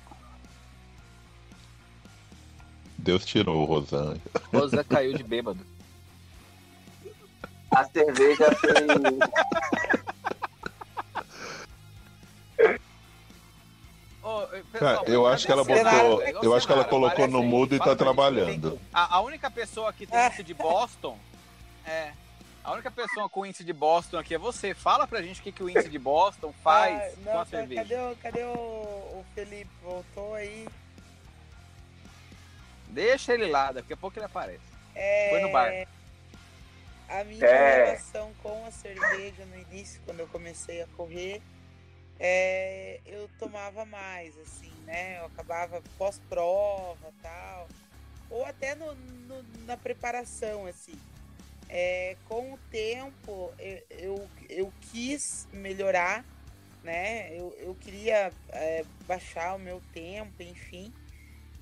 Deus 2.99 3.25
tirou 3.25 3.63
o 3.63 3.65
Rosan. 3.65 4.17
Rosan 4.53 4.85
caiu 4.85 5.15
de 5.15 5.25
bêbado. 5.25 5.59
A 7.71 7.85
cerveja 7.85 8.47
Cara, 14.23 14.59
pessoal, 14.73 15.05
eu 15.07 15.27
acho 15.27 15.47
que 15.47 15.53
ela 15.53 15.65
botou. 15.65 15.77
Senara? 15.77 16.31
Eu 16.43 16.55
acho 16.55 16.67
que 16.67 16.73
ela 16.73 16.85
colocou 16.85 17.27
no 17.27 17.41
aí. 17.41 17.47
mudo 17.47 17.75
e 17.75 17.79
tá 17.79 17.87
quem 17.87 17.97
trabalhando. 17.97 18.71
tem- 18.73 18.81
A, 18.93 19.17
a 19.17 19.21
única 19.21 19.51
pessoa 19.51 19.93
que 19.93 20.07
tem 20.07 20.27
índice 20.27 20.43
de 20.43 20.55
Boston 20.55 21.19
é. 21.87 22.13
A 22.63 22.73
única 22.73 22.91
pessoa 22.91 23.27
com 23.29 23.47
índice 23.47 23.65
de 23.65 23.73
Boston 23.73 24.19
aqui 24.19 24.35
é 24.35 24.39
você. 24.39 24.75
Fala 24.75 25.07
pra 25.07 25.23
gente 25.23 25.41
o 25.41 25.43
que, 25.43 25.51
que 25.51 25.63
o 25.63 25.71
índice 25.71 25.89
de 25.89 25.99
Boston 25.99 26.53
faz 26.63 27.01
Ah, 27.01 27.13
não, 27.25 27.33
com 27.33 27.39
a 27.39 27.45
tá- 27.45 27.47
cerveja. 27.47 27.83
Cadê, 27.83 27.97
o, 27.97 28.17
cadê 28.17 28.43
o, 28.45 28.49
o 28.51 29.25
Felipe? 29.35 29.71
Voltou 29.83 30.35
aí? 30.35 30.69
Deixa 32.89 33.33
ele 33.33 33.47
lá, 33.47 33.73
daqui 33.73 33.93
a 33.95 33.97
pouco 33.97 34.19
ele 34.19 34.27
aparece. 34.27 34.61
É, 34.95 35.31
Foi 35.31 35.41
no 35.41 35.51
bar. 35.51 35.73
A 37.11 37.25
minha 37.25 37.45
É. 37.45 37.85
relação 37.85 38.33
com 38.43 38.65
a 38.65 38.71
cerveja 38.71 39.45
no 39.47 39.59
início, 39.59 40.01
quando 40.05 40.21
eu 40.21 40.29
comecei 40.29 40.81
a 40.81 40.87
correr, 40.97 41.43
é, 42.21 43.01
eu 43.05 43.29
tomava 43.39 43.85
mais, 43.85 44.39
assim, 44.39 44.73
né? 44.87 45.19
Eu 45.19 45.27
acabava 45.27 45.83
pós-prova 45.99 47.13
tal. 47.21 47.69
Ou 48.31 48.45
até 48.45 48.75
no, 48.77 48.95
no- 48.95 49.43
na 49.67 49.77
preparação, 49.77 50.67
assim. 50.67 50.95
É, 51.69 52.17
com 52.29 52.53
o 52.53 52.59
tempo, 52.71 53.53
eu, 53.59 53.83
eu, 53.91 54.31
eu 54.49 54.73
quis 54.93 55.49
melhorar, 55.53 56.25
né? 56.85 57.37
Eu, 57.37 57.53
eu 57.59 57.75
queria 57.75 58.33
é, 58.51 58.85
baixar 59.07 59.55
o 59.57 59.59
meu 59.59 59.83
tempo, 59.93 60.43
enfim. 60.43 60.93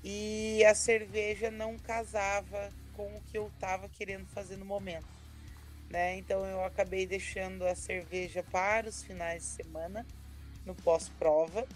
E 0.03 0.63
a 0.65 0.75
cerveja 0.75 1.49
não 1.49 1.77
casava 1.77 2.69
com 2.93 3.15
o 3.15 3.21
que 3.31 3.37
eu 3.37 3.47
estava 3.47 3.89
querendo 3.89 4.27
fazer 4.27 4.55
no 4.57 4.65
momento. 4.65 5.18
Né? 5.89 6.17
Então 6.17 6.45
eu 6.45 6.63
acabei 6.63 7.07
deixando 7.07 7.65
a 7.65 7.75
cerveja 7.75 8.43
para 8.51 8.87
os 8.87 9.03
finais 9.03 9.41
de 9.41 9.49
semana, 9.63 10.05
no 10.65 10.75
pós-prova. 10.75 11.67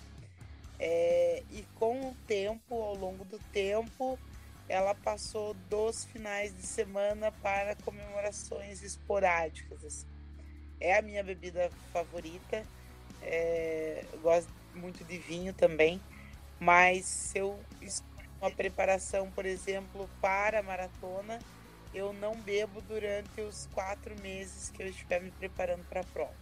É, 0.80 1.44
e 1.50 1.64
com 1.76 2.10
o 2.10 2.16
tempo, 2.28 2.76
ao 2.76 2.96
longo 2.96 3.26
do 3.26 3.40
tempo, 3.52 4.20
ela 4.68 4.94
passou 4.94 5.54
dos 5.70 6.06
finais 6.06 6.56
de 6.56 6.66
semana 6.66 7.32
para 7.32 7.76
comemorações 7.78 8.84
esporádicas. 8.84 9.84
assim. 9.84 10.08
É 10.80 10.98
a 10.98 11.02
minha 11.02 11.24
bebida 11.24 11.72
favorita. 11.92 12.64
É, 13.22 14.06
eu 14.12 14.20
gosto 14.20 14.52
muito 14.76 15.04
de 15.04 15.18
vinho 15.18 15.54
também. 15.54 16.02
Mas 16.60 17.06
se 17.06 17.40
eu 17.40 17.60
escolho 17.82 18.30
uma 18.40 18.52
preparação, 18.52 19.32
por 19.32 19.46
exemplo, 19.46 20.10
para 20.22 20.60
a 20.60 20.64
maratona, 20.64 21.40
eu 21.94 22.14
não 22.14 22.36
bebo 22.36 22.82
durante 22.82 23.42
os 23.42 23.68
quatro 23.74 24.16
meses 24.22 24.70
que 24.72 24.82
eu 24.84 24.88
estiver 24.88 25.22
me 25.22 25.32
preparando 25.32 25.84
para 25.90 26.02
a 26.02 26.06
prova. 26.06 26.34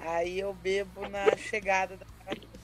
Aí 0.00 0.38
eu 0.38 0.52
bebo 0.52 1.08
na 1.08 1.34
chegada 1.36 1.96
da 1.96 2.06
maratona. 2.18 2.56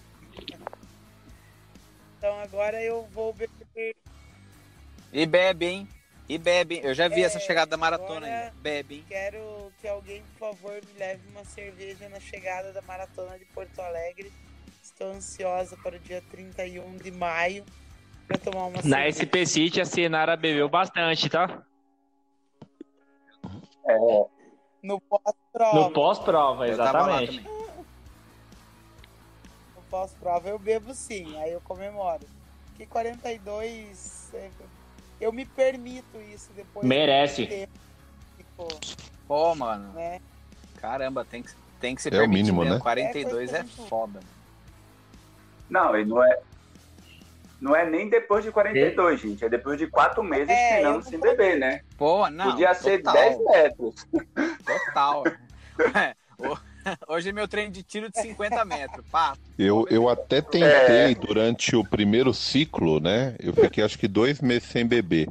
Então 2.19 2.39
agora 2.41 2.83
eu 2.83 3.05
vou 3.13 3.33
beber. 3.33 3.97
E 5.13 5.27
bebe, 5.27 5.67
hein? 5.67 5.89
E 6.29 6.39
bebe? 6.39 6.81
Eu 6.83 6.95
já 6.95 7.09
vi 7.09 7.23
É, 7.23 7.25
essa 7.25 7.41
chegada 7.41 7.71
da 7.71 7.77
maratona 7.77 8.27
aí. 8.27 8.51
Bebe, 8.63 8.97
hein? 8.97 9.05
Quero 9.09 9.73
que 9.81 9.89
alguém, 9.89 10.23
por 10.39 10.51
favor, 10.55 10.73
me 10.73 10.99
leve 10.99 11.21
uma 11.31 11.45
cerveja 11.45 12.09
na 12.09 12.21
chegada 12.21 12.73
da 12.73 12.81
maratona 12.83 13.39
de 13.39 13.45
Porto 13.47 13.81
Alegre. 13.81 14.33
Estou 14.83 15.13
ansiosa 15.13 15.77
para 15.83 15.97
o 15.97 15.99
dia 15.99 16.23
31 16.31 16.97
de 16.97 17.11
maio 17.11 17.65
para 18.27 18.39
tomar 18.39 18.67
uma 18.67 18.77
Na 18.85 19.13
cerveja. 19.13 19.25
SP 19.29 19.47
City 19.47 19.81
a 19.81 19.85
Senara 19.85 20.37
bebeu 20.37 20.69
bastante, 20.69 21.29
tá? 21.29 21.63
No 24.83 25.01
pós-prova. 25.01 25.79
No 25.81 25.91
pós-prova, 25.93 26.69
exatamente. 26.69 27.41
No 29.77 29.83
pós-prova 29.91 30.49
eu 30.49 30.59
bebo 30.59 30.93
sim, 30.95 31.37
aí 31.41 31.53
eu 31.53 31.61
comemoro. 31.61 32.25
Que 32.77 32.87
42. 32.87 34.31
é, 34.35 34.51
Eu 35.21 35.33
me 35.33 35.45
permito 35.45 36.19
isso 36.33 36.51
depois. 36.55 36.83
de 36.83 36.89
Merece. 36.89 37.47
tempo, 37.47 37.73
Tipo, 38.37 38.69
Pô, 39.29 39.55
mano. 39.55 39.93
né? 39.93 40.21
Caramba, 40.81 41.25
tem 41.25 41.43
que, 41.43 41.51
tem 41.81 41.95
que 41.95 42.03
se 42.03 42.09
É 42.09 42.11
o 42.11 42.19
permitir 42.21 42.43
mínimo, 42.43 42.61
mesmo. 42.63 42.75
né? 42.77 42.81
42 42.81 43.53
É, 43.53 43.59
é 43.59 43.65
foda. 43.65 44.21
Não, 45.71 45.97
e 45.97 46.05
não 46.05 46.23
é. 46.25 46.41
Não 47.63 47.77
é 47.77 47.89
nem 47.89 48.09
depois 48.09 48.45
de 48.45 48.51
42, 48.51 49.21
gente. 49.21 49.45
É 49.45 49.49
depois 49.49 49.79
de 49.79 49.87
quatro 49.87 50.21
meses 50.21 50.49
É, 50.51 50.69
treinando 50.81 51.05
sem 51.05 51.13
não- 51.13 51.21
beber, 51.21 51.57
né? 51.61 51.81
Pô, 51.97 52.29
não. 52.29 52.51
Podia 52.51 52.75
ser 52.75 52.99
total, 52.99 53.15
10 53.15 53.39
metros. 53.45 54.07
Total. 54.67 55.23
É, 55.95 56.15
ho- 56.39 56.59
Hoje 57.09 57.31
é 57.31 57.33
meu 57.33 57.49
treino 57.49 57.73
de 57.73 57.83
tiro 57.83 58.11
de 58.11 58.21
50 58.21 58.63
metros. 58.65 59.05
Pá. 59.11 59.35
Eu, 59.59 59.87
eu 59.89 60.09
até 60.09 60.43
tentei 60.43 61.15
durante 61.15 61.75
o 61.75 61.83
primeiro 61.83 62.35
ciclo, 62.35 63.01
né? 63.01 63.35
Eu 63.41 63.55
fiquei 63.55 63.83
acho 63.83 63.99
que 63.99 64.07
dois 64.07 64.41
meses 64.41 64.69
sem 64.69 64.85
beber. 64.85 65.31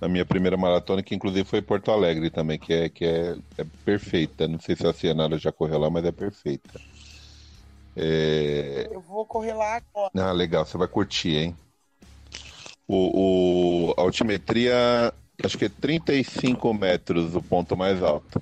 Na 0.00 0.08
minha 0.08 0.24
primeira 0.26 0.56
maratona, 0.56 1.02
que 1.04 1.14
inclusive 1.14 1.44
foi 1.48 1.60
em 1.60 1.62
Porto 1.62 1.92
Alegre 1.92 2.30
também, 2.30 2.58
que 2.58 2.72
é, 2.72 2.88
que 2.88 3.04
é, 3.04 3.36
é 3.58 3.64
perfeita. 3.84 4.48
Não 4.48 4.58
sei 4.58 4.74
se 4.74 4.84
a 4.86 4.92
Cianara 4.92 5.38
já 5.38 5.52
correu 5.52 5.78
lá, 5.78 5.88
mas 5.88 6.04
é 6.04 6.10
perfeita. 6.12 6.80
É... 7.96 8.88
Eu 8.90 9.00
vou 9.00 9.24
correr 9.24 9.54
lá 9.54 9.76
agora. 9.76 10.10
Ah, 10.16 10.32
legal, 10.32 10.66
você 10.66 10.76
vai 10.76 10.88
curtir, 10.88 11.36
hein? 11.36 11.56
O, 12.88 13.90
o- 13.90 13.94
a 13.98 14.02
altimetria, 14.02 15.12
acho 15.44 15.58
que 15.58 15.64
é 15.64 15.68
35 15.68 16.72
metros 16.72 17.34
o 17.34 17.42
ponto 17.42 17.76
mais 17.76 18.02
alto. 18.02 18.40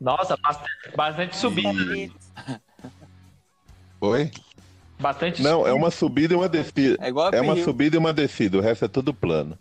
Nossa, 0.00 0.36
bastante, 0.36 0.96
bastante 0.96 1.36
subida. 1.36 1.70
E... 1.70 2.10
Oi? 4.00 4.30
Bastante 5.00 5.42
Não, 5.42 5.66
é 5.66 5.72
uma 5.72 5.90
subida 5.90 6.34
e 6.34 6.36
uma 6.36 6.48
descida. 6.48 6.96
É 7.04 7.08
igual 7.08 7.28
a 7.28 7.36
É 7.36 7.40
uma 7.40 7.54
Rio. 7.54 7.64
subida 7.64 7.96
e 7.96 7.98
uma 7.98 8.12
descida, 8.12 8.58
o 8.58 8.60
resto 8.60 8.84
é 8.84 8.88
tudo 8.88 9.12
plano. 9.14 9.56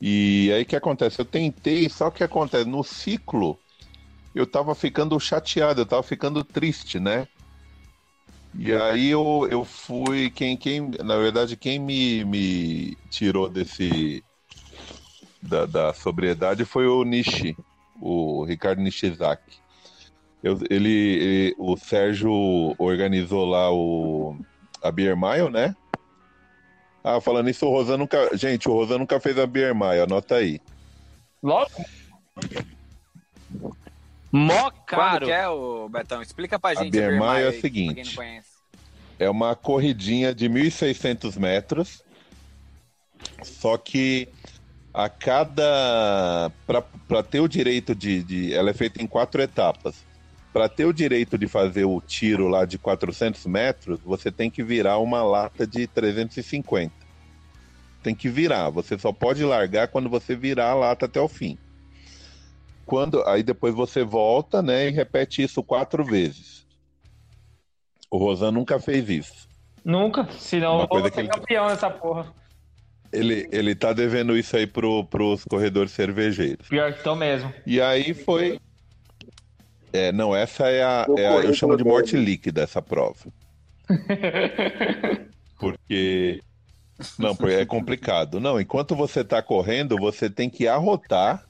E 0.00 0.50
aí 0.52 0.62
o 0.62 0.66
que 0.66 0.76
acontece? 0.76 1.18
Eu 1.20 1.24
tentei, 1.24 1.88
só 1.88 2.10
que 2.10 2.22
acontece, 2.22 2.68
no 2.68 2.82
ciclo 2.84 3.58
eu 4.34 4.46
tava 4.46 4.74
ficando 4.74 5.18
chateado, 5.18 5.80
eu 5.80 5.86
tava 5.86 6.02
ficando 6.02 6.44
triste, 6.44 7.00
né? 7.00 7.26
E 8.58 8.72
aí 8.72 9.08
eu, 9.10 9.46
eu 9.50 9.64
fui, 9.64 10.30
quem, 10.30 10.56
quem, 10.56 10.88
na 11.04 11.16
verdade, 11.16 11.56
quem 11.56 11.78
me, 11.78 12.24
me 12.24 12.96
tirou 13.10 13.48
desse, 13.48 14.24
da, 15.42 15.66
da 15.66 15.92
sobriedade 15.94 16.64
foi 16.64 16.86
o 16.86 17.04
Nishi, 17.04 17.56
o 18.00 18.44
Ricardo 18.44 18.80
Nishizaki. 18.80 19.58
Eu, 20.42 20.58
ele, 20.70 20.90
ele- 20.90 21.54
o 21.58 21.76
Sérgio 21.76 22.30
organizou 22.78 23.44
lá 23.44 23.72
o, 23.72 24.36
a 24.82 24.90
Beer 24.90 25.16
Mile, 25.16 25.50
né? 25.50 25.74
Ah, 27.02 27.20
falando 27.20 27.48
isso, 27.48 27.66
o 27.66 27.70
Rosan 27.70 27.96
nunca. 27.98 28.36
Gente, 28.36 28.68
o 28.68 28.72
Rosan 28.72 28.98
nunca 28.98 29.20
fez 29.20 29.38
a 29.38 29.46
Beer 29.46 29.74
Mile, 29.74 30.00
anota 30.00 30.36
aí. 30.36 30.60
Logo. 31.42 31.70
Mó 34.36 34.70
caro. 34.70 35.26
que 35.26 35.32
é, 35.32 35.48
ô 35.48 35.88
Betão? 35.88 36.20
Explica 36.20 36.58
pra 36.58 36.70
A 36.70 36.74
gente. 36.74 36.92
Beer 36.92 37.10
Beer 37.10 37.20
Mile 37.20 37.42
é 37.42 37.46
o 37.46 37.50
aí, 37.50 37.60
seguinte. 37.60 38.18
É 39.18 39.30
uma 39.30 39.56
corridinha 39.56 40.34
de 40.34 40.48
1.600 40.48 41.38
metros. 41.38 42.04
Só 43.42 43.78
que 43.78 44.28
a 44.92 45.08
cada. 45.08 46.52
Para 46.66 47.22
ter 47.22 47.40
o 47.40 47.48
direito 47.48 47.94
de, 47.94 48.22
de. 48.22 48.54
Ela 48.54 48.70
é 48.70 48.74
feita 48.74 49.02
em 49.02 49.06
quatro 49.06 49.40
etapas. 49.40 50.04
Para 50.52 50.68
ter 50.68 50.84
o 50.84 50.92
direito 50.92 51.36
de 51.36 51.46
fazer 51.46 51.84
o 51.84 52.00
tiro 52.00 52.48
lá 52.48 52.64
de 52.64 52.78
400 52.78 53.44
metros, 53.46 54.00
você 54.00 54.30
tem 54.30 54.50
que 54.50 54.62
virar 54.62 54.98
uma 54.98 55.22
lata 55.22 55.66
de 55.66 55.86
350. 55.86 56.92
Tem 58.02 58.14
que 58.14 58.28
virar. 58.28 58.70
Você 58.70 58.98
só 58.98 59.12
pode 59.12 59.44
largar 59.44 59.88
quando 59.88 60.08
você 60.08 60.34
virar 60.34 60.70
a 60.70 60.74
lata 60.74 61.06
até 61.06 61.20
o 61.20 61.28
fim. 61.28 61.58
Quando, 62.86 63.22
aí 63.26 63.42
depois 63.42 63.74
você 63.74 64.02
volta, 64.04 64.62
né, 64.62 64.86
e 64.88 64.90
repete 64.90 65.42
isso 65.42 65.62
quatro 65.62 66.04
vezes. 66.04 66.64
O 68.10 68.16
Rosan 68.16 68.52
nunca 68.52 68.78
fez 68.78 69.08
isso. 69.10 69.48
Nunca, 69.84 70.26
senão 70.38 70.76
Uma 70.76 70.84
eu 70.84 70.88
coisa 70.88 71.02
vou 71.02 71.10
que 71.10 71.16
ser 71.16 71.20
ele- 71.22 71.28
campeão 71.30 71.66
nessa 71.66 71.90
porra. 71.90 72.32
Ele, 73.12 73.48
ele 73.52 73.74
tá 73.74 73.92
devendo 73.92 74.36
isso 74.36 74.56
aí 74.56 74.66
pro, 74.66 75.04
pros 75.04 75.44
corredores 75.44 75.92
cervejeiros. 75.92 76.68
Pior 76.68 76.92
que 76.92 77.02
tô 77.02 77.14
mesmo. 77.14 77.52
E 77.66 77.80
aí 77.80 78.12
foi. 78.14 78.58
É, 79.92 80.10
não, 80.12 80.34
essa 80.34 80.68
é 80.68 80.82
a. 80.82 81.06
É 81.16 81.26
a- 81.28 81.40
eu 81.40 81.54
chamo 81.54 81.76
de 81.76 81.84
morte 81.84 82.16
líquida 82.16 82.62
essa 82.62 82.82
prova. 82.82 83.16
Porque. 85.58 86.40
Não, 87.18 87.36
porque 87.36 87.54
é 87.54 87.66
complicado. 87.66 88.40
Não, 88.40 88.58
enquanto 88.60 88.96
você 88.96 89.22
tá 89.22 89.42
correndo, 89.42 89.96
você 89.98 90.30
tem 90.30 90.48
que 90.48 90.66
arrotar. 90.66 91.44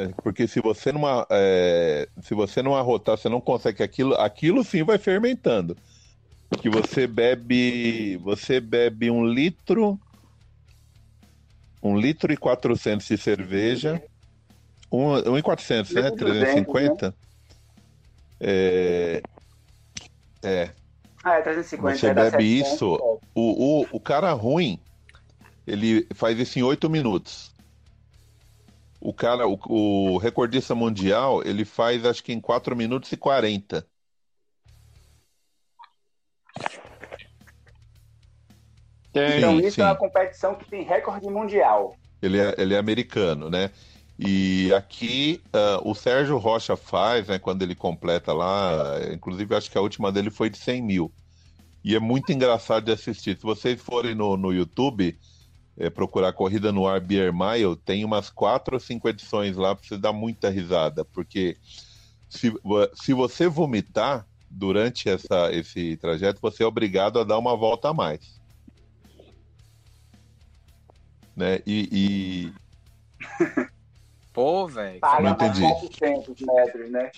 É, 0.00 0.08
Porque 0.22 0.48
se 0.48 0.60
você 0.60 0.90
não, 0.92 1.02
é, 1.28 2.08
se 2.22 2.34
você 2.34 2.62
não 2.62 2.74
arrotar, 2.74 3.18
você 3.18 3.28
não 3.28 3.40
consegue 3.40 3.82
aquilo. 3.82 4.14
Aquilo 4.14 4.64
sim 4.64 4.82
vai 4.82 4.96
fermentando. 4.96 5.76
Que 6.60 6.70
você 6.70 7.06
bebe. 7.06 8.16
Você 8.18 8.60
bebe 8.60 9.10
um 9.10 9.24
litro. 9.24 10.00
Um 11.82 11.98
litro 11.98 12.32
e 12.32 12.36
400 12.36 13.06
de 13.06 13.18
cerveja. 13.18 14.02
Um, 14.90 15.32
um 15.32 15.38
e 15.38 15.42
400, 15.42 15.92
né? 15.92 16.02
Litro 16.02 16.28
e 16.28 16.32
200, 16.32 16.52
350. 16.52 17.14
É. 18.40 19.22
É. 20.42 20.70
Ah, 21.22 21.34
é 21.34 21.42
350. 21.42 21.98
Você 21.98 22.14
dá 22.14 22.30
bebe 22.30 22.58
700, 22.58 22.72
isso? 22.72 22.94
é. 22.96 22.98
O, 23.34 23.82
o, 23.82 23.86
o 23.92 24.00
cara 24.00 24.32
ruim, 24.32 24.80
ele 25.66 26.06
faz 26.14 26.38
isso 26.38 26.58
em 26.58 26.62
8 26.62 26.88
minutos. 26.88 27.49
O 29.00 29.14
cara, 29.14 29.48
o, 29.48 29.58
o 29.66 30.18
recordista 30.18 30.74
mundial, 30.74 31.42
ele 31.42 31.64
faz 31.64 32.04
acho 32.04 32.22
que 32.22 32.32
em 32.32 32.40
4 32.40 32.76
minutos 32.76 33.10
e 33.12 33.16
40. 33.16 33.86
Então, 39.12 39.58
Sim, 39.58 39.66
isso 39.66 39.76
sim. 39.76 39.82
é 39.82 39.84
uma 39.86 39.96
competição 39.96 40.54
que 40.54 40.68
tem 40.68 40.84
recorde 40.84 41.28
mundial. 41.28 41.96
Ele 42.22 42.38
é, 42.38 42.54
ele 42.58 42.74
é 42.74 42.78
americano, 42.78 43.50
né? 43.50 43.70
E 44.18 44.72
aqui 44.74 45.40
ah, 45.52 45.80
o 45.82 45.94
Sérgio 45.94 46.36
Rocha 46.36 46.76
faz, 46.76 47.26
né? 47.26 47.38
Quando 47.38 47.62
ele 47.62 47.74
completa 47.74 48.32
lá, 48.32 49.00
inclusive 49.12 49.54
acho 49.54 49.70
que 49.70 49.78
a 49.78 49.80
última 49.80 50.12
dele 50.12 50.30
foi 50.30 50.50
de 50.50 50.58
100 50.58 50.82
mil. 50.82 51.12
E 51.82 51.96
é 51.96 51.98
muito 51.98 52.30
engraçado 52.30 52.84
de 52.84 52.92
assistir. 52.92 53.36
Se 53.36 53.42
vocês 53.42 53.80
forem 53.80 54.14
no, 54.14 54.36
no 54.36 54.52
YouTube, 54.52 55.18
eh, 55.80 55.90
procurar 55.90 56.32
Corrida 56.34 56.70
no 56.70 56.86
Ar 56.86 57.00
Beer 57.00 57.32
Mile, 57.32 57.74
tem 57.84 58.04
umas 58.04 58.28
quatro 58.30 58.74
ou 58.76 58.80
cinco 58.80 59.08
edições 59.08 59.56
lá 59.56 59.74
para 59.74 59.84
você 59.86 59.96
dar 59.98 60.12
muita 60.12 60.50
risada. 60.50 61.04
Porque 61.06 61.56
se, 62.28 62.52
se 62.94 63.14
você 63.14 63.48
vomitar 63.48 64.28
durante 64.48 65.08
essa, 65.08 65.50
esse 65.52 65.96
trajeto, 65.96 66.38
você 66.42 66.62
é 66.62 66.66
obrigado 66.66 67.18
a 67.18 67.24
dar 67.24 67.38
uma 67.38 67.56
volta 67.56 67.88
a 67.88 67.94
mais. 67.94 68.38
Né? 71.34 71.60
E- 71.66 71.88
e, 72.50 72.52
Pô, 74.32 74.68
velho. 74.68 75.00
Paga 75.00 75.22
Não 75.22 75.36
mais 75.36 75.58
entendi. 75.58 75.88
400 75.88 76.46
metros, 76.46 76.90
né? 76.90 77.10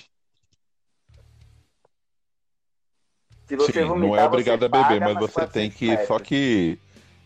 Se 3.48 3.56
você 3.56 3.72
Sim, 3.72 3.80
não 3.80 3.88
vomitar, 3.88 4.20
é 4.20 4.28
obrigado 4.28 4.62
você 4.62 4.64
a 4.64 4.68
beber, 4.68 5.00
mas 5.00 5.18
você 5.18 5.46
tem 5.48 5.70
400 5.70 5.78
que. 5.78 5.86
metros. 5.88 6.06
Só 6.08 6.18
que. 6.18 6.78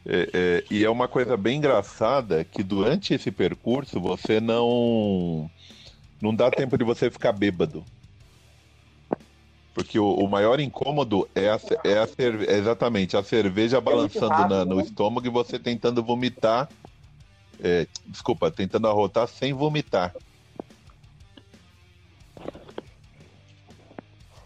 É, 0.07 0.59
é, 0.61 0.67
e 0.71 0.85
é 0.85 0.91
uma 0.91 1.09
coisa 1.09 1.37
bem 1.37 1.59
engraçada 1.59 2.45
que 2.45 2.63
durante 2.63 3.15
esse 3.15 3.33
percurso 3.33 4.01
você 4.01 4.41
não. 4.41 5.51
Não 6.21 6.35
dá 6.37 6.51
tempo 6.53 6.79
de 6.79 6.85
você 6.85 7.11
ficar 7.11 7.33
bêbado. 7.33 7.87
Porque 9.75 9.99
o, 9.99 10.07
o 10.15 10.29
maior 10.29 10.59
incômodo 10.61 11.31
é, 11.35 11.51
a, 11.51 11.59
é, 11.85 11.99
a 11.99 12.07
cerve- 12.07 12.47
é 12.47 12.57
exatamente 12.57 13.17
a 13.17 13.23
cerveja 13.23 13.81
balançando 13.81 14.45
rápido, 14.45 14.45
na- 14.45 14.65
no 14.65 14.81
né? 14.81 14.81
estômago 14.81 15.27
e 15.27 15.31
você 15.31 15.59
tentando 15.59 16.03
vomitar. 16.03 16.73
é, 17.61 17.87
desculpa, 18.07 18.51
tentando 18.51 18.89
arrotar 18.89 19.29
sem 19.29 19.53
vomitar. 19.55 20.17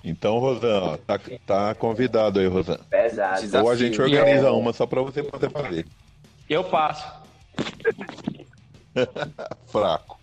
Então, 0.03 0.39
Rosan, 0.39 0.81
ó, 0.83 0.97
tá, 0.97 1.21
tá 1.47 1.75
convidado 1.75 2.41
aí, 2.41 2.47
Rosan. 2.47 2.79
Pesado. 2.89 3.41
Desafio. 3.41 3.67
Ou 3.67 3.71
a 3.73 3.77
gente 3.77 4.01
organiza 4.01 4.51
uma 4.53 4.73
só 4.73 4.87
pra 4.87 5.03
você 5.03 5.23
poder 5.23 5.51
fazer. 5.51 5.87
Eu 6.49 6.65
passo. 6.65 7.07
Fraco. 9.67 10.19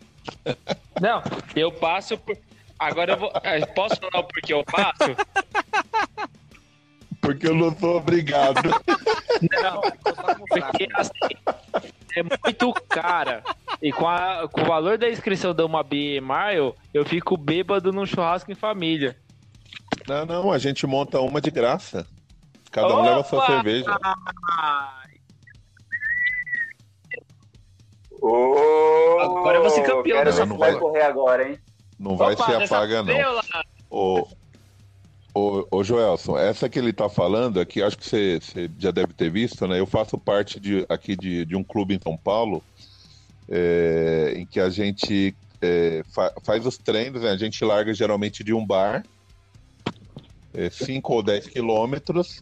Não, 1.00 1.22
eu 1.56 1.72
passo 1.72 2.18
por. 2.18 2.38
Agora 2.80 3.14
eu 3.14 3.18
vou. 3.18 3.32
eh, 3.44 3.66
Posso 3.68 3.96
falar 3.98 4.20
o 4.20 4.24
porquê 4.28 4.54
eu 4.54 4.64
passo? 4.64 5.16
Porque 7.22 7.48
eu 7.48 7.56
não 7.56 7.76
sou 7.78 7.98
obrigado. 7.98 8.62
Não, 9.62 9.82
porque 10.50 10.88
assim, 10.96 11.12
é 12.16 12.24
muito 12.24 12.74
cara. 12.90 13.44
E 13.82 13.92
com, 13.92 14.08
a- 14.08 14.48
com 14.52 14.62
o 14.62 14.66
valor 14.66 14.98
da 14.98 15.08
inscrição 15.10 15.54
de 15.54 15.62
uma 15.62 15.84
Mile, 15.84 16.74
eu 16.92 17.06
fico 17.06 17.38
bêbado 17.38 17.92
num 17.94 18.06
churrasco 18.06 18.52
em 18.52 18.56
família. 18.56 19.16
Não, 20.08 20.26
não, 20.26 20.52
a 20.52 20.58
gente 20.58 20.88
monta 20.88 21.20
uma 21.20 21.42
de 21.42 21.52
graça. 21.52 22.08
Cada 22.72 22.88
um 22.96 23.00
Opa! 23.00 23.10
leva 23.10 23.24
sua 23.24 23.46
cerveja. 23.46 24.00
Ô, 28.22 29.20
Agora 29.20 29.58
eu 29.58 29.62
vou 29.62 29.70
ser 29.70 29.84
campeão 29.84 30.18
quero 30.18 30.32
dessa 30.32 30.46
se 30.48 30.54
vai 30.58 30.80
correr 30.80 31.02
agora, 31.02 31.50
hein? 31.50 31.60
Não 32.00 32.16
vai 32.16 32.34
Opa, 32.34 32.46
se 32.46 32.58
dessa 32.58 32.76
apaga, 32.78 33.04
não. 33.04 33.16
Ô, 33.90 34.28
ô, 35.34 35.68
ô, 35.72 35.84
Joelson, 35.84 36.38
essa 36.38 36.70
que 36.70 36.80
ele 36.80 36.94
tá 36.94 37.10
falando 37.10 37.60
aqui, 37.60 37.82
acho 37.82 37.98
que 37.98 38.06
você, 38.06 38.40
você 38.40 38.70
já 38.80 38.92
deve 38.92 39.14
ter 39.14 39.30
visto, 39.30 39.68
né? 39.68 39.80
Eu 39.80 39.86
faço 39.86 40.18
parte 40.18 40.60
de, 40.60 40.86
aqui 40.90 41.16
de, 41.16 41.46
de 41.46 41.56
um 41.56 41.64
clube 41.64 41.96
em 41.96 42.00
São 42.02 42.18
Paulo, 42.18 42.64
é, 43.50 44.34
em 44.36 44.46
que 44.46 44.60
a 44.60 44.70
gente 44.70 45.36
é, 45.62 46.02
fa- 46.14 46.34
faz 46.46 46.66
os 46.66 46.78
treinos, 46.78 47.22
né? 47.24 47.32
A 47.32 47.38
gente 47.38 47.64
larga 47.66 47.94
geralmente 47.94 48.44
de 48.44 48.54
um 48.54 48.66
bar, 48.66 49.04
5 50.72 51.14
ou 51.14 51.24
10 51.24 51.48
quilômetros, 51.48 52.42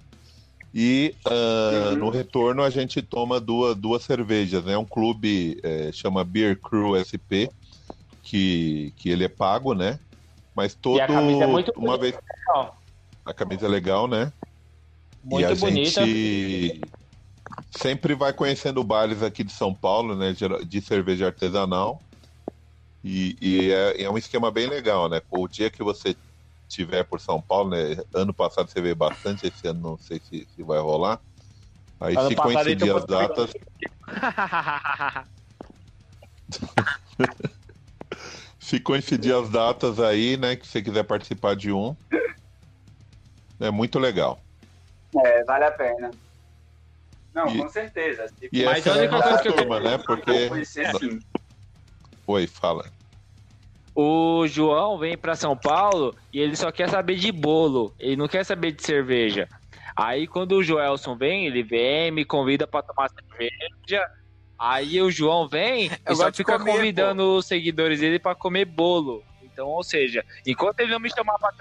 e 0.74 1.16
Uhum. 1.26 1.96
no 1.96 2.10
retorno 2.10 2.62
a 2.62 2.70
gente 2.70 3.02
toma 3.02 3.40
duas, 3.40 3.76
duas 3.78 4.04
cervejas, 4.04 4.66
né? 4.66 4.78
Um 4.78 4.84
clube 4.84 5.58
é, 5.64 5.90
chama 5.94 6.22
Beer 6.24 6.60
Crew 6.60 6.98
SP, 6.98 7.50
que, 8.22 8.94
que 8.98 9.10
ele 9.10 9.24
é 9.24 9.30
pago, 9.30 9.74
né? 9.74 9.98
Mas 10.54 10.76
todo 10.76 11.00
a 11.00 11.08
camisa 11.08 11.44
é 11.44 11.48
uma 11.48 11.98
bonita. 11.98 11.98
vez 11.98 12.16
a 13.24 13.34
camisa 13.34 13.66
é 13.68 13.70
legal, 13.70 14.06
né? 14.06 14.34
Muito 15.24 15.42
e 15.42 15.46
a 15.46 15.56
bonita. 15.56 16.06
gente 16.06 16.82
sempre 17.72 18.14
vai 18.14 18.34
conhecendo 18.34 18.84
bares 18.84 19.24
aqui 19.24 19.44
de 19.46 19.54
São 19.54 19.74
Paulo, 19.74 20.14
né? 20.16 20.36
De 20.68 20.82
cerveja 20.82 21.28
artesanal. 21.28 22.02
E, 23.04 23.38
e 23.42 23.72
é, 23.72 24.04
é 24.04 24.10
um 24.10 24.18
esquema 24.18 24.52
bem 24.52 24.68
legal, 24.68 25.08
né? 25.08 25.22
O 25.32 25.48
dia 25.48 25.70
que 25.70 25.84
você 25.84 26.16
tiver 26.68 27.04
por 27.04 27.20
São 27.20 27.42
Paulo, 27.42 27.72
né? 27.72 27.98
Ano 28.14 28.34
passado 28.34 28.70
você 28.70 28.82
veio 28.82 28.96
bastante, 28.96 29.48
esse 29.48 29.68
ano 29.68 29.82
não 29.82 29.98
sei 29.98 30.20
se, 30.20 30.48
se 30.48 30.64
vai 30.64 30.80
rolar. 30.80 31.20
Aí 32.00 32.16
Ano 32.18 32.30
se 32.30 32.36
coincidir 32.36 32.96
as 32.96 33.06
datas, 33.06 33.52
se 38.60 38.80
coincidir 38.80 39.36
as 39.36 39.50
datas 39.50 40.00
aí, 40.00 40.38
né? 40.38 40.56
Que 40.56 40.68
você 40.68 40.82
quiser 40.82 41.04
participar 41.04 41.56
de 41.56 41.72
um, 41.72 41.96
é 43.60 43.72
muito 43.72 44.00
legal. 44.00 44.44
É, 45.24 45.44
vale 45.46 45.66
a 45.66 45.72
pena. 45.72 46.12
Não, 47.34 47.48
E- 47.48 47.58
com 47.58 47.70
certeza. 47.70 48.26
E 48.52 48.64
Mas 48.64 48.86
essa 48.86 48.98
é 48.98 49.06
a 49.06 49.10
coisa 49.10 49.42
que 49.42 49.50
eu 49.50 49.56
turma, 49.56 49.80
né? 49.80 49.98
Porque. 49.98 50.50
conhecer, 50.50 50.96
sim. 50.98 51.20
Oi, 52.28 52.48
fala. 52.48 52.92
O 53.96 54.46
João 54.46 54.98
vem 54.98 55.18
pra 55.18 55.36
São 55.36 55.56
Paulo 55.56 56.14
e 56.34 56.40
ele 56.40 56.56
só 56.56 56.70
quer 56.72 56.90
saber 56.90 57.16
de 57.16 57.32
bolo, 57.32 57.96
ele 57.98 58.18
não 58.18 58.28
quer 58.28 58.44
saber 58.44 58.74
de 58.74 58.84
cerveja. 58.84 59.48
Aí 59.96 60.28
quando 60.28 60.52
o 60.58 60.64
Joelson 60.64 61.16
vem, 61.16 61.46
ele 61.46 61.64
vem, 61.64 62.12
me 62.12 62.26
convida 62.26 62.68
pra 62.68 62.82
tomar 62.82 63.10
cerveja 63.10 64.06
Aí 64.58 65.02
o 65.02 65.12
João 65.12 65.48
vem 65.48 65.92
Eu 66.06 66.14
e 66.14 66.16
só 66.16 66.32
fica 66.32 66.58
comer, 66.58 66.72
convidando 66.72 67.36
os 67.36 67.46
seguidores 67.46 68.00
dele 68.00 68.20
pra 68.20 68.34
comer 68.34 68.66
bolo. 68.66 69.24
Então, 69.44 69.68
ou 69.68 69.84
seja, 69.84 70.24
enquanto 70.46 70.80
ele 70.80 70.92
não 70.92 71.00
me 71.00 71.10
chamar 71.10 71.38
pra. 71.38 71.52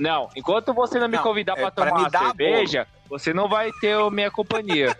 Não, 0.00 0.28
enquanto 0.36 0.74
você 0.74 0.98
não 0.98 1.08
me 1.08 1.16
Não, 1.16 1.22
convidar 1.22 1.54
é 1.54 1.56
pra 1.56 1.70
pra 1.70 1.90
tomar 1.90 2.10
cerveja, 2.10 2.86
você 3.08 3.32
não 3.32 3.48
vai 3.48 3.72
ter 3.80 3.94
a 3.94 4.10
minha 4.10 4.30
companhia. 4.30 4.96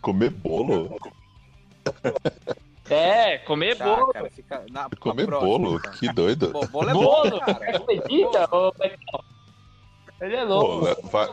Comer 0.00 0.30
bolo? 0.30 0.98
É, 2.94 3.38
comer 3.38 3.76
Tá, 3.76 3.84
bolo. 3.84 4.12
cara, 4.12 4.30
fica 4.30 4.64
na, 4.70 4.82
na 4.82 4.88
Comer 4.90 5.26
próxima, 5.26 5.48
bolo? 5.48 5.76
então. 5.78 5.90
Que 5.92 6.12
doido. 6.12 6.50
Pô, 6.50 6.66
bolo 6.66 6.90
é 6.90 6.92
Bolo? 6.92 7.06
bolo, 7.30 7.40
cara. 7.40 7.76
Acredita? 7.76 8.48
Ele 10.20 10.36
é 10.36 10.44
Pô, 10.46 10.78
louco. 10.78 11.08
vai, 11.08 11.28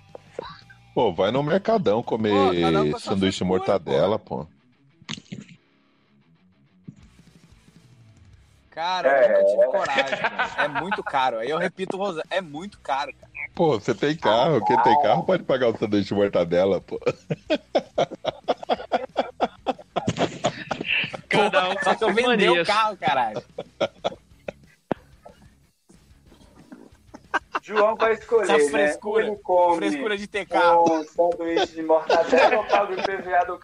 pô, 0.95 1.14
vai 1.14 1.32
no 1.32 1.43
Mercadão 1.43 2.01
comer 2.01 2.91
Pô, 2.91 2.99
sanduíche 2.99 3.43
mortadela, 3.43 4.18
pô. 4.18 4.47
Cara, 8.72 9.10
É. 9.10 9.26
eu 9.26 9.30
nunca 9.30 9.45
tive 9.45 9.66
coragem. 9.72 10.16
velho. 10.16 10.51
É 10.57 10.68
muito 10.82 11.03
caro. 11.03 11.38
Aí 11.39 11.49
eu 11.49 11.57
repito, 11.57 11.97
Rosa, 11.97 12.24
é 12.30 12.39
muito 12.41 12.80
caro, 12.82 13.12
cara. 13.14 13.30
Pô, 13.53 13.78
você 13.80 13.93
tem 13.93 14.16
carro, 14.16 14.64
quem 14.66 14.78
tem 14.84 15.01
carro 15.01 15.24
pode 15.24 15.43
pagar 15.43 15.68
o 15.68 15.78
sanduíche 15.78 16.07
de 16.10 16.14
mortadela, 16.14 16.80
pô. 16.80 16.97
Cada 21.30 21.69
um 21.69 21.73
Só 21.84 21.95
que 21.95 22.03
eu 22.03 22.13
vendi 22.13 22.49
o 22.49 22.65
carro, 22.65 22.97
caralho. 22.97 23.43
João 27.61 27.95
vai 27.95 28.13
escolher, 28.13 28.43
Essa 28.51 28.57
né? 28.57 28.69
frescura, 28.88 29.25
Ou 29.25 29.32
ele 29.34 29.41
come 29.43 29.77
Frescura 29.89 30.17
de 30.17 30.27
ter 30.27 30.47
carro. 30.47 30.86
com 30.86 31.03
sanduíche 31.03 31.67
de 31.75 31.84
mortadela 31.84 32.57
ou 32.57 32.63
paga 32.67 32.91
o 32.95 32.99
IPVA 32.99 33.45
do 33.45 33.59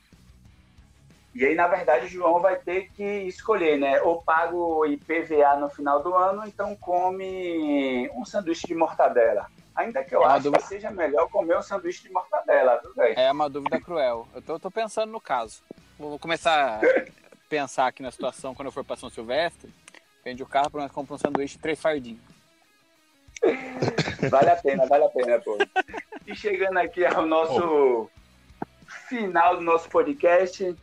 E 1.33 1.43
aí, 1.45 1.55
na 1.55 1.67
verdade, 1.67 2.05
o 2.05 2.09
João 2.09 2.39
vai 2.39 2.55
ter 2.57 2.89
que 2.95 3.03
escolher, 3.03 3.79
né? 3.79 3.99
Ou 4.01 4.21
paga 4.21 4.55
o 4.55 4.85
IPVA 4.85 5.55
no 5.59 5.69
final 5.69 6.03
do 6.03 6.13
ano, 6.13 6.41
ou 6.41 6.47
então 6.47 6.75
come 6.75 8.07
um 8.13 8.23
sanduíche 8.25 8.67
de 8.67 8.75
mortadela. 8.75 9.47
Ainda 9.75 10.03
que 10.03 10.15
eu 10.15 10.21
É 10.21 10.25
acho 10.27 10.43
dúvida. 10.43 10.61
que 10.61 10.67
seja 10.69 10.91
melhor 10.91 11.27
comer 11.29 11.57
um 11.57 11.61
sanduíche 11.63 12.03
de 12.03 12.11
mortadela, 12.13 12.77
tudo 12.77 12.95
bem. 12.95 13.13
É 13.17 13.31
uma 13.31 13.49
dúvida 13.49 13.81
cruel. 13.81 14.27
Eu 14.35 14.41
tô, 14.41 14.59
tô 14.59 14.69
pensando 14.69 15.11
no 15.11 15.19
caso. 15.19 15.61
Vou 15.97 16.19
começar 16.19 16.79
pensar 17.49 17.87
aqui 17.87 18.01
na 18.01 18.11
situação 18.11 18.53
quando 18.53 18.67
eu 18.67 18.71
for 18.71 18.83
pra 18.83 18.95
São 18.95 19.09
Silvestre. 19.09 19.71
Vende 20.23 20.41
o 20.41 20.47
carro, 20.47 20.69
pelo 20.71 20.81
menos 20.81 20.93
compra 20.93 21.15
um 21.15 21.17
sanduíche 21.17 21.57
e 21.57 21.59
três 21.59 21.79
fardinhos. 21.79 22.21
Vale 24.29 24.49
a 24.49 24.55
pena, 24.55 24.87
vale 24.87 25.03
a 25.03 25.09
pena, 25.09 25.39
pô. 25.39 25.55
E 26.25 26.35
chegando 26.35 26.77
aqui 26.77 27.05
ao 27.05 27.27
nosso 27.27 28.09
final 29.07 29.57
do 29.57 29.61
nosso 29.61 29.87
podcast. 29.87 30.75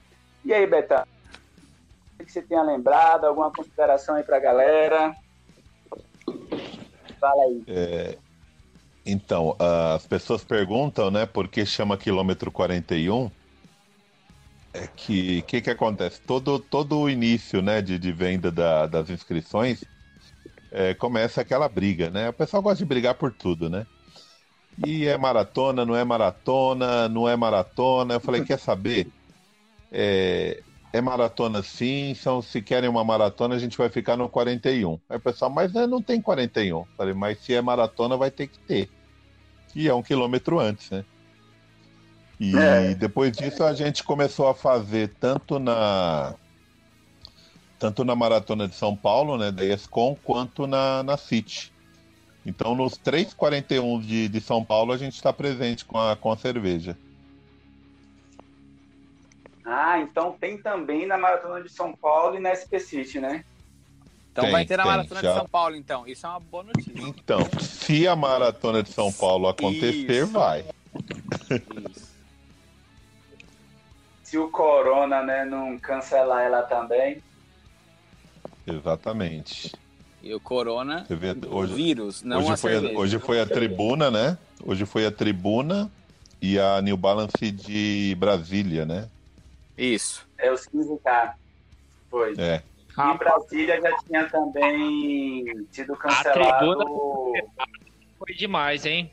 E 0.44 0.54
aí, 0.54 0.64
Betão? 0.64 1.04
O 2.20 2.24
que 2.24 2.30
você 2.30 2.40
tenha 2.40 2.62
lembrado? 2.62 3.24
Alguma 3.24 3.50
consideração 3.50 4.14
aí 4.14 4.22
pra 4.22 4.38
galera? 4.38 5.16
Fala 7.18 7.42
aí. 7.44 8.16
Então, 9.04 9.56
as 9.94 10.06
pessoas 10.06 10.44
perguntam, 10.44 11.10
né, 11.10 11.26
por 11.26 11.48
que 11.48 11.66
chama 11.66 11.96
quilômetro 11.96 12.52
41? 12.52 13.28
É 14.74 14.88
que 14.88 15.40
o 15.40 15.44
que, 15.46 15.60
que 15.62 15.70
acontece? 15.70 16.20
Todo, 16.24 16.58
todo 16.58 16.98
o 16.98 17.10
início 17.10 17.60
né, 17.60 17.82
de, 17.82 17.98
de 17.98 18.10
venda 18.12 18.50
da- 18.50 18.86
das 18.86 19.10
inscrições 19.10 19.86
é, 20.70 20.94
começa 20.94 21.40
aquela 21.42 21.68
briga, 21.68 22.10
né? 22.10 22.30
O 22.30 22.34
pessoal 22.34 22.62
gosta 22.62 22.78
de 22.78 22.86
brigar 22.86 23.16
por 23.16 23.34
tudo, 23.34 23.70
né? 23.70 23.86
E 24.78 25.06
é 25.06 25.18
maratona, 25.18 25.84
não 25.86 25.96
é 25.96 26.04
maratona, 26.04 27.08
não 27.08 27.28
é 27.28 27.36
maratona. 27.36 28.14
Eu 28.14 28.20
falei, 28.20 28.42
quer 28.42 28.58
saber? 28.58 29.12
É, 29.92 30.64
é 30.92 31.00
maratona 31.02 31.62
sim, 31.62 32.10
então 32.12 32.42
se 32.42 32.62
querem 32.62 32.88
uma 32.90 33.04
maratona 33.04 33.54
a 33.56 33.58
gente 33.58 33.78
vai 33.78 33.90
ficar 33.90 34.16
no 34.16 34.30
41. 34.30 35.00
Aí 35.08 35.18
o 35.18 35.22
pessoal, 35.22 35.50
mas 35.52 35.72
né, 35.74 35.86
não 35.86 36.02
tem 36.02 36.22
41. 36.22 36.80
Eu 36.80 36.90
falei, 36.96 37.14
mas 37.14 37.40
se 37.44 37.54
é 37.54 37.62
maratona 37.62 38.16
vai 38.16 38.30
ter 38.30 38.48
que 38.48 38.60
ter. 38.66 38.92
E 39.74 39.88
é 39.88 39.94
um 39.94 40.02
quilômetro 40.02 40.60
antes, 40.60 40.90
né? 40.90 41.04
E 42.40 42.56
É. 42.56 42.94
depois 42.94 43.32
disso 43.32 43.62
a 43.62 43.72
gente 43.72 44.02
começou 44.02 44.48
a 44.48 44.54
fazer 44.54 45.10
tanto 45.20 45.58
na 45.58 46.34
tanto 47.78 48.04
na 48.04 48.14
maratona 48.14 48.68
de 48.68 48.76
São 48.76 48.94
Paulo, 48.96 49.36
né, 49.36 49.50
da 49.50 49.64
ESCOM, 49.64 50.14
quanto 50.22 50.68
na, 50.68 51.02
na 51.02 51.16
City. 51.16 51.72
Então 52.46 52.74
nos 52.76 52.96
3,41 52.96 54.00
de, 54.00 54.28
de 54.28 54.40
São 54.40 54.64
Paulo 54.64 54.92
a 54.92 54.96
gente 54.96 55.14
está 55.14 55.32
presente 55.32 55.84
com 55.84 55.98
a, 55.98 56.14
com 56.14 56.30
a 56.30 56.36
cerveja. 56.36 56.96
Ah, 59.64 59.98
então 60.00 60.36
tem 60.40 60.58
também 60.58 61.06
na 61.06 61.16
Maratona 61.16 61.62
de 61.62 61.70
São 61.70 61.92
Paulo 61.94 62.36
e 62.36 62.40
na 62.40 62.50
SP 62.54 62.78
City, 62.80 63.20
né? 63.20 63.44
Então 64.32 64.44
Tem, 64.44 64.52
vai 64.52 64.64
ter 64.64 64.76
na 64.76 64.82
tem, 64.84 64.92
Maratona 64.92 65.20
já. 65.20 65.28
de 65.32 65.38
São 65.38 65.46
Paulo, 65.48 65.76
então. 65.76 66.06
Isso 66.06 66.26
é 66.26 66.28
uma 66.30 66.40
boa 66.40 66.64
notícia. 66.64 66.92
Então, 66.96 67.40
se 67.60 68.08
a 68.08 68.16
maratona 68.16 68.82
de 68.82 68.90
São 68.90 69.12
Paulo 69.12 69.46
acontecer, 69.46 70.24
Isso. 70.24 70.32
vai. 70.32 70.64
Se 74.32 74.38
o 74.38 74.48
Corona, 74.48 75.22
né, 75.22 75.44
não 75.44 75.78
cancelar 75.78 76.40
ela 76.40 76.62
também. 76.62 77.22
Exatamente. 78.66 79.70
E 80.22 80.32
o 80.32 80.40
Corona, 80.40 81.04
vê, 81.10 81.32
o 81.32 81.54
hoje, 81.54 81.74
vírus, 81.74 82.22
não 82.22 82.38
hoje, 82.38 82.52
a 82.52 82.56
foi 82.56 82.76
a, 82.76 82.98
hoje 82.98 83.18
foi 83.18 83.40
a 83.42 83.46
tribuna, 83.46 84.10
né? 84.10 84.38
Hoje 84.64 84.86
foi 84.86 85.04
a 85.04 85.12
tribuna 85.12 85.92
e 86.40 86.58
a 86.58 86.80
New 86.80 86.96
Balance 86.96 87.50
de 87.50 88.16
Brasília, 88.18 88.86
né? 88.86 89.06
Isso. 89.76 90.26
É 90.38 90.50
os 90.50 90.66
15K. 90.66 91.34
Foi. 92.10 92.34
É. 92.38 92.62
E 92.88 93.18
Brasília 93.18 93.82
já 93.82 93.98
tinha 93.98 94.30
também 94.30 95.66
sido 95.70 95.94
cancelado. 95.94 97.34
Foi 98.18 98.34
demais, 98.34 98.86
hein? 98.86 99.12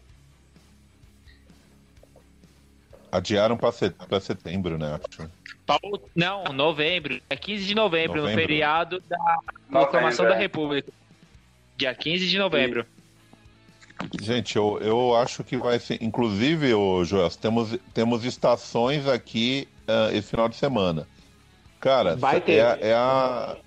Adiaram 3.11 3.57
para 3.57 4.19
setembro, 4.19 4.77
né? 4.77 4.99
Acho. 4.99 5.29
Paulo- 5.65 6.01
Não, 6.15 6.43
novembro. 6.45 7.19
É 7.29 7.35
15 7.35 7.65
de 7.65 7.75
novembro, 7.75 8.17
no 8.17 8.21
Novembro. 8.23 8.41
feriado 8.41 9.03
da 9.07 9.39
Proclamação 9.69 10.25
da 10.25 10.35
é. 10.35 10.39
República. 10.39 10.91
Dia 11.77 11.93
15 11.95 12.27
de 12.27 12.37
novembro. 12.37 12.85
Gente, 14.21 14.55
eu, 14.55 14.79
eu 14.81 15.15
acho 15.15 15.43
que 15.43 15.57
vai 15.57 15.77
ser. 15.79 16.01
Inclusive, 16.01 16.73
ô, 16.73 17.03
Joel, 17.03 17.29
temos, 17.31 17.77
temos 17.93 18.23
estações 18.23 19.07
aqui 19.07 19.67
ah, 19.87 20.09
esse 20.13 20.29
final 20.29 20.47
de 20.47 20.55
semana. 20.55 21.07
Cara, 21.79 22.15
Vai 22.15 22.37
é 22.37 22.39
ter. 22.39 22.61
a- 22.61 22.77
É, 22.79 22.93
a. 22.93 23.57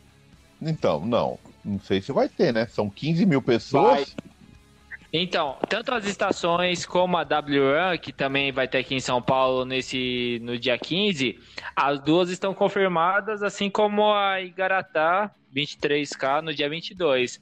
Então, 0.61 1.05
não. 1.05 1.39
Não 1.65 1.79
sei 1.81 2.01
se 2.01 2.11
vai 2.13 2.29
ter, 2.29 2.53
né? 2.53 2.67
São 2.67 2.89
15 2.91 3.25
mil 3.27 3.41
pessoas. 3.43 4.15
Então, 5.15 5.59
tanto 5.69 5.93
as 5.93 6.07
estações 6.07 6.87
como 6.87 7.19
a 7.19 7.21
WRAN, 7.23 7.99
que 7.99 8.13
também 8.15 8.51
vai 8.51 8.67
ter 8.67 8.79
aqui 8.79 8.95
em 8.95 9.01
São 9.01 9.21
Paulo 9.21 9.67
nesse, 9.67 10.41
no 10.43 10.59
dia 10.59 10.79
15, 10.79 11.39
as 11.77 12.01
duas 12.01 12.31
estão 12.31 12.55
confirmadas, 12.55 13.43
assim 13.43 13.69
como 13.69 14.11
a 14.11 14.41
Igaratá 14.41 15.31
23K 15.55 16.41
no 16.41 16.55
dia 16.55 16.67
22. 16.67 17.39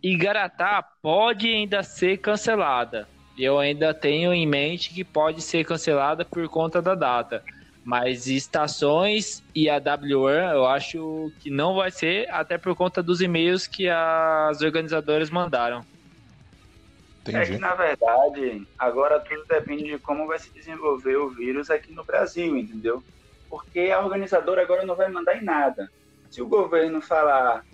Igaratá 0.00 0.82
pode 1.02 1.48
ainda 1.48 1.82
ser 1.82 2.18
cancelada. 2.18 3.08
Eu 3.36 3.58
ainda 3.58 3.92
tenho 3.92 4.32
em 4.32 4.46
mente 4.46 4.94
que 4.94 5.02
pode 5.02 5.42
ser 5.42 5.64
cancelada 5.64 6.24
por 6.24 6.48
conta 6.48 6.80
da 6.80 6.94
data. 6.94 7.42
Mas 7.82 8.28
estações 8.28 9.42
e 9.52 9.68
a 9.68 9.78
WRAN 9.78 10.52
eu 10.52 10.64
acho 10.64 11.32
que 11.40 11.50
não 11.50 11.74
vai 11.74 11.90
ser, 11.90 12.30
até 12.30 12.56
por 12.56 12.76
conta 12.76 13.02
dos 13.02 13.20
e-mails 13.20 13.66
que 13.66 13.88
as 13.88 14.60
organizadoras 14.62 15.28
mandaram. 15.28 15.84
É 17.26 17.32
que, 17.32 17.36
Entendi. 17.38 17.58
na 17.58 17.74
verdade, 17.74 18.66
agora 18.78 19.20
tudo 19.20 19.44
depende 19.46 19.84
de 19.84 19.98
como 19.98 20.26
vai 20.26 20.38
se 20.38 20.52
desenvolver 20.52 21.16
o 21.16 21.28
vírus 21.30 21.70
aqui 21.70 21.92
no 21.92 22.04
Brasil, 22.04 22.56
entendeu? 22.56 23.02
Porque 23.48 23.90
a 23.90 24.00
organizadora 24.00 24.62
agora 24.62 24.84
não 24.86 24.96
vai 24.96 25.08
mandar 25.10 25.36
em 25.36 25.44
nada. 25.44 25.90
Se 26.30 26.40
o 26.40 26.48
governo 26.48 27.00
falar 27.02 27.64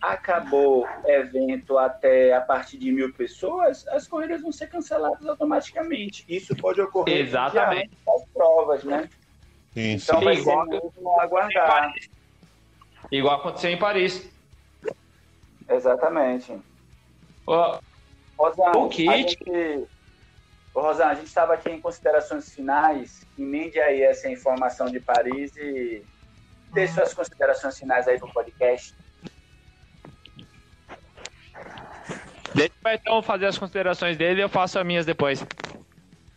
acabou 0.00 0.86
evento 1.04 1.76
até 1.76 2.32
a 2.34 2.40
partir 2.40 2.78
de 2.78 2.90
mil 2.92 3.12
pessoas, 3.12 3.86
as 3.88 4.06
corridas 4.06 4.40
vão 4.40 4.52
ser 4.52 4.68
canceladas 4.68 5.26
automaticamente. 5.26 6.24
Isso 6.28 6.54
pode 6.56 6.80
ocorrer 6.80 7.18
Exatamente. 7.20 7.90
das 8.06 8.24
provas, 8.32 8.84
né? 8.84 9.10
Sim, 9.74 9.92
Então 9.94 10.20
vai 10.20 10.36
ser 10.36 10.42
igual- 10.42 10.66
mesmo 10.66 11.20
aguardar. 11.20 11.92
Igual 13.10 13.34
aconteceu 13.40 13.70
em 13.70 13.78
Paris. 13.78 14.30
Exatamente. 15.68 16.58
Ó, 17.46 17.78
Rosana, 18.40 18.78
O 18.78 18.88
kit. 18.88 19.08
a 19.08 19.16
gente... 19.18 19.88
Ô, 20.72 20.80
Rosana, 20.80 21.10
a 21.10 21.14
gente 21.14 21.26
estava 21.26 21.52
aqui 21.54 21.68
em 21.68 21.80
considerações 21.80 22.54
finais. 22.54 23.26
Emende 23.38 23.78
aí 23.78 24.02
essa 24.02 24.30
informação 24.30 24.86
de 24.90 24.98
Paris 24.98 25.54
e 25.56 26.02
dê 26.72 26.88
suas 26.88 27.12
considerações 27.12 27.78
finais 27.78 28.08
aí 28.08 28.18
pro 28.18 28.32
podcast. 28.32 28.94
Deixa 32.54 32.72
o 32.80 32.82
Betão 32.84 33.22
fazer 33.22 33.46
as 33.46 33.58
considerações 33.58 34.16
dele 34.16 34.40
e 34.40 34.42
eu 34.44 34.48
faço 34.48 34.78
as 34.78 34.86
minhas 34.86 35.04
depois. 35.04 35.44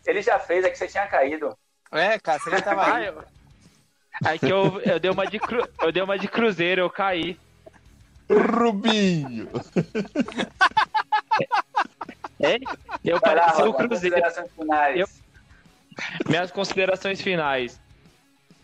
Ele 0.06 0.22
já 0.22 0.38
fez, 0.40 0.66
é 0.66 0.70
que 0.70 0.78
você 0.78 0.88
tinha 0.88 1.08
caído. 1.08 1.58
É, 1.92 2.20
cara, 2.20 2.40
você 2.40 2.52
já 2.52 2.62
tava 2.62 2.82
Ah, 2.82 2.96
aí. 2.96 3.06
eu, 3.06 3.24
É 4.26 4.38
que 4.38 4.50
eu, 4.50 4.82
eu, 4.82 5.00
dei 5.00 5.10
uma 5.10 5.26
de 5.26 5.40
cru, 5.40 5.68
eu 5.82 5.92
dei 5.92 6.04
uma 6.04 6.20
de 6.20 6.28
cruzeiro, 6.28 6.82
eu 6.82 6.90
caí. 6.90 7.40
Rubinho! 8.30 9.48
Eu 13.04 13.20
Vai 13.20 13.36
lá, 13.36 13.42
pareci 13.44 13.62
o 13.64 13.72
Rosa, 13.72 13.88
cruzeiro. 13.88 14.16
considerações. 14.22 15.00
Eu- 15.00 15.08
Minhas 16.28 16.52
considerações 16.52 17.22
finais. 17.22 17.80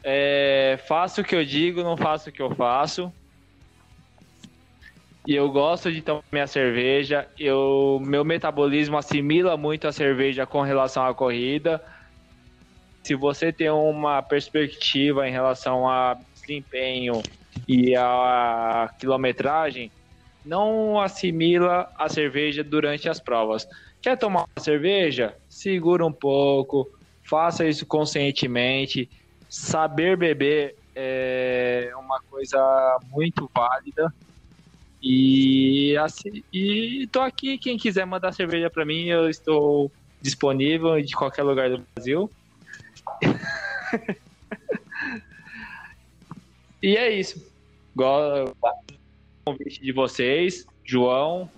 É, 0.03 0.79
faço 0.87 1.21
o 1.21 1.23
que 1.23 1.35
eu 1.35 1.43
digo, 1.43 1.83
não 1.83 1.97
faço 1.97 2.29
o 2.29 2.33
que 2.33 2.41
eu 2.41 2.53
faço. 2.55 3.11
E 5.27 5.35
eu 5.35 5.51
gosto 5.51 5.91
de 5.91 6.01
tomar 6.01 6.23
minha 6.31 6.47
cerveja. 6.47 7.29
Eu, 7.37 7.99
meu 8.01 8.23
metabolismo 8.25 8.97
assimila 8.97 9.57
muito 9.57 9.87
a 9.87 9.91
cerveja 9.91 10.45
com 10.45 10.61
relação 10.61 11.05
à 11.05 11.13
corrida. 11.13 11.83
Se 13.05 13.13
você 13.15 13.51
tem 13.51 13.69
uma 13.69 14.21
perspectiva 14.23 15.27
em 15.27 15.31
relação 15.31 15.87
a 15.87 16.17
desempenho 16.33 17.21
e 17.67 17.95
a 17.95 18.89
quilometragem, 18.99 19.91
não 20.49 20.99
assimila 20.99 21.87
a 21.97 22.09
cerveja 22.09 22.63
durante 22.63 23.07
as 23.07 23.21
provas. 23.21 23.65
Quer 24.01 24.17
tomar 24.17 24.41
uma 24.41 24.63
cerveja? 24.63 25.35
Segura 25.47 26.05
um 26.05 26.11
pouco, 26.11 26.89
faça 27.29 27.67
isso 27.67 27.85
conscientemente. 27.85 29.09
Saber 29.47 30.17
beber 30.17 30.75
é 30.95 31.91
uma 31.95 32.19
coisa 32.29 32.57
muito 33.11 33.49
válida. 33.55 34.11
E 35.01 35.95
assim, 35.97 36.43
e 36.51 37.07
tô 37.11 37.21
aqui, 37.21 37.57
quem 37.57 37.77
quiser 37.77 38.05
mandar 38.05 38.33
cerveja 38.33 38.69
para 38.69 38.85
mim, 38.85 39.05
eu 39.05 39.29
estou 39.29 39.91
disponível 40.21 41.01
de 41.01 41.15
qualquer 41.15 41.43
lugar 41.43 41.69
do 41.69 41.83
Brasil. 41.95 42.29
e 46.81 46.97
é 46.97 47.11
isso. 47.11 47.39
Go- 47.95 48.51
convite 49.51 49.81
de 49.81 49.91
vocês, 49.91 50.65
João, 50.83 51.49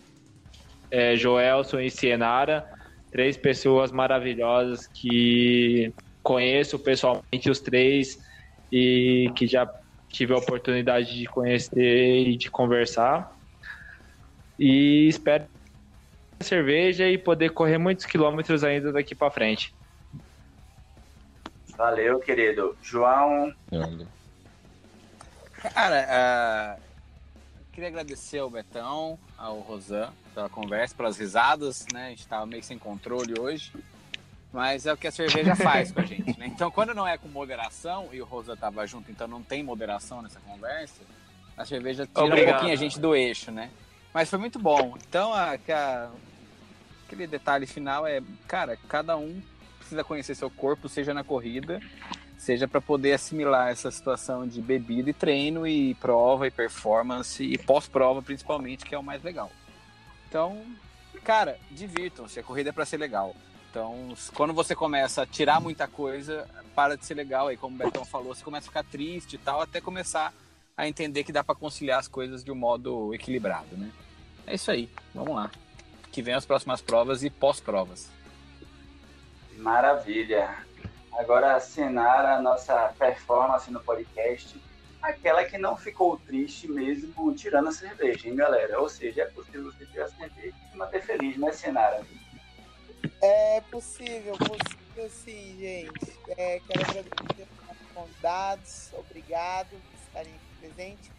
é, 0.89 1.15
Joelson 1.15 1.79
e 1.79 1.89
Cienara, 1.89 2.65
três 3.11 3.37
pessoas 3.37 3.91
maravilhosas 3.91 4.87
que 4.87 5.93
conheço 6.23 6.79
pessoalmente 6.79 7.49
os 7.49 7.59
três 7.59 8.19
e 8.71 9.31
que 9.35 9.47
já 9.47 9.69
tive 10.09 10.33
a 10.33 10.37
oportunidade 10.37 11.17
de 11.17 11.25
conhecer 11.25 12.27
e 12.27 12.37
de 12.37 12.49
conversar. 12.49 13.35
E 14.59 15.07
espero 15.07 15.45
cerveja 16.39 17.07
e 17.07 17.17
poder 17.17 17.51
correr 17.51 17.77
muitos 17.77 18.05
quilômetros 18.05 18.63
ainda 18.63 18.91
daqui 18.91 19.13
para 19.13 19.31
frente. 19.31 19.73
Valeu, 21.77 22.19
querido. 22.19 22.75
João. 22.81 23.53
Cara, 25.73 26.07
ah, 26.09 26.77
queria 27.72 27.89
agradecer 27.89 28.39
ao 28.39 28.49
Betão, 28.49 29.17
ao 29.38 29.59
Rosan, 29.59 30.11
pela 30.34 30.49
conversa, 30.49 30.95
pelas 30.95 31.17
risadas, 31.17 31.86
né? 31.93 32.07
A 32.07 32.09
gente 32.09 32.28
tava 32.28 32.45
meio 32.45 32.63
sem 32.63 32.78
controle 32.78 33.39
hoje. 33.39 33.72
Mas 34.53 34.86
é 34.86 34.91
o 34.91 34.97
que 34.97 35.07
a 35.07 35.11
cerveja 35.11 35.55
faz 35.55 35.91
com 35.93 36.01
a 36.01 36.03
gente, 36.05 36.38
né? 36.38 36.47
Então, 36.47 36.69
quando 36.69 36.93
não 36.93 37.07
é 37.07 37.17
com 37.17 37.30
moderação, 37.30 38.09
e 38.11 38.22
o 38.22 38.26
Rosa 38.26 38.55
tava 38.57 38.86
junto, 38.86 39.09
então 39.09 39.28
não 39.28 39.41
tem 39.41 39.63
moderação 39.63 40.22
nessa 40.22 40.41
conversa, 40.41 41.01
a 41.57 41.63
cerveja 41.65 42.05
tira 42.05 42.26
Obrigado. 42.26 42.47
um 42.47 42.51
pouquinho 42.55 42.74
a 42.74 42.78
gente 42.78 42.99
do 42.99 43.15
eixo, 43.15 43.49
né? 43.51 43.72
Mas 44.13 44.30
foi 44.30 44.38
muito 44.39 44.59
bom. 44.59 44.97
Então, 45.07 45.34
a, 45.34 45.53
a- 45.53 46.09
aquele 47.05 47.28
detalhe 47.28 47.65
final 47.65 48.05
é, 48.05 48.22
cara, 48.45 48.78
cada 48.89 49.15
um 49.15 49.41
precisa 49.80 50.03
conhecer 50.03 50.36
seu 50.36 50.49
corpo, 50.49 50.89
seja 50.89 51.13
na 51.13 51.24
corrida, 51.24 51.80
seja 52.41 52.67
para 52.67 52.81
poder 52.81 53.13
assimilar 53.13 53.69
essa 53.69 53.91
situação 53.91 54.47
de 54.47 54.59
bebida 54.59 55.11
e 55.11 55.13
treino 55.13 55.67
e 55.67 55.93
prova 55.93 56.47
e 56.47 56.51
performance 56.51 57.43
e 57.43 57.55
pós-prova 57.55 58.19
principalmente, 58.19 58.83
que 58.83 58.95
é 58.95 58.97
o 58.97 59.03
mais 59.03 59.21
legal. 59.21 59.51
Então, 60.27 60.59
cara, 61.23 61.59
divirtam-se, 61.69 62.39
a 62.39 62.43
corrida 62.43 62.69
é 62.69 62.73
para 62.73 62.83
ser 62.83 62.97
legal. 62.97 63.35
Então, 63.69 64.15
quando 64.33 64.55
você 64.55 64.73
começa 64.73 65.21
a 65.21 65.25
tirar 65.25 65.61
muita 65.61 65.87
coisa, 65.87 66.49
para 66.75 66.97
de 66.97 67.05
ser 67.05 67.13
legal. 67.13 67.47
Aí, 67.47 67.55
como 67.57 67.75
o 67.75 67.77
Betão 67.77 68.03
falou, 68.03 68.33
você 68.33 68.43
começa 68.43 68.65
a 68.65 68.71
ficar 68.71 68.83
triste 68.85 69.35
e 69.35 69.37
tal, 69.37 69.61
até 69.61 69.79
começar 69.79 70.33
a 70.75 70.87
entender 70.87 71.23
que 71.23 71.31
dá 71.31 71.43
para 71.43 71.53
conciliar 71.53 71.99
as 71.99 72.07
coisas 72.07 72.43
de 72.43 72.51
um 72.51 72.55
modo 72.55 73.13
equilibrado, 73.13 73.77
né? 73.77 73.91
É 74.47 74.55
isso 74.55 74.71
aí, 74.71 74.89
vamos 75.13 75.35
lá. 75.35 75.51
Que 76.11 76.23
vem 76.23 76.33
as 76.33 76.43
próximas 76.43 76.81
provas 76.81 77.23
e 77.23 77.29
pós-provas. 77.29 78.09
maravilha. 79.57 80.70
Agora, 81.14 81.59
Senara, 81.59 82.36
a 82.36 82.41
nossa 82.41 82.93
performance 82.97 83.70
no 83.70 83.80
podcast, 83.82 84.59
aquela 85.01 85.43
que 85.43 85.57
não 85.57 85.76
ficou 85.76 86.18
triste 86.18 86.68
mesmo 86.68 87.34
tirando 87.36 87.70
a 87.70 87.72
cerveja, 87.72 88.28
hein, 88.28 88.36
galera? 88.36 88.80
Ou 88.80 88.88
seja, 88.88 89.24
é 89.24 89.26
possível 89.26 89.66
você 89.66 89.86
tirar 89.86 90.05
a 90.05 90.09
cerveja 90.09 90.55
e 90.74 90.78
manter 90.78 91.01
feliz, 91.01 91.38
né, 91.38 91.51
Senara? 91.51 92.05
É 93.22 93.62
possível, 93.70 94.36
possível 94.38 95.09
sim, 95.09 95.57
gente. 95.59 96.20
É, 96.30 96.59
quero 96.59 96.82
agradecer 96.82 97.47
aos 97.68 97.78
convidados, 97.93 98.89
obrigado 98.93 99.70
por 99.70 99.99
estarem 100.07 100.34
presentes. 100.59 101.12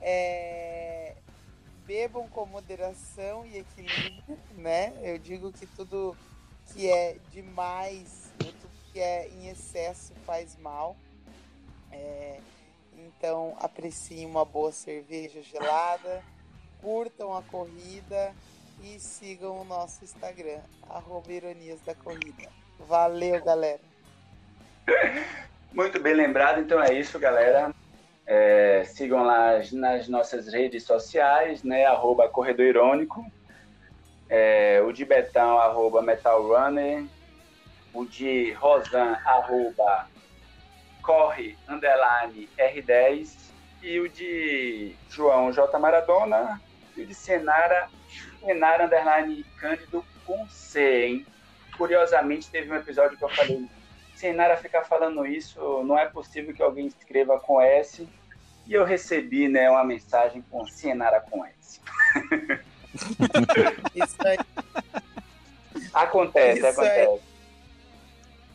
É, 0.00 1.14
bebam 1.86 2.26
com 2.28 2.46
moderação 2.46 3.46
e 3.46 3.58
equilíbrio, 3.58 4.38
né? 4.56 4.92
Eu 5.02 5.18
digo 5.18 5.52
que 5.52 5.66
tudo 5.66 6.16
que 6.72 6.90
é 6.90 7.16
demais, 7.30 8.32
tudo 8.38 8.75
que 8.96 9.00
é 9.02 9.28
em 9.28 9.50
excesso 9.50 10.14
faz 10.24 10.56
mal. 10.56 10.96
É, 11.92 12.38
então, 12.96 13.54
apreciem 13.60 14.24
uma 14.24 14.42
boa 14.42 14.72
cerveja 14.72 15.42
gelada, 15.42 16.22
curtam 16.80 17.36
a 17.36 17.42
corrida 17.42 18.34
e 18.82 18.98
sigam 18.98 19.60
o 19.60 19.64
nosso 19.66 20.02
Instagram, 20.02 20.60
arroba 20.88 21.30
Ironias 21.30 21.78
da 21.82 21.94
Corrida. 21.94 22.48
Valeu, 22.88 23.44
galera. 23.44 23.80
Muito 25.74 26.00
bem 26.00 26.14
lembrado, 26.14 26.60
então 26.62 26.82
é 26.82 26.94
isso, 26.94 27.18
galera. 27.18 27.74
É, 28.26 28.82
sigam 28.86 29.22
lá 29.22 29.58
as- 29.58 29.72
nas 29.72 30.08
nossas 30.08 30.50
redes 30.50 30.84
sociais, 30.84 31.62
né? 31.62 31.84
Arroba 31.84 32.30
Corredor 32.30 32.64
Irônico. 32.64 33.30
É, 34.26 34.80
o 34.86 34.90
de 34.90 35.04
Betão, 35.04 35.58
arroba 35.58 36.00
Metal 36.00 36.42
Runner. 36.42 37.04
O 37.96 38.04
de 38.04 38.52
Rosan, 38.52 39.16
arroba 39.24 40.06
Corre, 41.02 41.56
underline 41.66 42.46
R10. 42.58 43.34
E 43.82 43.98
o 44.00 44.08
de 44.08 44.94
João 45.08 45.50
J. 45.50 45.78
Maradona. 45.78 46.60
E 46.94 47.00
o 47.00 47.06
de 47.06 47.14
Senara, 47.14 47.88
Senara, 48.44 48.84
underline 48.84 49.42
Cândido 49.58 50.04
com 50.26 50.46
C, 50.48 51.06
hein? 51.06 51.26
Curiosamente, 51.78 52.50
teve 52.50 52.70
um 52.70 52.76
episódio 52.76 53.16
que 53.16 53.24
eu 53.24 53.28
falei 53.30 53.66
Senara 54.14 54.56
ficar 54.58 54.82
falando 54.82 55.26
isso, 55.26 55.82
não 55.84 55.98
é 55.98 56.06
possível 56.06 56.54
que 56.54 56.62
alguém 56.62 56.86
escreva 56.86 57.38
com 57.40 57.60
S. 57.60 58.06
E 58.66 58.74
eu 58.74 58.84
recebi 58.84 59.48
né, 59.48 59.70
uma 59.70 59.84
mensagem 59.84 60.44
com 60.50 60.66
Senara 60.66 61.20
com 61.20 61.44
S. 61.44 61.80
Isso 63.94 64.16
aí. 64.26 64.38
Acontece, 65.94 66.66
Isso 66.66 66.80
aí. 66.80 67.20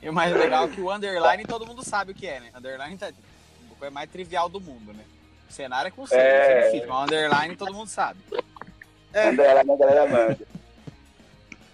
E 0.02 0.10
o 0.10 0.14
mais 0.14 0.34
legal 0.36 0.66
é 0.66 0.68
que 0.68 0.82
o 0.82 0.92
underline 0.92 1.46
todo 1.46 1.66
mundo 1.66 1.84
sabe 1.84 2.12
o 2.12 2.16
que 2.16 2.28
é, 2.28 2.40
né? 2.40 2.50
Underline 2.56 2.98
tá 2.98 3.08
a 3.08 3.76
coisa 3.76 3.94
mais 3.94 4.10
trivial 4.10 4.50
do 4.50 4.60
mundo, 4.60 4.94
né? 4.94 5.04
O 5.50 5.54
cenário 5.54 5.90
é 5.90 5.92
com 5.92 6.08
C, 6.08 6.16
É. 6.16 6.20
é 6.20 6.66
difícil, 6.66 6.88
mas 6.88 7.04
underline 7.04 7.56
todo 7.56 7.74
mundo 7.74 7.88
sabe. 7.88 8.20
Manda 9.14 9.44
ela, 9.44 9.62
a 9.62 9.78
galera 9.78 10.08
manda. 10.08 10.40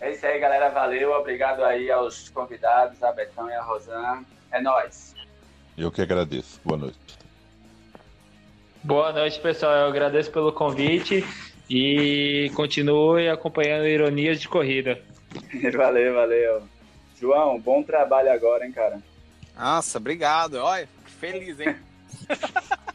É 0.02 0.12
isso 0.12 0.26
aí, 0.26 0.40
galera. 0.40 0.70
Valeu. 0.70 1.12
Obrigado 1.14 1.64
aí 1.64 1.90
aos 1.90 2.30
convidados, 2.30 3.02
a 3.02 3.12
Betão 3.12 3.50
e 3.50 3.54
a 3.54 3.62
Rosan. 3.62 4.24
É 4.52 4.62
nóis. 4.62 5.16
Eu 5.78 5.92
que 5.92 6.02
agradeço. 6.02 6.60
Boa 6.64 6.78
noite. 6.78 7.18
Boa 8.84 9.12
noite, 9.12 9.40
pessoal. 9.40 9.74
Eu 9.74 9.88
agradeço 9.88 10.32
pelo 10.32 10.52
convite 10.52 11.26
e 11.70 12.52
continue 12.56 13.30
acompanhando 13.30 13.88
Ironias 13.88 14.40
de 14.40 14.48
Corrida. 14.48 15.00
valeu, 15.76 16.14
valeu. 16.14 16.64
João, 17.20 17.60
bom 17.60 17.82
trabalho 17.82 18.32
agora, 18.32 18.66
hein, 18.66 18.72
cara? 18.72 19.02
Nossa, 19.58 19.98
obrigado. 19.98 20.56
Olha, 20.56 20.88
feliz, 21.20 21.60
hein? 21.60 21.76